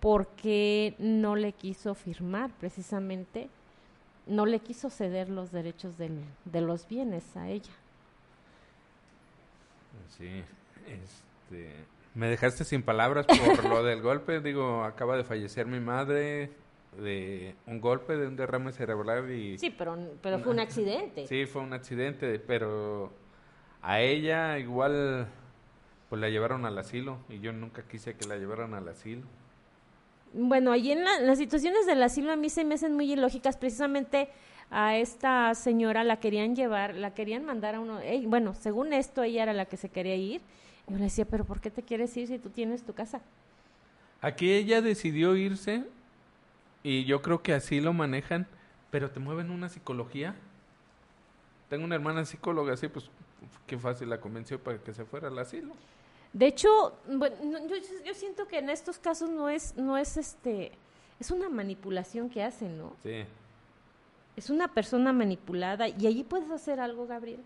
porque 0.00 0.94
no 0.98 1.36
le 1.36 1.52
quiso 1.52 1.94
firmar 1.94 2.50
precisamente, 2.58 3.48
no 4.26 4.44
le 4.46 4.58
quiso 4.60 4.90
ceder 4.90 5.28
los 5.30 5.52
derechos 5.52 5.96
del- 5.96 6.24
de 6.44 6.60
los 6.60 6.86
bienes 6.88 7.36
a 7.36 7.48
ella. 7.48 7.72
Sí, 10.08 10.42
este, 10.86 11.72
me 12.14 12.28
dejaste 12.28 12.64
sin 12.64 12.82
palabras 12.82 13.26
por 13.26 13.64
lo 13.64 13.82
del 13.82 14.02
golpe. 14.02 14.40
Digo, 14.40 14.84
acaba 14.84 15.16
de 15.16 15.24
fallecer 15.24 15.66
mi 15.66 15.80
madre 15.80 16.50
de 16.98 17.54
un 17.66 17.80
golpe, 17.80 18.16
de 18.16 18.26
un 18.26 18.36
derrame 18.36 18.70
cerebral 18.72 19.30
y 19.30 19.58
Sí, 19.58 19.70
pero, 19.70 19.96
pero 20.22 20.38
fue 20.40 20.52
un 20.52 20.60
accidente. 20.60 21.26
sí, 21.26 21.46
fue 21.46 21.62
un 21.62 21.72
accidente, 21.72 22.38
pero 22.38 23.10
a 23.80 24.00
ella 24.00 24.58
igual 24.58 25.26
pues 26.10 26.20
la 26.20 26.28
llevaron 26.28 26.66
al 26.66 26.76
asilo 26.76 27.18
y 27.30 27.40
yo 27.40 27.52
nunca 27.54 27.82
quise 27.88 28.14
que 28.14 28.26
la 28.28 28.36
llevaran 28.36 28.74
al 28.74 28.86
asilo. 28.88 29.22
Bueno, 30.34 30.72
allí 30.72 30.92
en 30.92 31.04
la- 31.04 31.20
las 31.20 31.38
situaciones 31.38 31.86
del 31.86 32.02
asilo 32.02 32.32
a 32.32 32.36
mí 32.36 32.50
se 32.50 32.64
me 32.64 32.74
hacen 32.74 32.94
muy 32.94 33.10
ilógicas. 33.12 33.56
Precisamente 33.56 34.28
a 34.70 34.96
esta 34.96 35.54
señora 35.54 36.04
la 36.04 36.20
querían 36.20 36.54
llevar, 36.56 36.94
la 36.94 37.14
querían 37.14 37.44
mandar 37.44 37.74
a 37.76 37.80
uno. 37.80 38.00
ey, 38.00 38.26
bueno, 38.26 38.54
según 38.54 38.92
esto, 38.92 39.22
ella 39.22 39.42
era 39.44 39.52
la 39.54 39.64
que 39.66 39.76
se 39.78 39.88
quería 39.90 40.16
ir. 40.16 40.40
Yo 40.88 40.96
le 40.96 41.04
decía, 41.04 41.24
pero 41.24 41.44
¿por 41.44 41.60
qué 41.60 41.70
te 41.70 41.82
quieres 41.82 42.16
ir 42.16 42.28
si 42.28 42.38
tú 42.38 42.50
tienes 42.50 42.82
tu 42.82 42.92
casa? 42.92 43.20
Aquí 44.20 44.52
ella 44.52 44.82
decidió 44.82 45.36
irse 45.36 45.84
y 46.82 47.04
yo 47.04 47.22
creo 47.22 47.42
que 47.42 47.54
así 47.54 47.80
lo 47.80 47.92
manejan, 47.92 48.46
pero 48.90 49.10
te 49.10 49.20
mueven 49.20 49.50
una 49.50 49.68
psicología. 49.68 50.34
Tengo 51.68 51.84
una 51.84 51.94
hermana 51.94 52.24
psicóloga 52.24 52.74
así, 52.74 52.88
pues 52.88 53.10
qué 53.66 53.78
fácil 53.78 54.10
la 54.10 54.20
convenció 54.20 54.62
para 54.62 54.78
que 54.78 54.92
se 54.92 55.04
fuera 55.04 55.28
al 55.28 55.38
asilo. 55.38 55.74
De 56.32 56.46
hecho, 56.46 56.96
bueno, 57.08 57.36
no, 57.44 57.66
yo, 57.66 57.76
yo 58.04 58.14
siento 58.14 58.46
que 58.46 58.58
en 58.58 58.70
estos 58.70 58.98
casos 58.98 59.28
no 59.28 59.48
es, 59.48 59.76
no 59.76 59.98
es 59.98 60.16
este, 60.16 60.72
es 61.20 61.30
una 61.30 61.48
manipulación 61.48 62.30
que 62.30 62.42
hacen, 62.42 62.78
¿no? 62.78 62.94
Sí. 63.02 63.24
Es 64.36 64.50
una 64.50 64.68
persona 64.68 65.12
manipulada 65.12 65.88
y 65.88 66.06
allí 66.06 66.24
puedes 66.24 66.50
hacer 66.50 66.80
algo, 66.80 67.06
Gabriel. 67.06 67.40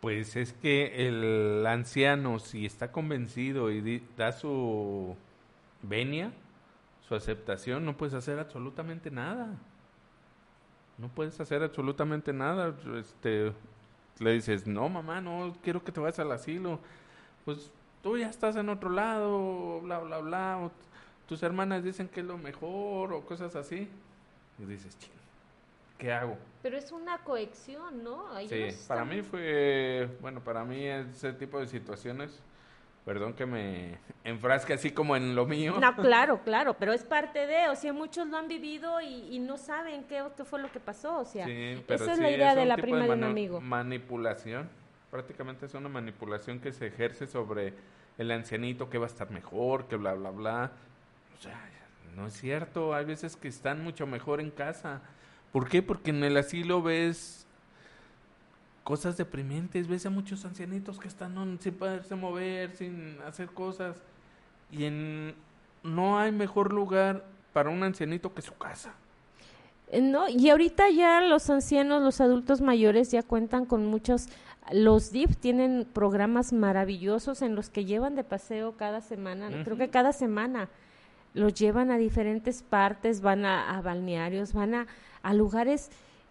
Pues 0.00 0.36
es 0.36 0.54
que 0.54 1.06
el 1.06 1.66
anciano, 1.66 2.38
si 2.38 2.64
está 2.64 2.90
convencido 2.90 3.70
y 3.70 4.02
da 4.16 4.32
su 4.32 5.14
venia, 5.82 6.32
su 7.06 7.14
aceptación, 7.14 7.84
no 7.84 7.96
puedes 7.96 8.14
hacer 8.14 8.38
absolutamente 8.38 9.10
nada. 9.10 9.58
No 10.96 11.08
puedes 11.08 11.38
hacer 11.40 11.62
absolutamente 11.62 12.32
nada. 12.32 12.74
Este, 12.98 13.52
le 14.20 14.32
dices, 14.32 14.66
no, 14.66 14.88
mamá, 14.88 15.20
no 15.20 15.54
quiero 15.62 15.82
que 15.84 15.92
te 15.92 16.00
vayas 16.00 16.18
al 16.18 16.32
asilo. 16.32 16.78
Pues 17.44 17.70
tú 18.02 18.16
ya 18.16 18.28
estás 18.30 18.56
en 18.56 18.68
otro 18.70 18.90
lado, 18.90 19.80
bla, 19.82 19.98
bla, 19.98 20.18
bla. 20.18 20.58
o 20.58 20.72
tus 21.28 21.42
hermanas 21.42 21.84
dicen 21.84 22.08
que 22.08 22.20
es 22.20 22.26
lo 22.26 22.38
mejor 22.38 23.12
o 23.12 23.20
cosas 23.24 23.54
así. 23.56 23.88
Y 24.58 24.64
dices, 24.64 24.98
"Chin, 24.98 25.12
¿qué 26.00 26.12
hago? 26.12 26.36
Pero 26.62 26.76
es 26.76 26.90
una 26.90 27.18
cohección, 27.18 28.02
¿no? 28.02 28.24
Sí, 28.48 28.68
para 28.88 29.04
mí 29.04 29.22
fue, 29.22 30.08
bueno, 30.20 30.42
para 30.42 30.64
mí 30.64 30.84
ese 30.84 31.32
tipo 31.34 31.60
de 31.60 31.66
situaciones, 31.66 32.42
perdón 33.04 33.34
que 33.34 33.46
me 33.46 33.98
enfrasque 34.24 34.72
así 34.72 34.90
como 34.90 35.14
en 35.14 35.34
lo 35.34 35.46
mío. 35.46 35.76
No, 35.80 35.94
claro, 36.02 36.40
claro, 36.42 36.74
pero 36.78 36.92
es 36.92 37.04
parte 37.04 37.46
de, 37.46 37.68
o 37.68 37.76
sea, 37.76 37.92
muchos 37.92 38.26
lo 38.28 38.36
han 38.36 38.48
vivido 38.48 39.00
y, 39.00 39.36
y 39.36 39.38
no 39.38 39.56
saben 39.56 40.04
qué, 40.04 40.22
qué 40.36 40.44
fue 40.44 40.60
lo 40.60 40.72
que 40.72 40.80
pasó, 40.80 41.18
o 41.18 41.24
sea, 41.24 41.46
Sí, 41.46 41.82
pero 41.86 42.02
esa 42.02 42.14
es 42.14 42.18
la 42.18 42.30
idea 42.30 42.54
de 42.54 42.66
la 42.66 42.76
prima 42.76 43.04
de 43.04 43.10
un 43.10 43.24
amigo. 43.24 43.60
Manipulación, 43.60 44.68
prácticamente 45.10 45.66
es 45.66 45.74
una 45.74 45.88
manipulación 45.88 46.60
que 46.60 46.72
se 46.72 46.88
ejerce 46.88 47.26
sobre 47.26 47.74
el 48.18 48.30
ancianito 48.30 48.90
que 48.90 48.98
va 48.98 49.04
a 49.04 49.08
estar 49.08 49.30
mejor, 49.30 49.86
que 49.86 49.96
bla, 49.96 50.14
bla, 50.14 50.30
bla. 50.30 50.72
O 51.38 51.42
sea, 51.42 51.58
no 52.14 52.26
es 52.26 52.34
cierto, 52.34 52.94
hay 52.94 53.06
veces 53.06 53.36
que 53.36 53.48
están 53.48 53.82
mucho 53.82 54.06
mejor 54.06 54.40
en 54.40 54.50
casa. 54.50 55.00
¿Por 55.52 55.68
qué? 55.68 55.82
Porque 55.82 56.10
en 56.10 56.22
el 56.22 56.36
asilo 56.36 56.82
ves 56.82 57.46
cosas 58.84 59.16
deprimentes, 59.16 59.88
ves 59.88 60.06
a 60.06 60.10
muchos 60.10 60.44
ancianitos 60.44 60.98
que 60.98 61.08
están 61.08 61.58
sin 61.60 61.74
poderse 61.74 62.14
mover, 62.14 62.76
sin 62.76 63.18
hacer 63.26 63.48
cosas. 63.48 64.02
Y 64.70 64.84
en, 64.84 65.34
no 65.82 66.18
hay 66.18 66.32
mejor 66.32 66.72
lugar 66.72 67.24
para 67.52 67.70
un 67.70 67.82
ancianito 67.82 68.32
que 68.34 68.42
su 68.42 68.56
casa. 68.56 68.94
Eh, 69.88 70.00
No, 70.00 70.28
y 70.28 70.50
ahorita 70.50 70.88
ya 70.90 71.20
los 71.20 71.50
ancianos, 71.50 72.02
los 72.02 72.20
adultos 72.20 72.60
mayores 72.60 73.10
ya 73.10 73.22
cuentan 73.22 73.66
con 73.66 73.86
muchos, 73.86 74.28
los 74.72 75.10
DIF 75.10 75.36
tienen 75.36 75.86
programas 75.92 76.52
maravillosos 76.52 77.42
en 77.42 77.56
los 77.56 77.70
que 77.70 77.84
llevan 77.84 78.14
de 78.14 78.22
paseo 78.22 78.76
cada 78.76 79.00
semana, 79.00 79.50
creo 79.64 79.76
que 79.76 79.90
cada 79.90 80.12
semana 80.12 80.68
los 81.34 81.54
llevan 81.54 81.90
a 81.90 81.98
diferentes 81.98 82.62
partes, 82.62 83.20
van 83.20 83.44
a, 83.44 83.76
a 83.76 83.80
balnearios, 83.82 84.52
van 84.52 84.74
a, 84.74 84.86
a 85.22 85.34
lugares 85.34 85.90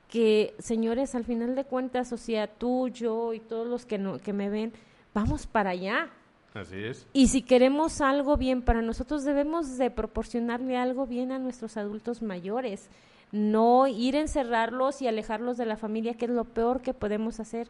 que, 0.10 0.56
señores, 0.58 1.16
al 1.16 1.24
final 1.24 1.56
de 1.56 1.64
cuentas, 1.64 2.12
o 2.12 2.18
sea, 2.18 2.48
tú, 2.48 2.90
yo 2.90 3.34
y 3.34 3.40
todos 3.40 3.68
los 3.68 3.86
que, 3.86 3.98
no, 3.98 4.18
que 4.18 4.34
me 4.34 4.50
ven, 4.50 4.74
vamos 5.14 5.46
para 5.46 5.70
allá. 5.70 6.10
Así 6.54 6.84
es. 6.84 7.08
Y 7.14 7.28
si 7.28 7.44
queremos 7.44 8.02
algo 8.02 8.36
bien 8.36 8.64
para 8.64 8.82
nosotros, 8.82 9.24
debemos 9.24 9.78
de 9.78 9.92
proporcionarle 9.92 10.78
algo 10.78 11.06
bien 11.06 11.32
a 11.32 11.38
nuestros 11.38 11.78
adultos 11.78 12.24
mayores. 12.24 12.90
No 13.32 13.86
ir 13.86 14.18
a 14.18 14.22
encerrarlos 14.22 15.04
y 15.04 15.08
alejarlos 15.08 15.58
de 15.58 15.68
la 15.68 15.78
familia, 15.78 16.16
que 16.16 16.26
es 16.26 16.32
lo 16.32 16.44
peor 16.44 16.82
que 16.82 16.96
podemos 16.96 17.40
hacer. 17.40 17.68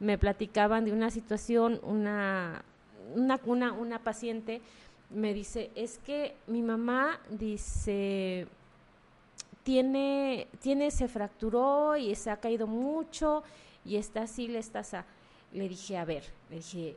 Me 0.00 0.16
platicaban 0.16 0.86
de 0.86 0.92
una 0.92 1.10
situación, 1.10 1.78
una, 1.82 2.64
una, 3.14 3.38
una, 3.44 3.72
una 3.72 3.98
paciente 3.98 4.62
me 5.14 5.34
dice, 5.34 5.70
es 5.74 5.98
que 5.98 6.36
mi 6.46 6.62
mamá 6.62 7.20
dice, 7.30 8.46
tiene, 9.62 10.48
tiene, 10.60 10.90
se 10.90 11.08
fracturó 11.08 11.96
y 11.96 12.14
se 12.14 12.30
ha 12.30 12.38
caído 12.38 12.66
mucho 12.66 13.42
y 13.84 13.96
está 13.96 14.22
así, 14.22 14.48
le 14.48 14.58
está 14.58 14.80
así. 14.80 14.96
Le 15.52 15.68
dije, 15.68 15.98
a 15.98 16.04
ver, 16.04 16.24
le 16.50 16.56
dije, 16.56 16.96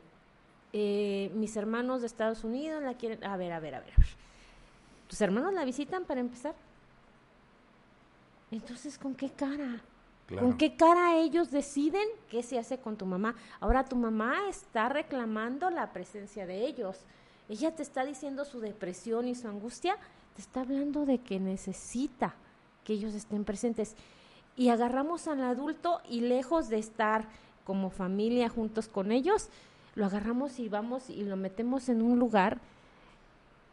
eh, 0.72 1.30
mis 1.34 1.56
hermanos 1.56 2.00
de 2.00 2.06
Estados 2.06 2.44
Unidos 2.44 2.82
la 2.82 2.94
quieren, 2.94 3.22
a 3.24 3.36
ver, 3.36 3.52
a 3.52 3.60
ver, 3.60 3.74
a 3.74 3.80
ver, 3.80 3.92
a 3.92 3.96
ver. 3.96 4.06
¿Tus 5.08 5.20
hermanos 5.20 5.52
la 5.52 5.64
visitan 5.64 6.04
para 6.04 6.20
empezar? 6.20 6.54
Entonces, 8.50 8.98
¿con 8.98 9.14
qué 9.14 9.30
cara? 9.30 9.80
Claro. 10.26 10.46
¿Con 10.46 10.58
qué 10.58 10.76
cara 10.76 11.16
ellos 11.18 11.50
deciden 11.50 12.06
qué 12.28 12.42
se 12.42 12.58
hace 12.58 12.78
con 12.78 12.96
tu 12.96 13.06
mamá? 13.06 13.36
Ahora 13.60 13.84
tu 13.84 13.94
mamá 13.94 14.48
está 14.48 14.88
reclamando 14.88 15.70
la 15.70 15.92
presencia 15.92 16.46
de 16.46 16.66
ellos. 16.66 16.98
Ella 17.48 17.74
te 17.74 17.82
está 17.82 18.04
diciendo 18.04 18.44
su 18.44 18.60
depresión 18.60 19.28
y 19.28 19.34
su 19.34 19.48
angustia, 19.48 19.96
te 20.34 20.42
está 20.42 20.62
hablando 20.62 21.06
de 21.06 21.18
que 21.18 21.38
necesita 21.38 22.34
que 22.84 22.94
ellos 22.94 23.14
estén 23.14 23.44
presentes. 23.44 23.94
Y 24.56 24.70
agarramos 24.70 25.28
al 25.28 25.42
adulto 25.42 26.00
y 26.08 26.20
lejos 26.20 26.68
de 26.68 26.78
estar 26.78 27.28
como 27.64 27.90
familia 27.90 28.48
juntos 28.48 28.88
con 28.88 29.12
ellos, 29.12 29.50
lo 29.94 30.06
agarramos 30.06 30.58
y 30.58 30.68
vamos 30.68 31.10
y 31.10 31.24
lo 31.24 31.36
metemos 31.36 31.88
en 31.88 32.02
un 32.02 32.18
lugar 32.18 32.60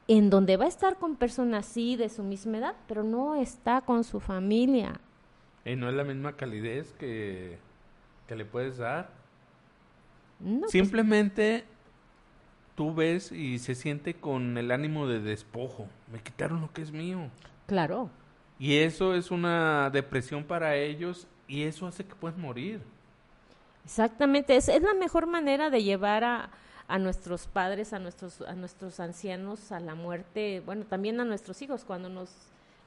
en 0.08 0.30
donde 0.30 0.58
va 0.58 0.66
a 0.66 0.70
estar 0.70 0.98
con 0.98 1.16
personas 1.16 1.66
sí 1.66 1.96
de 1.96 2.10
su 2.10 2.24
misma 2.24 2.58
edad, 2.58 2.76
pero 2.88 3.04
no 3.04 3.36
está 3.36 3.82
con 3.82 4.04
su 4.04 4.20
familia. 4.20 5.00
Y 5.66 5.76
no 5.76 5.90
es 5.90 5.96
la 5.96 6.04
misma 6.04 6.34
calidez 6.36 6.94
que, 6.94 7.58
que 8.28 8.36
le 8.36 8.46
puedes 8.46 8.78
dar. 8.78 9.10
No, 10.40 10.62
pues, 10.62 10.72
Simplemente 10.72 11.64
tú 12.76 12.94
ves 12.94 13.32
y 13.32 13.60
se 13.60 13.76
siente 13.76 14.14
con 14.16 14.58
el 14.58 14.72
ánimo 14.72 15.08
de 15.08 15.20
despojo. 15.20 15.88
Me 16.12 16.20
quitaron 16.22 16.62
lo 16.62 16.72
que 16.74 16.82
es 16.82 16.92
mío. 16.92 17.30
claro. 17.68 18.10
Y 18.60 18.78
eso 18.78 19.16
es 19.16 19.32
una 19.32 19.90
depresión 19.90 20.44
para 20.44 20.76
ellos 20.78 21.28
y 21.48 21.64
eso 21.64 21.88
hace 21.88 22.06
que 22.06 22.16
puedas 22.16 22.38
morir. 22.38 22.82
Exactamente, 23.84 24.56
es, 24.56 24.70
es 24.70 24.82
la 24.82 24.94
mejor 24.94 25.28
manera 25.28 25.70
de 25.70 25.84
llevar 25.84 26.24
a, 26.24 26.50
a 26.88 27.00
nuestros 27.00 27.48
padres, 27.48 27.92
a 27.92 28.00
nuestros, 28.00 28.42
a 28.42 28.54
nuestros 28.54 29.00
ancianos 29.00 29.72
a 29.72 29.80
la 29.80 29.96
muerte, 29.96 30.62
bueno, 30.66 30.86
también 30.86 31.20
a 31.20 31.26
nuestros 31.26 31.62
hijos 31.62 31.84
cuando 31.84 32.10
nos 32.10 32.30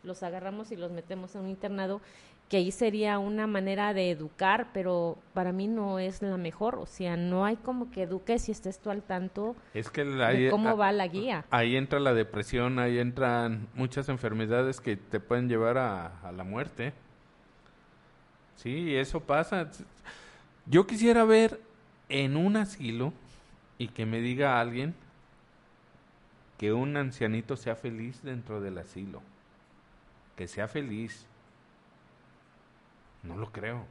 los 0.03 0.23
agarramos 0.23 0.71
y 0.71 0.77
los 0.77 0.93
metemos 0.93 1.35
en 1.35 1.43
un 1.43 1.49
internado, 1.49 2.01
que 2.49 2.59
ahí 2.59 2.71
sería 2.71 3.19
una 3.19 3.49
manera 3.49 3.93
de 3.93 4.11
educar, 4.11 4.69
pero 4.73 5.19
para 5.35 5.51
mí 5.51 5.67
no 5.67 5.99
es 5.99 6.23
la 6.23 6.37
mejor, 6.37 6.77
o 6.77 6.87
sea, 6.87 7.17
no 7.17 7.45
hay 7.45 7.57
como 7.57 7.91
que 7.91 8.03
eduques 8.05 8.49
y 8.49 8.53
estés 8.53 8.79
tú 8.79 8.91
al 8.91 9.03
tanto 9.03 9.57
Es 9.75 9.91
que 9.91 10.05
de 10.05 10.25
ahí, 10.25 10.49
cómo 10.51 10.69
a- 10.71 10.75
va 10.75 10.93
la 10.93 11.09
guía. 11.09 11.45
ahí 11.51 11.77
entra 11.77 11.99
la 11.99 12.15
depresión, 12.15 12.79
ahí 12.79 12.99
entran 13.01 13.67
muchas 13.75 14.09
enfermedades 14.09 14.81
que 14.81 14.97
te 14.97 15.19
pueden 15.19 15.49
llevar 15.49 15.77
a, 15.77 16.21
a 16.21 16.31
la 16.31 16.45
muerte. 16.45 16.93
Sí, 18.57 18.95
eso 18.97 19.21
pasa. 19.21 19.69
Yo 20.67 20.87
quisiera 20.87 21.25
ver 21.25 21.61
en 22.09 22.37
un 22.37 22.57
asilo 22.57 23.13
y 23.79 23.89
que 23.89 24.07
me 24.07 24.21
diga 24.21 24.61
alguien 24.61 24.95
que 26.59 26.73
un 26.73 26.97
ancianito 26.97 27.57
sea 27.57 27.77
feliz 27.77 28.23
dentro 28.23 28.61
del 28.61 28.79
asilo. 28.79 29.21
Que 30.37 30.49
sea 30.49 30.69
feliz. 30.69 31.27
No 33.27 33.37
lo 33.37 33.51
creo. 33.53 33.85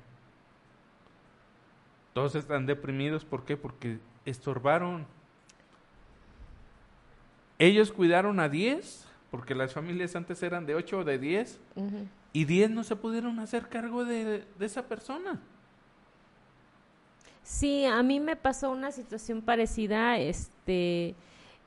Todos 2.14 2.36
están 2.36 2.66
deprimidos, 2.66 3.26
¿por 3.26 3.44
qué? 3.46 3.58
Porque 3.58 4.00
estorbaron. 4.26 5.06
Ellos 7.60 7.92
cuidaron 7.92 8.40
a 8.40 8.50
10, 8.50 9.06
porque 9.32 9.56
las 9.56 9.74
familias 9.74 10.16
antes 10.16 10.42
eran 10.44 10.66
de 10.66 10.76
8 10.76 11.00
o 11.00 11.04
de 11.04 11.18
10, 11.20 11.60
Ujú. 11.76 12.08
y 12.34 12.46
10 12.46 12.70
no 12.72 12.84
se 12.84 12.96
pudieron 12.96 13.40
hacer 13.40 13.68
cargo 13.70 14.06
de, 14.06 14.46
de 14.58 14.66
esa 14.66 14.84
persona. 14.88 15.40
Sí, 17.44 17.86
a 17.86 18.02
mí 18.02 18.20
me 18.20 18.36
pasó 18.36 18.72
una 18.72 18.92
situación 18.92 19.42
parecida, 19.42 20.18
este, 20.18 21.16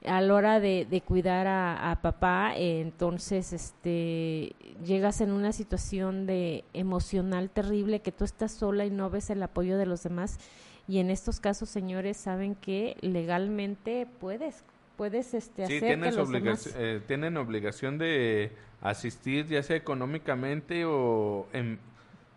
a 0.04 0.20
la 0.20 0.34
hora 0.34 0.60
de, 0.60 0.86
de 0.88 1.00
cuidar 1.00 1.46
a, 1.46 1.90
a 1.90 2.00
papá, 2.02 2.52
eh, 2.56 2.80
entonces, 2.80 3.52
este, 3.52 4.54
llegas 4.84 5.20
en 5.20 5.32
una 5.32 5.52
situación 5.52 6.26
de 6.26 6.64
emocional 6.72 7.50
terrible 7.50 8.00
que 8.00 8.12
tú 8.12 8.24
estás 8.24 8.52
sola 8.52 8.84
y 8.86 8.90
no 8.90 9.10
ves 9.10 9.30
el 9.30 9.42
apoyo 9.42 9.76
de 9.76 9.86
los 9.86 10.02
demás. 10.02 10.38
Y 10.86 11.00
en 11.00 11.10
estos 11.10 11.40
casos, 11.40 11.68
señores, 11.68 12.16
saben 12.16 12.54
que 12.54 12.96
legalmente 13.00 14.06
puedes, 14.20 14.64
puedes, 14.96 15.34
este, 15.34 15.66
Sí, 15.66 15.76
hacer 15.76 16.00
que 16.00 16.12
los 16.12 16.30
demás. 16.30 16.74
eh, 16.76 17.00
tienen 17.06 17.36
obligación 17.36 17.98
de 17.98 18.52
asistir, 18.80 19.46
ya 19.48 19.62
sea 19.62 19.76
económicamente 19.76 20.84
o... 20.86 21.46
En, 21.52 21.78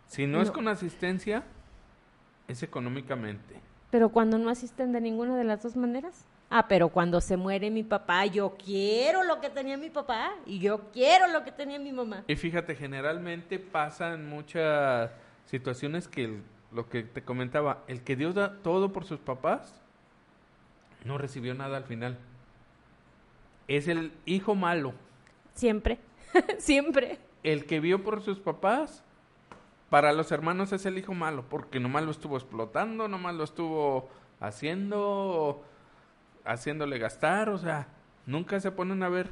si 0.06 0.26
no, 0.26 0.42
es 0.42 0.50
con 0.50 0.68
asistencia, 0.68 1.44
es 2.48 2.62
económicamente. 2.62 3.54
Pero 3.90 4.10
cuando 4.10 4.36
no 4.36 4.50
asisten 4.50 4.92
de 4.92 5.00
ninguna 5.00 5.36
de 5.38 5.44
las 5.44 5.62
dos 5.62 5.76
maneras. 5.76 6.26
Ah, 6.54 6.68
pero 6.68 6.90
cuando 6.90 7.18
se 7.22 7.38
muere 7.38 7.70
mi 7.70 7.82
papá, 7.82 8.26
yo 8.26 8.56
quiero 8.62 9.22
lo 9.24 9.40
que 9.40 9.48
tenía 9.48 9.78
mi 9.78 9.88
papá 9.88 10.32
y 10.44 10.58
yo 10.58 10.90
quiero 10.92 11.26
lo 11.28 11.44
que 11.44 11.50
tenía 11.50 11.78
mi 11.78 11.92
mamá. 11.92 12.24
Y 12.28 12.36
fíjate, 12.36 12.74
generalmente 12.76 13.58
pasan 13.58 14.28
muchas 14.28 15.10
situaciones 15.46 16.08
que 16.08 16.24
el- 16.24 16.42
lo 16.70 16.90
que 16.90 17.04
te 17.04 17.22
comentaba, 17.22 17.84
el 17.88 18.02
que 18.02 18.16
Dios 18.16 18.34
da 18.34 18.58
todo 18.62 18.92
por 18.92 19.06
sus 19.06 19.18
papás, 19.18 19.80
no 21.04 21.16
recibió 21.16 21.54
nada 21.54 21.78
al 21.78 21.84
final. 21.84 22.18
Es 23.66 23.88
el 23.88 24.12
hijo 24.26 24.54
malo, 24.54 24.92
Siempre, 25.54 25.98
siempre. 26.58 27.18
el 27.44 27.64
que 27.64 27.80
vio 27.80 28.02
por 28.04 28.20
sus 28.22 28.38
papás. 28.40 29.02
Para 29.88 30.12
los 30.12 30.32
hermanos 30.32 30.72
es 30.72 30.84
el 30.86 30.98
hijo 30.98 31.14
malo, 31.14 31.44
porque 31.48 31.80
nomás 31.80 32.04
lo 32.04 32.10
estuvo 32.10 32.36
explotando, 32.36 33.08
nomás 33.08 33.34
lo 33.34 33.44
estuvo 33.44 34.08
haciendo, 34.40 35.62
haciéndole 36.44 36.98
gastar, 36.98 37.48
o 37.48 37.58
sea, 37.58 37.88
nunca 38.26 38.60
se 38.60 38.70
ponen 38.70 39.02
a 39.02 39.08
ver 39.08 39.30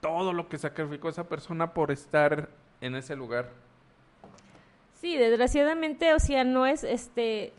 todo 0.00 0.32
lo 0.32 0.48
que 0.48 0.58
sacrificó 0.58 1.08
esa 1.08 1.28
persona 1.28 1.72
por 1.72 1.90
estar 1.90 2.48
en 2.80 2.94
ese 2.94 3.16
lugar. 3.16 3.50
Sí, 5.00 5.16
desgraciadamente, 5.16 6.14
o 6.14 6.18
sea, 6.18 6.44
no 6.44 6.66
es 6.66 6.84
este 6.84 7.52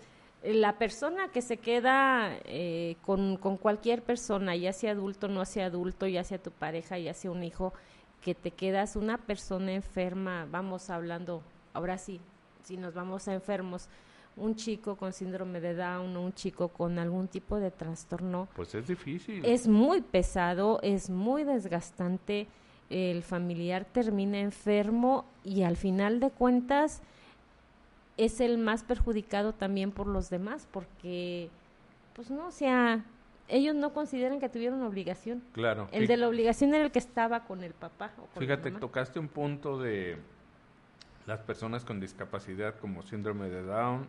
la 0.43 0.79
persona 0.79 1.27
que 1.27 1.41
se 1.41 1.57
queda 1.57 2.35
eh, 2.45 2.95
con, 3.03 3.37
con 3.37 3.57
cualquier 3.57 4.01
persona, 4.01 4.55
ya 4.55 4.73
sea 4.73 4.91
adulto, 4.91 5.27
no 5.27 5.45
sea 5.45 5.67
adulto, 5.67 6.07
ya 6.07 6.23
sea 6.23 6.39
tu 6.39 6.49
pareja, 6.49 6.97
ya 6.97 7.13
sea 7.13 7.29
un 7.29 7.43
hijo, 7.43 7.73
que 8.21 8.33
te 8.33 8.51
quedas 8.51 8.95
una 8.95 9.17
persona 9.17 9.73
enferma, 9.73 10.47
vamos 10.49 10.89
hablando, 10.89 11.43
ahora 11.73 11.97
sí, 11.97 12.19
si 12.63 12.77
nos 12.77 12.93
vamos 12.93 13.27
a 13.27 13.33
enfermos, 13.33 13.87
un 14.37 14.55
chico 14.55 14.95
con 14.95 15.13
síndrome 15.13 15.59
de 15.59 15.75
Down 15.75 16.15
o 16.15 16.21
un 16.21 16.33
chico 16.33 16.69
con 16.69 16.97
algún 16.99 17.27
tipo 17.27 17.59
de 17.59 17.69
trastorno, 17.71 18.47
Pues 18.55 18.73
es 18.75 18.87
difícil. 18.87 19.43
es 19.45 19.67
muy 19.67 20.01
pesado, 20.01 20.79
es 20.81 21.09
muy 21.09 21.43
desgastante, 21.43 22.47
el 22.89 23.23
familiar 23.23 23.85
termina 23.85 24.39
enfermo 24.39 25.25
y 25.43 25.63
al 25.63 25.77
final 25.77 26.19
de 26.19 26.29
cuentas 26.29 27.01
es 28.17 28.39
el 28.41 28.57
más 28.57 28.83
perjudicado 28.83 29.53
también 29.53 29.91
por 29.91 30.07
los 30.07 30.29
demás, 30.29 30.67
porque, 30.71 31.49
pues 32.13 32.29
no, 32.29 32.47
o 32.47 32.51
sea, 32.51 33.03
ellos 33.47 33.75
no 33.75 33.93
consideran 33.93 34.39
que 34.39 34.49
tuvieron 34.49 34.81
obligación. 34.83 35.41
Claro. 35.53 35.87
El 35.91 36.07
de 36.07 36.17
la 36.17 36.27
obligación 36.27 36.73
era 36.73 36.83
el 36.83 36.91
que 36.91 36.99
estaba 36.99 37.45
con 37.45 37.63
el 37.63 37.73
papá. 37.73 38.11
O 38.17 38.25
con 38.27 38.29
la 38.35 38.39
Fíjate, 38.39 38.69
mamá. 38.71 38.79
tocaste 38.79 39.19
un 39.19 39.27
punto 39.27 39.77
de 39.79 40.17
las 41.31 41.39
personas 41.39 41.85
con 41.85 42.01
discapacidad 42.01 42.75
como 42.79 43.03
síndrome 43.03 43.47
de 43.47 43.63
Down, 43.63 44.05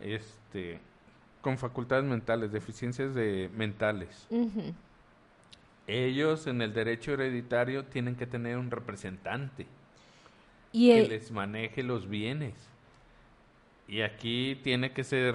este, 0.00 0.78
con 1.40 1.58
facultades 1.58 2.04
mentales, 2.04 2.52
deficiencias 2.52 3.16
de 3.16 3.50
mentales. 3.56 4.28
Ellos 5.88 6.46
en 6.46 6.62
el 6.62 6.72
derecho 6.72 7.14
hereditario 7.14 7.84
tienen 7.84 8.14
que 8.14 8.28
tener 8.28 8.58
un 8.58 8.70
representante 8.70 9.66
Y 10.70 10.90
que 10.92 11.08
les 11.08 11.32
maneje 11.32 11.82
los 11.82 12.08
bienes. 12.08 12.54
Y 13.88 14.02
aquí 14.02 14.54
tiene 14.62 14.92
que 14.92 15.02
ser, 15.02 15.34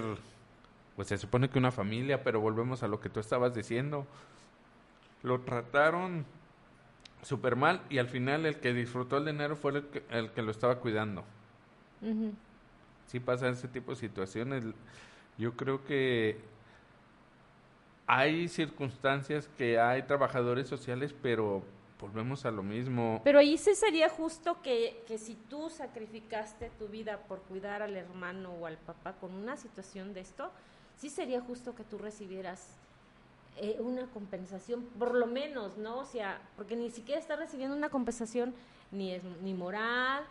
pues 0.96 1.10
se 1.10 1.18
supone 1.18 1.50
que 1.50 1.60
una 1.60 1.74
familia, 1.74 2.24
pero 2.24 2.40
volvemos 2.40 2.84
a 2.84 2.88
lo 2.88 3.02
que 3.02 3.10
tú 3.10 3.20
estabas 3.20 3.54
diciendo. 3.54 4.08
Lo 5.24 5.42
trataron 5.42 6.26
súper 7.26 7.56
mal 7.56 7.82
y 7.90 7.98
al 7.98 8.08
final 8.08 8.46
el 8.46 8.60
que 8.60 8.72
disfrutó 8.72 9.18
el 9.18 9.26
dinero 9.26 9.56
fue 9.56 9.72
el 9.72 9.88
que, 9.88 10.04
el 10.12 10.32
que 10.32 10.44
lo 10.44 10.52
estaba 10.52 10.80
cuidando. 10.80 11.24
Sí 13.08 13.20
pasa 13.20 13.50
ese 13.50 13.68
tipo 13.68 13.92
de 13.92 13.98
situaciones. 13.98 14.64
Yo 15.38 15.54
creo 15.54 15.84
que 15.84 16.38
hay 18.06 18.48
circunstancias 18.48 19.50
que 19.58 19.80
hay 19.80 20.04
trabajadores 20.04 20.68
sociales, 20.68 21.16
pero 21.20 21.64
volvemos 22.00 22.46
a 22.46 22.52
lo 22.52 22.62
mismo. 22.62 23.22
Pero 23.24 23.40
ahí 23.40 23.58
sí 23.58 23.74
sería 23.74 24.08
justo 24.08 24.62
que, 24.62 25.04
que 25.08 25.18
si 25.18 25.34
tú 25.50 25.72
sacrificaste 25.72 26.70
tu 26.78 26.88
vida 26.88 27.18
por 27.28 27.40
cuidar 27.42 27.82
al 27.82 27.96
hermano 27.96 28.52
o 28.52 28.68
al 28.68 28.78
papá 28.78 29.14
con 29.14 29.34
una 29.34 29.58
situación 29.58 30.14
de 30.14 30.20
esto, 30.20 30.52
sí 30.96 31.10
sería 31.10 31.42
justo 31.42 31.74
que 31.74 31.84
tú 31.84 31.98
recibieras 31.98 32.78
eh, 33.58 33.78
una 33.80 34.06
compensación, 34.08 34.84
por 35.00 35.16
lo 35.16 35.28
menos, 35.28 35.78
¿no? 35.78 36.00
O 36.00 36.06
sea, 36.06 36.42
porque 36.58 36.76
ni 36.76 36.90
siquiera 36.90 37.20
estás 37.20 37.40
recibiendo 37.40 37.76
una 37.76 37.90
compensación 37.90 38.54
ni, 38.92 39.14
es, 39.14 39.24
ni 39.42 39.54
moral, 39.54 40.24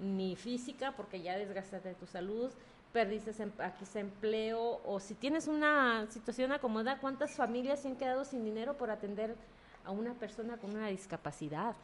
ni 0.00 0.36
física, 0.36 0.92
porque 0.96 1.20
ya 1.20 1.36
desgastaste 1.36 1.94
tu 1.94 2.06
salud, 2.06 2.50
perdiste 2.92 3.30
em- 3.42 3.52
aquí 3.58 3.84
ese 3.84 4.00
empleo, 4.00 4.80
o 4.84 5.00
si 5.00 5.14
tienes 5.14 5.48
una 5.48 6.06
situación 6.08 6.52
acomodada, 6.52 6.98
¿cuántas 7.00 7.34
familias 7.34 7.82
se 7.82 7.88
han 7.88 7.96
quedado 7.96 8.24
sin 8.24 8.44
dinero 8.44 8.74
por 8.76 8.90
atender 8.90 9.34
a 9.84 9.90
una 9.90 10.14
persona 10.14 10.56
con 10.56 10.70
una 10.70 10.88
discapacidad? 10.88 11.74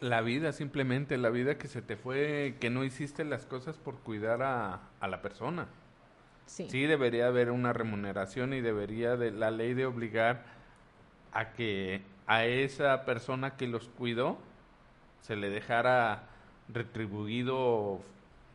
La 0.00 0.20
vida, 0.20 0.52
simplemente, 0.52 1.16
la 1.16 1.30
vida 1.30 1.58
que 1.58 1.68
se 1.68 1.80
te 1.80 1.96
fue, 1.96 2.56
que 2.60 2.70
no 2.70 2.84
hiciste 2.84 3.24
las 3.24 3.46
cosas 3.46 3.78
por 3.78 3.96
cuidar 4.00 4.42
a, 4.42 4.80
a 5.00 5.08
la 5.08 5.22
persona. 5.22 5.68
Sí. 6.46 6.68
Sí 6.70 6.86
debería 6.86 7.26
haber 7.26 7.50
una 7.50 7.72
remuneración 7.72 8.54
y 8.54 8.60
debería 8.60 9.16
de 9.16 9.30
la 9.30 9.50
ley 9.50 9.74
de 9.74 9.86
obligar 9.86 10.44
a 11.32 11.52
que 11.52 12.02
a 12.26 12.44
esa 12.44 13.04
persona 13.04 13.56
que 13.56 13.66
los 13.66 13.88
cuidó 13.88 14.38
se 15.20 15.36
le 15.36 15.50
dejara 15.50 16.22
retribuido 16.68 18.00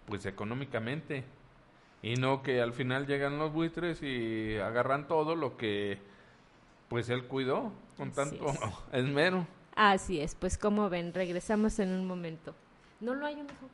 pues 0.08 0.26
económicamente 0.26 1.24
y 2.02 2.16
no 2.16 2.42
que 2.42 2.62
al 2.62 2.74
final 2.74 3.08
llegan 3.08 3.38
los 3.38 3.54
buitres 3.54 4.02
y 4.02 4.58
agarran 4.58 5.08
todo 5.08 5.36
lo 5.36 5.58
que 5.58 6.00
pues 6.89 7.10
él 7.10 7.26
cuidó 7.26 7.72
con 7.98 8.10
Así 8.10 8.16
tanto 8.16 8.50
es. 8.50 8.60
esmero. 8.92 9.46
Así 9.76 10.20
es, 10.20 10.36
pues 10.36 10.58
como 10.58 10.89
ven, 10.89 11.14
regresamos 11.14 11.80
en 11.80 11.92
un 11.92 12.06
momento. 12.06 12.54
No 13.00 13.14
lo 13.16 13.26
hay 13.26 13.36
un 13.36 13.48
mejor. 13.48 13.70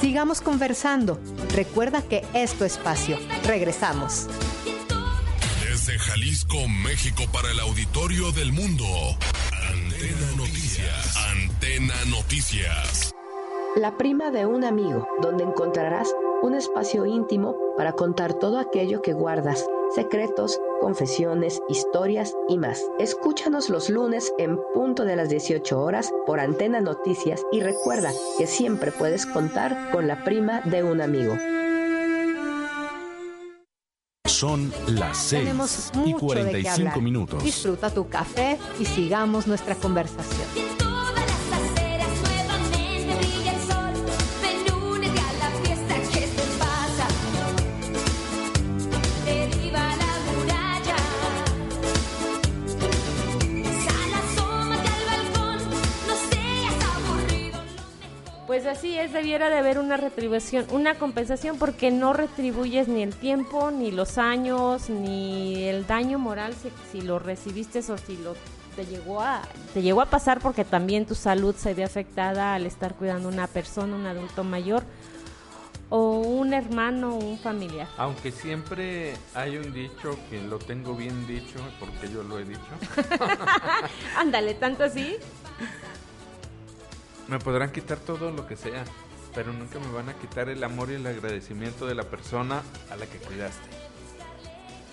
Sigamos 0.00 0.40
conversando. 0.40 1.20
Recuerda 1.54 2.00
que 2.00 2.24
es 2.32 2.54
tu 2.54 2.64
espacio. 2.64 3.18
Regresamos. 3.44 4.28
Desde 5.62 5.98
Jalisco, 5.98 6.56
México, 6.68 7.24
para 7.30 7.50
el 7.50 7.60
auditorio 7.60 8.32
del 8.32 8.50
mundo. 8.50 8.84
Antena 9.52 10.36
Noticias. 10.38 11.16
Antena 11.32 11.94
Noticias. 12.06 13.12
La 13.76 13.98
prima 13.98 14.30
de 14.30 14.46
un 14.46 14.64
amigo, 14.64 15.06
donde 15.20 15.44
encontrarás 15.44 16.08
un 16.42 16.54
espacio 16.54 17.04
íntimo 17.04 17.54
para 17.76 17.92
contar 17.92 18.32
todo 18.32 18.58
aquello 18.58 19.02
que 19.02 19.12
guardas, 19.12 19.66
secretos, 19.94 20.58
confesiones, 20.80 21.60
historias 21.68 22.34
y 22.48 22.58
más. 22.58 22.82
Escúchanos 22.98 23.68
los 23.70 23.90
lunes 23.90 24.32
en 24.38 24.58
punto 24.74 25.04
de 25.04 25.16
las 25.16 25.28
18 25.28 25.80
horas 25.80 26.12
por 26.26 26.40
Antena 26.40 26.80
Noticias 26.80 27.42
y 27.52 27.60
recuerda 27.60 28.10
que 28.38 28.46
siempre 28.46 28.90
puedes 28.92 29.26
contar 29.26 29.90
con 29.92 30.08
la 30.08 30.24
prima 30.24 30.60
de 30.62 30.82
un 30.82 31.00
amigo. 31.00 31.36
Son 34.24 34.72
las 34.86 35.18
6 35.18 35.42
Tenemos 35.42 35.90
y 35.92 35.98
mucho 35.98 36.12
de 36.12 36.12
qué 36.12 36.26
45 36.26 36.70
hablar. 36.88 37.02
minutos. 37.02 37.44
Disfruta 37.44 37.90
tu 37.90 38.08
café 38.08 38.58
y 38.78 38.86
sigamos 38.86 39.46
nuestra 39.46 39.74
conversación. 39.74 40.79
Así 58.70 58.96
es, 58.96 59.12
debiera 59.12 59.50
de 59.50 59.58
haber 59.58 59.78
una 59.78 59.96
retribución, 59.96 60.66
una 60.70 60.94
compensación, 60.94 61.58
porque 61.58 61.90
no 61.90 62.12
retribuyes 62.12 62.88
ni 62.88 63.02
el 63.02 63.14
tiempo, 63.14 63.70
ni 63.70 63.90
los 63.90 64.18
años, 64.18 64.88
ni 64.88 65.64
el 65.64 65.86
daño 65.86 66.18
moral 66.18 66.54
si, 66.54 66.70
si 66.90 67.04
lo 67.04 67.18
recibiste 67.18 67.80
o 67.80 67.98
si 67.98 68.16
lo 68.16 68.34
te 68.76 68.86
llegó 68.86 69.20
a 69.20 69.42
te 69.74 69.82
llegó 69.82 70.00
a 70.00 70.06
pasar 70.06 70.38
porque 70.38 70.64
también 70.64 71.04
tu 71.04 71.16
salud 71.16 71.56
se 71.56 71.74
ve 71.74 71.82
afectada 71.82 72.54
al 72.54 72.66
estar 72.66 72.94
cuidando 72.94 73.28
a 73.28 73.32
una 73.32 73.46
persona, 73.48 73.96
un 73.96 74.06
adulto 74.06 74.44
mayor 74.44 74.84
o 75.90 76.20
un 76.20 76.54
hermano 76.54 77.16
o 77.16 77.18
un 77.18 77.38
familiar. 77.38 77.88
Aunque 77.98 78.30
siempre 78.30 79.14
hay 79.34 79.56
un 79.58 79.72
dicho 79.72 80.16
que 80.30 80.40
lo 80.40 80.58
tengo 80.58 80.94
bien 80.94 81.26
dicho 81.26 81.58
porque 81.78 82.08
yo 82.08 82.22
lo 82.22 82.38
he 82.38 82.44
dicho. 82.44 82.60
Ándale, 84.16 84.54
tanto 84.54 84.84
así. 84.84 85.16
Me 87.30 87.38
podrán 87.38 87.70
quitar 87.70 87.98
todo 87.98 88.32
lo 88.32 88.48
que 88.48 88.56
sea, 88.56 88.82
pero 89.36 89.52
nunca 89.52 89.78
me 89.78 89.92
van 89.92 90.08
a 90.08 90.14
quitar 90.14 90.48
el 90.48 90.64
amor 90.64 90.90
y 90.90 90.94
el 90.94 91.06
agradecimiento 91.06 91.86
de 91.86 91.94
la 91.94 92.02
persona 92.02 92.60
a 92.90 92.96
la 92.96 93.06
que 93.06 93.18
cuidaste. 93.18 93.68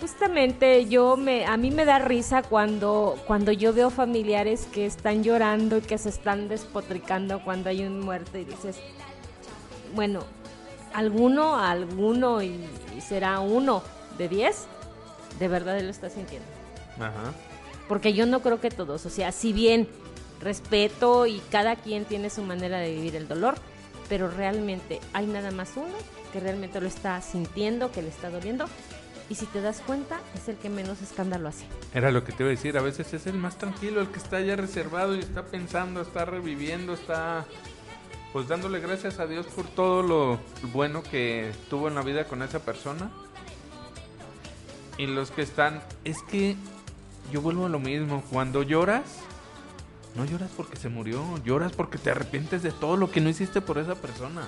Justamente 0.00 0.86
yo 0.86 1.16
me 1.16 1.44
a 1.46 1.56
mí 1.56 1.72
me 1.72 1.84
da 1.84 1.98
risa 1.98 2.44
cuando 2.44 3.20
cuando 3.26 3.50
yo 3.50 3.72
veo 3.72 3.90
familiares 3.90 4.68
que 4.72 4.86
están 4.86 5.24
llorando 5.24 5.78
y 5.78 5.80
que 5.80 5.98
se 5.98 6.10
están 6.10 6.48
despotricando 6.48 7.42
cuando 7.42 7.70
hay 7.70 7.84
un 7.84 7.98
muerto 7.98 8.38
y 8.38 8.44
dices, 8.44 8.78
bueno, 9.96 10.20
alguno, 10.94 11.56
alguno 11.56 12.40
y, 12.40 12.64
y 12.96 13.00
será 13.00 13.40
uno 13.40 13.82
de 14.16 14.28
diez, 14.28 14.66
de 15.40 15.48
verdad 15.48 15.76
él 15.76 15.86
lo 15.86 15.90
está 15.90 16.08
sintiendo. 16.08 16.46
Ajá. 17.00 17.32
Porque 17.88 18.12
yo 18.12 18.26
no 18.26 18.42
creo 18.42 18.60
que 18.60 18.70
todos, 18.70 19.06
o 19.06 19.10
sea, 19.10 19.32
si 19.32 19.52
bien 19.52 19.88
respeto 20.40 21.26
y 21.26 21.40
cada 21.50 21.76
quien 21.76 22.04
tiene 22.04 22.30
su 22.30 22.42
manera 22.42 22.78
de 22.78 22.94
vivir 22.94 23.16
el 23.16 23.28
dolor, 23.28 23.56
pero 24.08 24.30
realmente 24.30 25.00
hay 25.12 25.26
nada 25.26 25.50
más 25.50 25.72
uno 25.76 25.94
que 26.32 26.40
realmente 26.40 26.80
lo 26.80 26.86
está 26.86 27.20
sintiendo, 27.20 27.90
que 27.92 28.02
le 28.02 28.08
está 28.08 28.30
doliendo 28.30 28.66
y 29.30 29.34
si 29.34 29.46
te 29.46 29.60
das 29.60 29.80
cuenta 29.80 30.20
es 30.34 30.48
el 30.48 30.56
que 30.56 30.70
menos 30.70 31.02
escándalo 31.02 31.48
hace. 31.48 31.66
Era 31.92 32.10
lo 32.10 32.24
que 32.24 32.32
te 32.32 32.42
iba 32.42 32.48
a 32.48 32.54
decir, 32.54 32.78
a 32.78 32.82
veces 32.82 33.12
es 33.12 33.26
el 33.26 33.34
más 33.34 33.58
tranquilo, 33.58 34.00
el 34.00 34.08
que 34.08 34.18
está 34.18 34.40
ya 34.40 34.56
reservado 34.56 35.14
y 35.14 35.20
está 35.20 35.44
pensando, 35.44 36.00
está 36.00 36.24
reviviendo, 36.24 36.94
está 36.94 37.46
pues 38.32 38.48
dándole 38.48 38.80
gracias 38.80 39.18
a 39.18 39.26
Dios 39.26 39.46
por 39.46 39.66
todo 39.66 40.02
lo 40.02 40.38
bueno 40.72 41.02
que 41.02 41.52
tuvo 41.70 41.88
en 41.88 41.94
la 41.94 42.02
vida 42.02 42.24
con 42.24 42.42
esa 42.42 42.60
persona. 42.60 43.10
Y 44.96 45.06
los 45.06 45.30
que 45.30 45.42
están, 45.42 45.82
es 46.04 46.22
que 46.22 46.56
yo 47.32 47.40
vuelvo 47.40 47.66
a 47.66 47.68
lo 47.68 47.78
mismo, 47.78 48.22
cuando 48.30 48.62
lloras, 48.62 49.04
no 50.18 50.24
lloras 50.24 50.50
porque 50.56 50.76
se 50.76 50.88
murió, 50.88 51.24
lloras 51.44 51.72
porque 51.72 51.96
te 51.96 52.10
arrepientes 52.10 52.62
de 52.62 52.72
todo 52.72 52.96
lo 52.96 53.10
que 53.10 53.20
no 53.20 53.28
hiciste 53.30 53.60
por 53.60 53.78
esa 53.78 53.94
persona. 53.94 54.42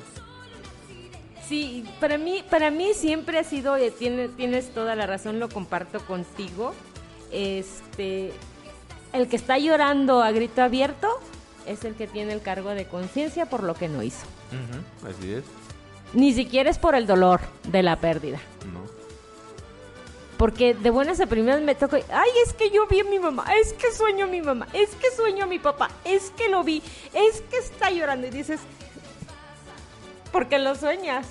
Sí, 1.48 1.84
para 2.00 2.18
mí, 2.18 2.44
para 2.50 2.70
mí 2.70 2.88
siempre 2.94 3.38
ha 3.38 3.44
sido, 3.44 3.76
eh, 3.76 3.90
tiene- 3.90 4.28
tienes 4.28 4.72
toda 4.74 4.94
la 4.94 5.06
razón, 5.06 5.40
lo 5.40 5.48
comparto 5.48 6.00
contigo. 6.06 6.74
Este, 7.32 8.32
el 9.12 9.28
que 9.28 9.36
está 9.36 9.58
llorando 9.58 10.22
a 10.22 10.30
grito 10.32 10.62
abierto 10.62 11.08
es 11.66 11.84
el 11.84 11.94
que 11.94 12.06
tiene 12.06 12.32
el 12.32 12.40
cargo 12.42 12.70
de 12.70 12.86
conciencia 12.86 13.46
por 13.46 13.62
lo 13.62 13.74
que 13.74 13.88
no 13.88 14.02
hizo. 14.02 14.26
Así 15.08 15.32
es, 15.32 15.44
Ni 16.12 16.32
siquiera 16.32 16.68
es 16.70 16.78
por 16.78 16.96
el 16.96 17.06
dolor 17.06 17.40
de 17.68 17.84
la 17.84 17.96
pérdida. 18.00 18.40
¿no? 18.72 18.80
Porque 20.40 20.72
de 20.72 20.88
buenas 20.88 21.20
a 21.20 21.26
primeras 21.26 21.60
me 21.60 21.74
toca, 21.74 21.98
ay, 21.98 22.30
es 22.46 22.54
que 22.54 22.70
yo 22.70 22.86
vi 22.86 23.00
a 23.00 23.04
mi 23.04 23.18
mamá, 23.18 23.44
es 23.60 23.74
que 23.74 23.92
sueño 23.92 24.24
a 24.24 24.28
mi 24.28 24.40
mamá, 24.40 24.66
es 24.72 24.88
que 24.94 25.10
sueño 25.14 25.44
a 25.44 25.46
mi 25.46 25.58
papá, 25.58 25.90
es 26.02 26.30
que 26.30 26.48
lo 26.48 26.64
vi, 26.64 26.82
es 27.12 27.42
que 27.42 27.58
está 27.58 27.90
llorando. 27.90 28.26
Y 28.26 28.30
dices, 28.30 28.58
porque 30.32 30.58
lo 30.58 30.74
sueñas. 30.76 31.26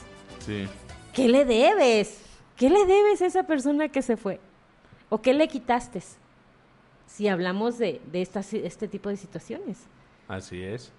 Sí. 0.45 0.67
¿Qué 1.11 1.27
le 1.27 1.43
debes? 1.43 2.21
¿Qué 2.55 2.69
le 2.69 2.85
debes 2.85 3.23
a 3.23 3.25
esa 3.25 3.43
persona 3.47 3.89
que 3.89 4.03
se 4.03 4.15
fue? 4.15 4.39
¿O 5.09 5.23
qué 5.23 5.33
le 5.33 5.47
quitaste? 5.47 6.03
Si 7.07 7.27
hablamos 7.27 7.79
de, 7.79 7.99
de 8.11 8.21
estas- 8.21 8.53
este 8.53 8.87
tipo 8.87 9.09
de 9.09 9.17
situaciones. 9.17 9.79
Así 10.27 10.61
es. 10.61 10.91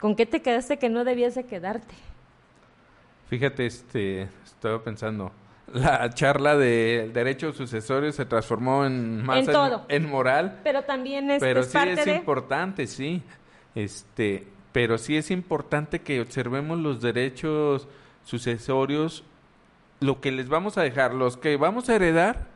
¿Con 0.00 0.16
qué 0.16 0.24
te 0.24 0.40
quedaste 0.40 0.78
que 0.78 0.88
no 0.88 1.04
debías 1.04 1.34
de 1.34 1.44
quedarte? 1.44 1.94
Fíjate, 3.28 3.66
este, 3.66 4.22
estaba 4.46 4.82
pensando, 4.82 5.30
la 5.72 6.10
charla 6.10 6.56
del 6.56 7.12
derecho 7.12 7.52
sucesorio 7.52 8.12
se 8.12 8.24
transformó 8.24 8.84
en 8.84 9.22
más 9.22 9.38
En 9.38 9.46
todo. 9.46 9.84
en 9.88 10.08
moral, 10.08 10.60
Pero 10.64 10.82
también 10.82 11.30
es, 11.30 11.40
pero 11.40 11.60
es 11.60 11.66
sí 11.66 11.72
parte 11.72 11.92
es 11.92 12.04
de... 12.04 12.16
importante, 12.16 12.86
sí, 12.86 13.22
este, 13.74 14.46
pero 14.72 14.98
sí 14.98 15.16
es 15.16 15.30
importante 15.30 16.00
que 16.00 16.20
observemos 16.20 16.78
los 16.78 17.00
derechos 17.00 17.88
sucesorios, 18.24 19.24
lo 20.00 20.20
que 20.20 20.32
les 20.32 20.48
vamos 20.48 20.78
a 20.78 20.82
dejar, 20.82 21.14
los 21.14 21.36
que 21.36 21.56
vamos 21.56 21.88
a 21.88 21.96
heredar, 21.96 22.48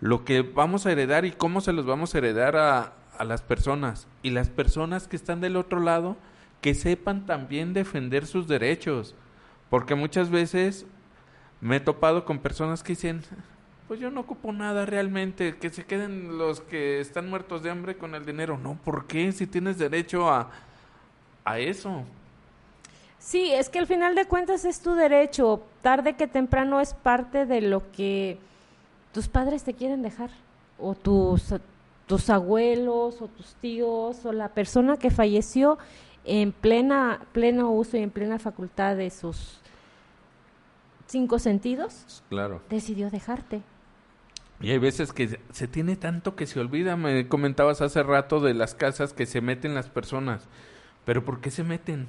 lo 0.00 0.24
que 0.24 0.42
vamos 0.42 0.86
a 0.86 0.92
heredar 0.92 1.24
y 1.24 1.32
cómo 1.32 1.60
se 1.60 1.72
los 1.72 1.86
vamos 1.86 2.14
a 2.14 2.18
heredar 2.18 2.56
a, 2.56 2.92
a 3.18 3.24
las 3.24 3.42
personas. 3.42 4.06
Y 4.22 4.30
las 4.30 4.48
personas 4.48 5.08
que 5.08 5.16
están 5.16 5.40
del 5.40 5.56
otro 5.56 5.80
lado 5.80 6.16
que 6.60 6.74
sepan 6.74 7.26
también 7.26 7.72
defender 7.72 8.26
sus 8.26 8.46
derechos, 8.46 9.14
porque 9.70 9.94
muchas 9.94 10.30
veces 10.30 10.86
me 11.60 11.76
he 11.76 11.80
topado 11.80 12.24
con 12.24 12.38
personas 12.38 12.82
que 12.82 12.92
dicen, 12.92 13.22
pues 13.88 14.00
yo 14.00 14.10
no 14.10 14.20
ocupo 14.20 14.52
nada 14.52 14.86
realmente, 14.86 15.56
que 15.56 15.70
se 15.70 15.84
queden 15.84 16.38
los 16.38 16.60
que 16.60 17.00
están 17.00 17.28
muertos 17.28 17.62
de 17.62 17.70
hambre 17.70 17.96
con 17.96 18.14
el 18.14 18.24
dinero. 18.24 18.56
No, 18.56 18.78
¿por 18.84 19.06
qué? 19.06 19.32
Si 19.32 19.46
tienes 19.46 19.78
derecho 19.78 20.30
a, 20.30 20.50
a 21.44 21.58
eso. 21.58 22.04
Sí, 23.18 23.52
es 23.52 23.68
que 23.68 23.78
al 23.78 23.86
final 23.86 24.14
de 24.14 24.26
cuentas 24.26 24.64
es 24.64 24.80
tu 24.80 24.94
derecho. 24.94 25.62
Tarde 25.82 26.14
que 26.14 26.26
temprano 26.26 26.80
es 26.80 26.94
parte 26.94 27.44
de 27.44 27.60
lo 27.60 27.90
que 27.92 28.38
tus 29.12 29.28
padres 29.28 29.64
te 29.64 29.74
quieren 29.74 30.02
dejar. 30.02 30.30
O 30.78 30.94
tus, 30.94 31.54
tus 32.06 32.30
abuelos, 32.30 33.20
o 33.20 33.28
tus 33.28 33.54
tíos, 33.56 34.24
o 34.24 34.32
la 34.32 34.48
persona 34.48 34.96
que 34.96 35.10
falleció 35.10 35.78
en 36.24 36.52
plena, 36.52 37.20
pleno 37.32 37.70
uso 37.70 37.98
y 37.98 38.02
en 38.02 38.10
plena 38.10 38.38
facultad 38.38 38.96
de 38.96 39.10
sus 39.10 39.60
cinco 41.10 41.38
sentidos, 41.38 42.22
Claro. 42.30 42.62
decidió 42.70 43.10
dejarte. 43.10 43.62
Y 44.60 44.70
hay 44.70 44.78
veces 44.78 45.12
que 45.12 45.40
se- 45.52 45.68
tiene 45.68 45.96
tanto 45.96 46.36
que 46.36 46.46
se 46.46 46.60
olvida. 46.60 46.96
Me 46.96 47.26
comentabas 47.28 47.80
hace 47.80 48.02
rato 48.02 48.40
de 48.40 48.54
las 48.54 48.74
casas 48.74 49.12
que 49.12 49.26
se 49.26 49.40
meten 49.40 49.74
las 49.74 49.88
personas. 49.88 50.46
Pero 51.04 51.24
¿por 51.24 51.40
qué 51.40 51.50
se 51.50 51.64
meten? 51.64 52.08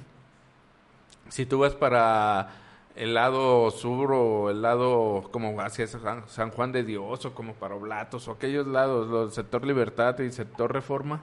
Si 1.30 1.46
tú 1.46 1.58
vas 1.60 1.74
para 1.74 2.50
el 2.94 3.14
lado 3.14 3.70
sur 3.70 4.12
o 4.12 4.50
el 4.50 4.60
lado 4.60 5.30
como 5.32 5.58
hacia 5.62 5.86
San 5.86 6.28
San 6.28 6.50
Juan 6.50 6.72
de 6.72 6.84
Dios 6.84 7.24
o 7.24 7.34
como 7.34 7.54
para 7.54 7.74
Oblatos 7.74 8.28
o 8.28 8.32
aquellos 8.32 8.66
lados, 8.66 9.08
los 9.08 9.34
sector 9.34 9.64
Libertad 9.64 10.18
y 10.18 10.30
sector 10.30 10.70
Reforma, 10.72 11.22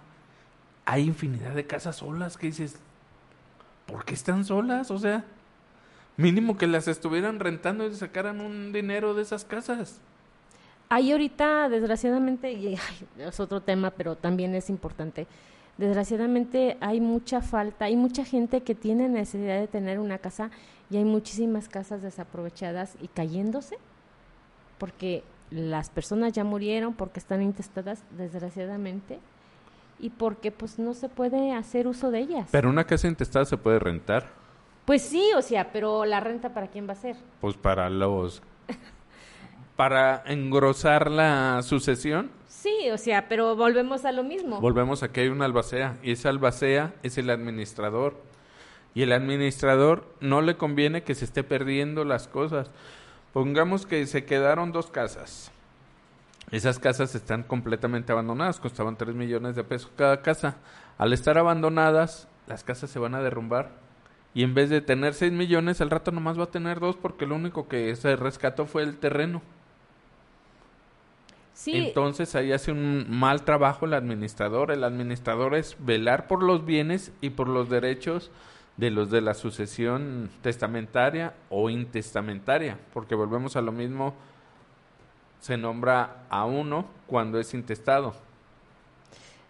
hay 0.85 1.03
infinidad 1.03 1.51
de 1.53 1.67
casas 1.67 1.97
solas 1.97 2.37
que 2.37 2.47
dices, 2.47 2.79
¿por 3.85 4.03
qué 4.03 4.15
están 4.15 4.45
solas? 4.45 4.89
O 4.89 4.97
sea, 4.97 5.25
mínimo 6.19 6.57
que 6.57 6.67
las 6.67 6.87
estuvieran 6.87 7.39
rentando 7.39 7.87
y 7.87 7.95
sacaran 7.95 8.41
un 8.41 8.73
dinero 8.73 9.13
de 9.13 9.21
esas 9.21 9.45
casas. 9.45 10.01
Hay 10.89 11.11
ahorita, 11.11 11.69
desgraciadamente, 11.69 12.51
y 12.51 12.75
ay, 12.75 13.25
es 13.27 13.39
otro 13.39 13.61
tema, 13.61 13.91
pero 13.91 14.15
también 14.15 14.53
es 14.53 14.69
importante. 14.69 15.27
Desgraciadamente 15.77 16.77
hay 16.81 16.99
mucha 16.99 17.41
falta, 17.41 17.85
hay 17.85 17.95
mucha 17.95 18.25
gente 18.25 18.61
que 18.61 18.75
tiene 18.75 19.07
necesidad 19.07 19.59
de 19.59 19.67
tener 19.67 19.99
una 19.99 20.17
casa 20.17 20.51
y 20.89 20.97
hay 20.97 21.05
muchísimas 21.05 21.69
casas 21.69 22.01
desaprovechadas 22.01 22.95
y 23.01 23.07
cayéndose 23.07 23.77
porque 24.77 25.23
las 25.51 25.89
personas 25.89 26.33
ya 26.33 26.43
murieron, 26.43 26.93
porque 26.95 27.19
están 27.19 27.41
intestadas, 27.41 28.03
desgraciadamente, 28.17 29.19
y 29.99 30.09
porque 30.09 30.51
pues 30.51 30.79
no 30.79 30.93
se 30.93 31.07
puede 31.07 31.53
hacer 31.53 31.87
uso 31.87 32.11
de 32.11 32.19
ellas. 32.19 32.49
Pero 32.51 32.69
una 32.69 32.85
casa 32.85 33.07
intestada 33.07 33.45
se 33.45 33.57
puede 33.57 33.79
rentar. 33.79 34.38
Pues 34.89 35.03
sí, 35.03 35.29
o 35.37 35.43
sea, 35.43 35.71
pero 35.71 36.03
la 36.03 36.19
renta 36.19 36.51
para 36.51 36.65
quién 36.65 36.87
va 36.89 36.93
a 36.93 36.95
ser? 36.95 37.15
Pues 37.41 37.55
para 37.55 37.91
los... 37.91 38.41
Para 39.75 40.23
engrosar 40.25 41.11
la 41.11 41.61
sucesión, 41.61 42.31
Sí, 42.47 42.89
o 42.91 42.97
sea, 42.97 43.29
pero 43.29 43.55
volvemos 43.55 44.03
a 44.03 44.11
lo 44.11 44.23
mismo. 44.23 44.59
volvemos 44.59 45.03
a 45.03 45.11
que 45.11 45.21
hay 45.21 45.27
una 45.27 45.45
albacea. 45.45 45.97
Y 46.01 46.13
esa 46.13 46.29
albacea 46.29 46.95
es 47.03 47.19
el 47.19 47.29
administrador. 47.29 48.15
Y 48.95 49.03
el 49.03 49.13
administrador 49.13 50.11
no 50.21 50.41
le 50.41 50.57
conviene 50.57 51.03
que 51.03 51.13
se 51.13 51.25
esté 51.25 51.43
perdiendo 51.43 52.03
las 52.03 52.27
cosas. 52.27 52.71
Pongamos 53.31 53.85
que 53.85 54.07
se 54.07 54.25
quedaron 54.25 54.71
dos 54.71 54.89
casas. 54.89 55.51
Esas 56.49 56.79
casas 56.79 57.13
están 57.13 57.43
completamente 57.43 58.11
abandonadas, 58.11 58.59
costaban 58.59 58.97
3 58.97 59.13
millones 59.13 59.55
de 59.55 59.63
pesos 59.63 59.91
cada 59.95 60.23
casa. 60.23 60.57
Al 60.97 61.13
estar 61.13 61.37
abandonadas, 61.37 62.27
las 62.47 62.63
casas 62.63 62.89
se 62.89 62.97
van 62.97 63.13
a 63.13 63.21
derrumbar. 63.21 63.69
Y 64.33 64.43
en 64.43 64.53
vez 64.53 64.69
de 64.69 64.81
tener 64.81 65.13
6 65.13 65.31
millones, 65.31 65.81
al 65.81 65.89
rato 65.89 66.11
nomás 66.11 66.39
va 66.39 66.43
a 66.43 66.51
tener 66.51 66.79
2 66.79 66.97
porque 66.97 67.25
lo 67.25 67.35
único 67.35 67.67
que 67.67 67.95
se 67.95 68.15
rescató 68.15 68.65
fue 68.65 68.83
el 68.83 68.97
terreno. 68.97 69.41
sí, 71.53 71.87
Entonces 71.87 72.35
ahí 72.35 72.51
hace 72.51 72.71
un 72.71 73.07
mal 73.09 73.43
trabajo 73.43 73.85
el 73.85 73.93
administrador. 73.93 74.71
El 74.71 74.83
administrador 74.83 75.55
es 75.55 75.75
velar 75.79 76.27
por 76.27 76.43
los 76.43 76.65
bienes 76.65 77.11
y 77.21 77.31
por 77.31 77.47
los 77.47 77.69
derechos 77.69 78.31
de 78.77 78.91
los 78.91 79.09
de 79.09 79.19
la 79.19 79.33
sucesión 79.33 80.29
testamentaria 80.41 81.33
o 81.49 81.69
intestamentaria, 81.69 82.79
porque 82.93 83.13
volvemos 83.13 83.57
a 83.57 83.61
lo 83.61 83.73
mismo, 83.73 84.13
se 85.41 85.57
nombra 85.57 86.23
a 86.29 86.45
uno 86.45 86.85
cuando 87.05 87.39
es 87.39 87.53
intestado. 87.53 88.13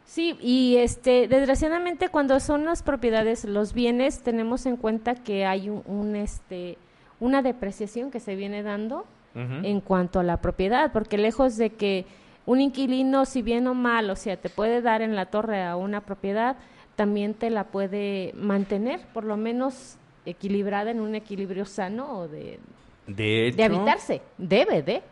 Sí, 0.09 0.35
y 0.41 0.77
este, 0.77 1.27
desgraciadamente 1.27 2.09
cuando 2.09 2.39
son 2.39 2.65
las 2.65 2.81
propiedades, 2.81 3.45
los 3.45 3.73
bienes, 3.73 4.23
tenemos 4.23 4.65
en 4.65 4.75
cuenta 4.75 5.13
que 5.13 5.45
hay 5.45 5.69
un, 5.69 5.83
un, 5.85 6.15
este, 6.15 6.79
una 7.19 7.43
depreciación 7.43 8.09
que 8.09 8.19
se 8.19 8.35
viene 8.35 8.63
dando 8.63 9.05
en 9.35 9.79
cuanto 9.81 10.19
a 10.19 10.23
la 10.23 10.37
propiedad, 10.37 10.91
porque 10.91 11.19
lejos 11.19 11.57
de 11.57 11.69
que 11.69 12.07
un 12.47 12.59
inquilino, 12.59 13.25
si 13.25 13.43
bien 13.43 13.67
o 13.67 13.75
mal, 13.75 14.09
o 14.09 14.15
sea, 14.15 14.35
te 14.35 14.49
puede 14.49 14.81
dar 14.81 15.03
en 15.03 15.15
la 15.15 15.27
torre 15.27 15.63
a 15.63 15.75
una 15.75 16.01
propiedad, 16.01 16.57
también 16.95 17.35
te 17.35 17.51
la 17.51 17.65
puede 17.65 18.33
mantener, 18.35 19.01
por 19.13 19.23
lo 19.23 19.37
menos 19.37 19.97
equilibrada 20.25 20.89
en 20.89 21.01
un 21.01 21.13
equilibrio 21.13 21.65
sano 21.65 22.17
o 22.17 22.27
de, 22.27 22.59
De 23.05 23.47
hecho, 23.47 23.57
de 23.57 23.63
habitarse. 23.63 24.21
Debe 24.39 24.81
de. 24.81 25.03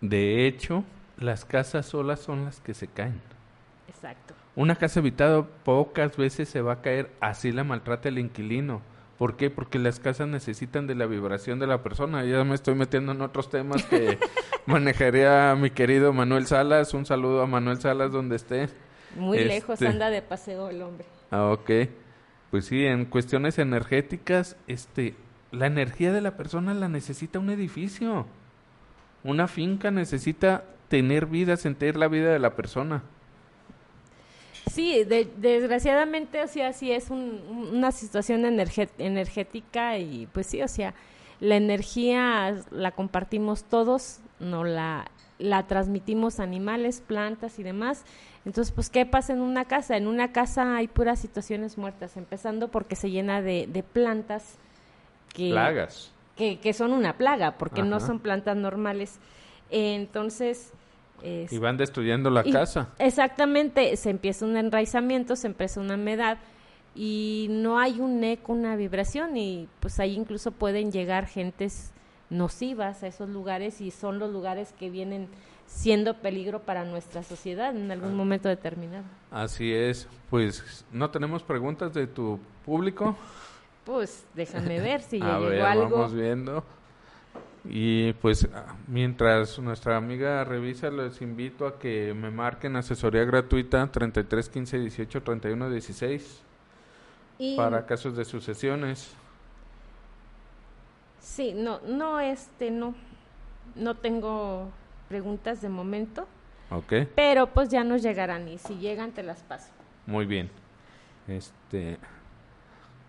de 0.00 0.46
hecho, 0.46 0.82
las 1.18 1.44
casas 1.44 1.84
solas 1.84 2.20
son 2.20 2.46
las 2.46 2.58
que 2.60 2.72
se 2.72 2.86
caen. 2.86 3.20
Exacto. 3.86 4.35
Una 4.56 4.74
casa 4.76 5.00
habitada 5.00 5.42
pocas 5.64 6.16
veces 6.16 6.48
se 6.48 6.62
va 6.62 6.72
a 6.74 6.80
caer, 6.82 7.10
así 7.20 7.52
la 7.52 7.62
maltrata 7.62 8.08
el 8.08 8.18
inquilino. 8.18 8.80
¿Por 9.18 9.36
qué? 9.36 9.48
Porque 9.50 9.78
las 9.78 10.00
casas 10.00 10.28
necesitan 10.28 10.86
de 10.86 10.94
la 10.94 11.06
vibración 11.06 11.58
de 11.58 11.66
la 11.66 11.82
persona. 11.82 12.24
Ya 12.24 12.42
me 12.44 12.54
estoy 12.54 12.74
metiendo 12.74 13.12
en 13.12 13.20
otros 13.22 13.48
temas 13.50 13.84
que 13.84 14.18
manejaría 14.66 15.54
mi 15.56 15.70
querido 15.70 16.12
Manuel 16.12 16.46
Salas. 16.46 16.92
Un 16.94 17.06
saludo 17.06 17.42
a 17.42 17.46
Manuel 17.46 17.80
Salas 17.80 18.12
donde 18.12 18.36
esté. 18.36 18.68
Muy 19.14 19.38
lejos 19.44 19.74
Este- 19.74 19.88
anda 19.88 20.10
de 20.10 20.20
paseo 20.22 20.68
el 20.68 20.82
hombre. 20.82 21.06
Ah, 21.30 21.46
ok. 21.52 21.70
Pues 22.50 22.66
sí, 22.66 22.84
en 22.84 23.04
cuestiones 23.06 23.58
energéticas, 23.58 24.56
este, 24.66 25.14
la 25.50 25.66
energía 25.66 26.12
de 26.12 26.20
la 26.20 26.36
persona 26.36 26.74
la 26.74 26.88
necesita 26.88 27.38
un 27.38 27.50
edificio. 27.50 28.26
Una 29.24 29.48
finca 29.48 29.90
necesita 29.90 30.64
tener 30.88 31.26
vida, 31.26 31.56
sentir 31.56 31.96
la 31.96 32.08
vida 32.08 32.32
de 32.32 32.38
la 32.38 32.54
persona. 32.54 33.02
Sí, 34.76 35.04
de- 35.04 35.28
desgraciadamente, 35.38 36.42
o 36.42 36.46
sea, 36.48 36.72
sí 36.74 36.92
es 36.92 37.08
un- 37.10 37.40
un- 37.50 37.76
una 37.78 37.92
situación 37.92 38.44
energética 38.98 39.96
y 39.98 40.26
pues 40.32 40.46
sí, 40.48 40.62
o 40.62 40.68
sea, 40.68 40.92
la 41.40 41.56
energía 41.56 42.62
la 42.70 42.92
compartimos 42.92 43.64
todos, 43.64 44.20
no 44.38 44.64
la, 44.64 45.10
la 45.38 45.66
transmitimos 45.66 46.40
animales, 46.40 47.00
plantas 47.00 47.58
y 47.58 47.62
demás. 47.62 48.04
Entonces, 48.44 48.72
pues, 48.72 48.90
¿qué 48.90 49.06
pasa 49.06 49.32
en 49.32 49.40
una 49.40 49.64
casa? 49.64 49.96
En 49.96 50.06
una 50.06 50.30
casa 50.32 50.76
hay 50.76 50.88
puras 50.88 51.18
situaciones 51.20 51.78
muertas, 51.78 52.16
empezando 52.16 52.68
porque 52.68 52.96
se 52.96 53.10
llena 53.10 53.40
de, 53.42 53.66
de 53.66 53.82
plantas 53.82 54.56
que, 55.34 55.50
Plagas. 55.50 56.12
que, 56.36 56.60
que 56.60 56.72
son 56.74 56.92
una 56.92 57.16
plaga, 57.16 57.58
porque 57.58 57.82
no 57.82 57.98
son 58.00 58.18
plantas 58.20 58.56
normales. 58.56 59.18
Entonces... 59.70 60.72
Y 61.22 61.58
van 61.58 61.76
destruyendo 61.76 62.30
la 62.30 62.42
y- 62.46 62.52
casa. 62.52 62.88
Exactamente, 62.98 63.96
se 63.96 64.10
empieza 64.10 64.44
un 64.44 64.56
enraizamiento, 64.56 65.36
se 65.36 65.46
empieza 65.48 65.80
una 65.80 65.94
humedad 65.94 66.38
y 66.94 67.48
no 67.50 67.78
hay 67.78 68.00
un 68.00 68.22
eco, 68.24 68.52
una 68.52 68.76
vibración 68.76 69.36
y 69.36 69.68
pues 69.80 69.98
ahí 70.00 70.14
incluso 70.14 70.52
pueden 70.52 70.92
llegar 70.92 71.26
gentes 71.26 71.92
nocivas 72.30 73.02
a 73.02 73.06
esos 73.06 73.28
lugares 73.28 73.80
y 73.80 73.90
son 73.90 74.18
los 74.18 74.32
lugares 74.32 74.72
que 74.78 74.90
vienen 74.90 75.28
siendo 75.66 76.14
peligro 76.20 76.60
para 76.62 76.84
nuestra 76.84 77.22
sociedad 77.22 77.74
en 77.76 77.90
algún 77.90 78.12
Ah. 78.12 78.14
momento 78.16 78.48
determinado. 78.48 79.04
Así 79.30 79.72
es. 79.74 80.08
Pues, 80.30 80.84
¿no 80.92 81.10
tenemos 81.10 81.42
preguntas 81.42 81.92
de 81.92 82.06
tu 82.06 82.38
público? 82.64 83.16
Pues 83.84 84.24
déjame 84.34 84.80
ver 84.80 85.02
si 85.02 85.20
A 85.22 85.38
llegó 85.38 85.50
ver, 85.50 85.62
algo. 85.62 85.90
vamos 85.90 86.14
viendo. 86.14 86.64
Y 87.68 88.12
pues 88.14 88.48
ah, 88.54 88.76
mientras 88.86 89.58
nuestra 89.58 89.96
amiga 89.96 90.44
revisa, 90.44 90.90
les 90.90 91.20
invito 91.22 91.66
a 91.66 91.78
que 91.78 92.14
me 92.14 92.30
marquen 92.30 92.76
asesoría 92.76 93.24
gratuita 93.24 93.86
33 93.90 94.48
15 94.48 94.78
18 94.78 95.22
31 95.22 95.70
16 95.70 96.42
Y- 97.38 97.56
para 97.56 97.84
casos 97.86 98.16
de 98.16 98.24
sucesiones. 98.24 99.14
Sí, 101.20 101.52
no, 101.54 101.80
no, 101.80 102.20
este, 102.20 102.70
no, 102.70 102.94
no 103.74 103.96
tengo 103.96 104.68
preguntas 105.08 105.60
de 105.60 105.68
momento, 105.68 106.26
¿Ok? 106.70 106.92
pero 107.14 107.48
pues 107.48 107.68
ya 107.68 107.82
nos 107.84 108.02
llegarán 108.02 108.48
y 108.48 108.58
si 108.58 108.76
llegan 108.76 109.12
te 109.12 109.22
las 109.22 109.42
paso. 109.42 109.70
Muy 110.06 110.24
bien. 110.24 110.50
Este. 111.26 111.98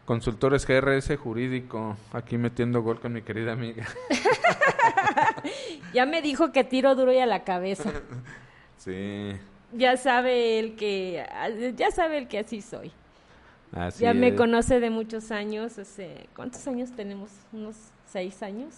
Consultores 0.08 0.66
GRS 0.66 1.18
jurídico, 1.18 1.98
aquí 2.14 2.38
metiendo 2.38 2.82
gol 2.82 2.98
con 3.02 3.12
mi 3.12 3.22
querida 3.22 3.52
amiga. 3.52 3.86
Ya 5.94 6.06
me 6.06 6.22
dijo 6.22 6.52
que 6.52 6.64
tiro 6.64 6.96
duro 6.96 7.12
y 7.14 7.20
a 7.20 7.26
la 7.26 7.44
cabeza. 7.44 7.92
Sí, 8.78 9.34
Ya 9.74 9.98
sabe 9.98 10.60
el 10.60 10.76
que, 10.76 11.26
ya 11.76 11.92
sabe 11.92 12.20
el 12.20 12.28
que 12.30 12.40
así 12.40 12.62
soy. 12.62 12.92
así 13.74 14.04
ya 14.04 14.14
me 14.14 14.34
conoce 14.36 14.80
de 14.80 14.90
muchos 14.90 15.32
años. 15.32 15.78
Hace, 15.78 16.28
¿Cuántos 16.36 16.66
años 16.68 16.92
tenemos? 16.96 17.30
¿Unos 17.52 17.76
seis 18.06 18.42
años? 18.44 18.74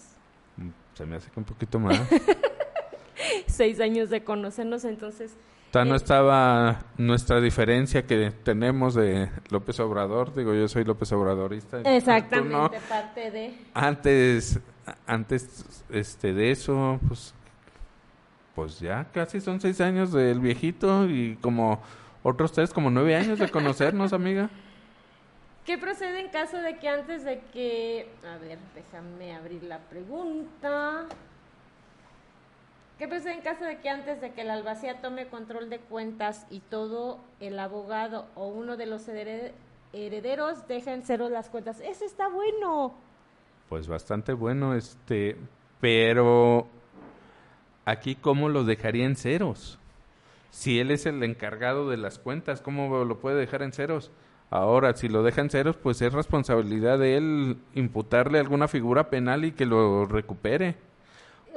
Mm, 0.57 0.69
Se 0.95 1.05
me 1.05 1.17
hace 1.17 1.29
que 1.29 1.39
un 1.39 1.45
poquito 1.45 1.77
más. 1.79 1.99
seis 3.47 3.79
años 3.79 4.09
de 4.09 4.23
conocernos, 4.23 4.83
entonces... 4.85 5.35
Ta 5.71 5.85
no 5.85 5.93
eh, 5.93 5.97
estaba 5.97 6.79
nuestra 6.97 7.39
diferencia 7.41 8.05
que 8.05 8.31
tenemos 8.43 8.95
de 8.95 9.29
López 9.49 9.79
Obrador. 9.79 10.33
Digo, 10.33 10.53
yo 10.53 10.67
soy 10.67 10.83
López 10.83 11.11
Obradorista. 11.11 11.81
Exactamente, 11.81 12.51
no. 12.51 12.71
parte 12.89 13.29
de... 13.29 13.53
Antes, 13.73 14.59
antes 15.05 15.83
este, 15.91 16.33
de 16.33 16.51
eso, 16.51 16.99
pues, 17.07 17.33
pues 18.55 18.79
ya 18.79 19.05
casi 19.13 19.39
son 19.41 19.61
seis 19.61 19.79
años 19.79 20.11
del 20.11 20.39
viejito 20.39 21.05
y 21.05 21.37
como 21.39 21.79
otros 22.23 22.51
tres, 22.51 22.73
como 22.73 22.89
nueve 22.89 23.15
años 23.15 23.37
de 23.37 23.49
conocernos, 23.49 24.11
amiga. 24.11 24.49
¿Qué 25.65 25.77
procede 25.77 26.19
en 26.21 26.29
caso 26.29 26.57
de 26.57 26.79
que 26.79 26.89
antes 26.89 27.23
de 27.23 27.41
que... 27.53 28.09
A 28.27 28.37
ver, 28.37 28.57
déjame 28.73 29.35
abrir 29.35 29.61
la 29.61 29.77
pregunta. 29.77 31.05
¿Qué 32.99 33.07
procede 33.07 33.35
en 33.35 33.41
caso 33.41 33.63
de 33.63 33.77
que 33.77 33.87
antes 33.87 34.19
de 34.19 34.33
que 34.33 34.41
el 34.41 34.49
albacea 34.49 34.99
tome 34.99 35.27
control 35.27 35.69
de 35.69 35.79
cuentas 35.79 36.45
y 36.49 36.59
todo 36.59 37.21
el 37.39 37.57
abogado 37.57 38.25
o 38.35 38.47
uno 38.47 38.75
de 38.75 38.87
los 38.87 39.07
hered- 39.07 39.53
herederos 39.93 40.67
dejen 40.67 41.03
cero 41.05 41.29
las 41.29 41.49
cuentas? 41.49 41.79
Ese 41.79 42.03
está 42.03 42.27
bueno. 42.27 42.93
Pues 43.69 43.87
bastante 43.87 44.33
bueno, 44.33 44.75
este, 44.75 45.37
pero 45.79 46.67
aquí 47.85 48.15
cómo 48.15 48.49
lo 48.49 48.65
dejaría 48.65 49.05
en 49.05 49.15
ceros. 49.15 49.79
Si 50.51 50.81
él 50.81 50.91
es 50.91 51.05
el 51.05 51.23
encargado 51.23 51.89
de 51.89 51.95
las 51.95 52.19
cuentas, 52.19 52.59
¿cómo 52.59 53.05
lo 53.05 53.19
puede 53.19 53.39
dejar 53.39 53.61
en 53.61 53.71
ceros? 53.71 54.11
Ahora, 54.49 54.93
si 54.93 55.07
lo 55.07 55.23
deja 55.23 55.39
en 55.39 55.49
ceros, 55.49 55.77
pues 55.77 56.01
es 56.01 56.11
responsabilidad 56.11 56.99
de 56.99 57.15
él 57.15 57.57
imputarle 57.75 58.39
alguna 58.39 58.67
figura 58.67 59.09
penal 59.09 59.45
y 59.45 59.53
que 59.53 59.65
lo 59.65 60.05
recupere. 60.05 60.88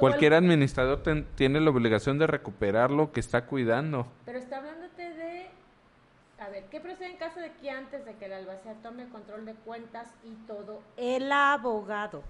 Cualquier 0.09 0.33
administrador 0.33 1.01
ten- 1.03 1.25
tiene 1.35 1.59
la 1.61 1.69
obligación 1.69 2.17
de 2.19 2.27
recuperar 2.27 2.91
lo 2.91 3.11
que 3.11 3.19
está 3.19 3.45
cuidando. 3.45 4.07
Pero 4.25 4.37
está 4.39 4.57
hablándote 4.57 5.01
de... 5.13 5.49
A 6.39 6.49
ver, 6.49 6.65
¿qué 6.65 6.81
procede 6.81 7.11
en 7.11 7.17
caso 7.17 7.39
de 7.39 7.51
que 7.53 7.69
antes 7.71 8.05
de 8.05 8.13
que 8.15 8.25
el 8.25 8.33
albacea 8.33 8.73
tome 8.83 9.07
control 9.09 9.45
de 9.45 9.53
cuentas 9.53 10.07
y 10.25 10.33
todo 10.45 10.81
el 10.97 11.31
abogado? 11.31 12.21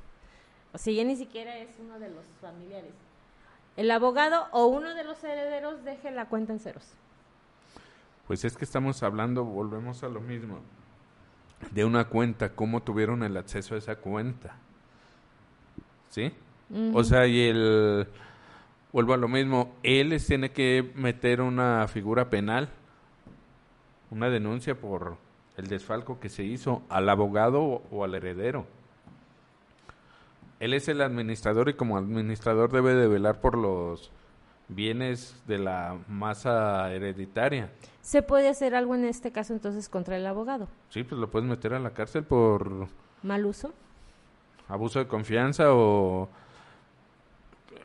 O 0.71 0.77
sea, 0.77 0.93
ya 0.93 1.03
ni 1.03 1.15
siquiera 1.15 1.57
es 1.57 1.69
uno 1.79 1.99
de 1.99 2.09
los 2.09 2.25
familiares. 2.41 2.93
El 3.75 3.89
abogado 3.89 4.47
o 4.51 4.67
uno 4.67 4.93
de 4.93 5.03
los 5.03 5.23
herederos 5.23 5.83
deje 5.83 6.11
la 6.11 6.25
cuenta 6.25 6.53
en 6.53 6.59
ceros. 6.59 6.93
Pues 8.27 8.45
es 8.45 8.55
que 8.55 8.65
estamos 8.65 9.01
hablando, 9.01 9.43
volvemos 9.43 10.03
a 10.03 10.09
lo 10.09 10.21
mismo, 10.21 10.59
de 11.71 11.83
una 11.85 12.05
cuenta, 12.07 12.49
cómo 12.49 12.83
tuvieron 12.83 13.23
el 13.23 13.35
acceso 13.35 13.73
a 13.75 13.79
esa 13.79 13.95
cuenta. 13.95 14.55
¿Sí? 16.09 16.31
O 16.93 17.03
sea, 17.03 17.27
y 17.27 17.39
el, 17.41 18.07
vuelvo 18.91 19.13
a 19.13 19.17
lo 19.17 19.27
mismo, 19.27 19.75
él 19.83 20.09
les 20.09 20.25
tiene 20.25 20.51
que 20.51 20.91
meter 20.95 21.41
una 21.41 21.87
figura 21.87 22.29
penal, 22.29 22.69
una 24.09 24.29
denuncia 24.29 24.79
por 24.79 25.17
el 25.57 25.67
desfalco 25.67 26.19
que 26.19 26.29
se 26.29 26.43
hizo 26.43 26.81
al 26.89 27.09
abogado 27.09 27.61
o, 27.61 27.83
o 27.91 28.03
al 28.03 28.15
heredero. 28.15 28.65
Él 30.59 30.73
es 30.73 30.87
el 30.87 31.01
administrador 31.01 31.69
y 31.69 31.73
como 31.73 31.97
administrador 31.97 32.71
debe 32.71 32.95
de 32.95 33.07
velar 33.07 33.41
por 33.41 33.57
los 33.57 34.11
bienes 34.69 35.35
de 35.45 35.59
la 35.59 35.97
masa 36.07 36.91
hereditaria. 36.93 37.69
¿Se 38.01 38.21
puede 38.21 38.49
hacer 38.49 38.73
algo 38.75 38.95
en 38.95 39.05
este 39.05 39.31
caso 39.31 39.53
entonces 39.53 39.89
contra 39.89 40.17
el 40.17 40.25
abogado? 40.25 40.67
Sí, 40.89 41.03
pues 41.03 41.19
lo 41.19 41.29
puedes 41.29 41.47
meter 41.47 41.73
a 41.73 41.79
la 41.79 41.91
cárcel 41.91 42.23
por 42.23 42.87
¿Mal 43.21 43.45
uso? 43.45 43.73
abuso 44.67 44.99
de 44.99 45.07
confianza 45.07 45.73
o 45.73 46.29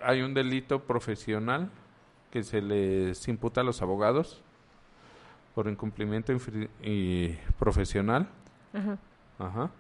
hay 0.02 0.22
un 0.22 0.34
delito 0.34 0.80
profesional 0.80 1.70
que 2.30 2.42
se 2.42 2.60
les 2.60 3.26
imputa 3.28 3.60
a 3.62 3.64
los 3.64 3.80
abogados 3.82 4.42
por 5.54 5.66
incumplimiento 5.68 6.32
y 6.82 7.36
profesional. 7.58 8.28
Ajá. 8.72 8.98
Ajá. 9.38 9.70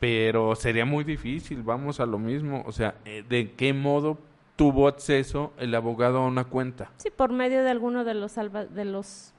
Pero 0.00 0.54
sería 0.54 0.84
muy 0.84 1.02
difícil, 1.04 1.62
vamos 1.62 1.98
a 2.00 2.06
lo 2.06 2.18
mismo. 2.18 2.62
O 2.66 2.72
sea, 2.72 2.94
eh, 3.04 3.24
¿de 3.28 3.52
qué 3.52 3.72
modo 3.72 4.18
tuvo 4.56 4.86
acceso 4.86 5.52
el 5.58 5.74
abogado 5.74 6.18
a 6.18 6.26
una 6.26 6.44
cuenta? 6.44 6.90
Sí, 6.98 7.10
por 7.10 7.32
medio 7.32 7.62
de 7.64 7.70
alguno 7.70 8.04
de 8.04 8.14
los 8.14 8.38
alba- 8.38 8.66
de 8.66 8.84
los 8.84 9.32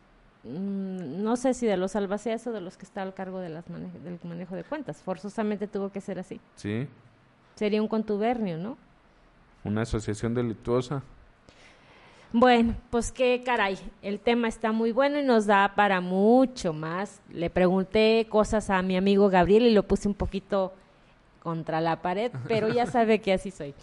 mm, 0.44 1.22
no 1.24 1.36
sé 1.38 1.54
si 1.54 1.66
de 1.66 1.78
los 1.78 1.96
albaceas 1.96 2.46
o 2.48 2.52
de 2.52 2.62
los 2.62 2.78
que 2.78 2.86
está 2.86 3.02
al 3.04 3.14
cargo 3.14 3.40
de 3.40 3.50
las 3.50 3.70
mane- 3.70 3.92
del 4.04 4.20
manejo 4.24 4.56
de 4.56 4.64
cuentas. 4.64 5.02
Forzosamente 5.02 5.68
tuvo 5.68 5.92
que 5.92 6.02
ser 6.02 6.20
así. 6.20 6.40
¿Sí? 6.56 6.88
Sería 7.56 7.82
un 7.82 7.88
contubernio, 7.88 8.58
¿no? 8.58 8.78
Una 9.64 9.82
asociación 9.82 10.34
delictuosa. 10.34 11.04
Bueno, 12.32 12.76
pues 12.92 13.12
qué 13.12 13.42
caray, 13.44 13.80
el 14.04 14.20
tema 14.20 14.48
está 14.48 14.72
muy 14.72 14.92
bueno 14.92 15.20
y 15.20 15.24
nos 15.24 15.48
da 15.48 15.74
para 15.76 16.00
mucho 16.00 16.74
más. 16.74 17.22
Le 17.32 17.50
pregunté 17.50 18.28
cosas 18.30 18.70
a 18.70 18.84
mi 18.84 18.96
amigo 18.96 19.30
Gabriel 19.30 19.66
y 19.66 19.74
lo 19.74 19.84
puse 19.84 20.08
un 20.08 20.14
poquito 20.14 20.74
contra 21.42 21.82
la 21.82 22.04
pared, 22.04 22.32
pero 22.48 22.70
ya 22.70 22.86
sabe 22.88 23.20
que 23.20 23.34
así 23.34 23.50
soy. 23.50 23.74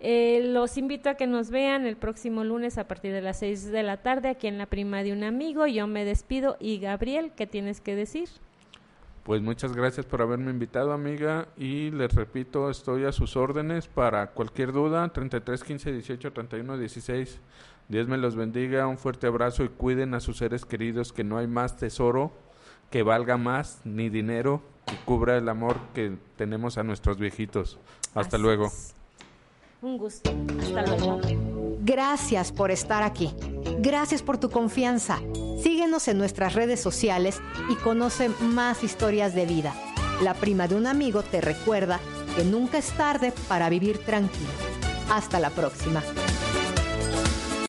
Eh, 0.00 0.40
los 0.48 0.78
invito 0.78 1.10
a 1.10 1.14
que 1.14 1.26
nos 1.26 1.50
vean 1.50 1.86
el 1.86 1.96
próximo 1.96 2.44
lunes 2.44 2.78
a 2.78 2.88
partir 2.88 3.12
de 3.12 3.20
las 3.20 3.38
6 3.38 3.70
de 3.70 3.82
la 3.82 3.98
tarde 3.98 4.30
aquí 4.30 4.46
en 4.46 4.56
la 4.56 4.66
prima 4.66 5.02
de 5.02 5.12
un 5.12 5.22
amigo. 5.22 5.66
Yo 5.66 5.86
me 5.86 6.04
despido 6.06 6.56
y 6.58 6.78
Gabriel, 6.78 7.30
¿qué 7.36 7.46
tienes 7.46 7.80
que 7.80 7.94
decir? 7.94 8.28
Pues 9.22 9.40
muchas 9.40 9.74
gracias 9.74 10.04
por 10.04 10.20
haberme 10.20 10.50
invitado, 10.50 10.92
amiga. 10.92 11.46
Y 11.56 11.90
les 11.92 12.12
repito, 12.14 12.70
estoy 12.70 13.04
a 13.04 13.12
sus 13.12 13.36
órdenes 13.36 13.86
para 13.86 14.28
cualquier 14.32 14.72
duda. 14.72 15.08
33 15.12 15.62
15 15.62 15.92
18 15.92 16.32
31 16.32 16.76
16. 16.78 17.40
Dios 17.88 18.08
me 18.08 18.18
los 18.18 18.34
bendiga. 18.34 18.86
Un 18.88 18.98
fuerte 18.98 19.28
abrazo 19.28 19.62
y 19.64 19.68
cuiden 19.68 20.14
a 20.14 20.20
sus 20.20 20.38
seres 20.38 20.64
queridos, 20.64 21.12
que 21.12 21.22
no 21.22 21.38
hay 21.38 21.46
más 21.46 21.76
tesoro 21.76 22.32
que 22.90 23.02
valga 23.02 23.36
más 23.38 23.80
ni 23.84 24.10
dinero 24.10 24.60
que 24.86 24.96
cubra 25.04 25.38
el 25.38 25.48
amor 25.48 25.76
que 25.94 26.16
tenemos 26.36 26.76
a 26.76 26.82
nuestros 26.82 27.18
viejitos. 27.18 27.78
Hasta 28.14 28.36
Así 28.36 28.42
luego. 28.42 28.66
es. 28.66 28.94
Un 29.80 29.98
gusto. 29.98 30.30
Hasta 30.60 30.96
luego. 30.96 31.61
Gracias 31.84 32.52
por 32.52 32.70
estar 32.70 33.02
aquí. 33.02 33.34
Gracias 33.80 34.22
por 34.22 34.38
tu 34.38 34.50
confianza. 34.50 35.18
Síguenos 35.60 36.06
en 36.06 36.16
nuestras 36.16 36.54
redes 36.54 36.80
sociales 36.80 37.40
y 37.68 37.74
conoce 37.74 38.28
más 38.40 38.84
historias 38.84 39.34
de 39.34 39.46
vida. 39.46 39.74
La 40.22 40.34
prima 40.34 40.68
de 40.68 40.76
un 40.76 40.86
amigo 40.86 41.22
te 41.22 41.40
recuerda 41.40 41.98
que 42.36 42.44
nunca 42.44 42.78
es 42.78 42.90
tarde 42.96 43.32
para 43.48 43.68
vivir 43.68 43.98
tranquilo. 43.98 44.50
Hasta 45.10 45.40
la 45.40 45.50
próxima. 45.50 46.02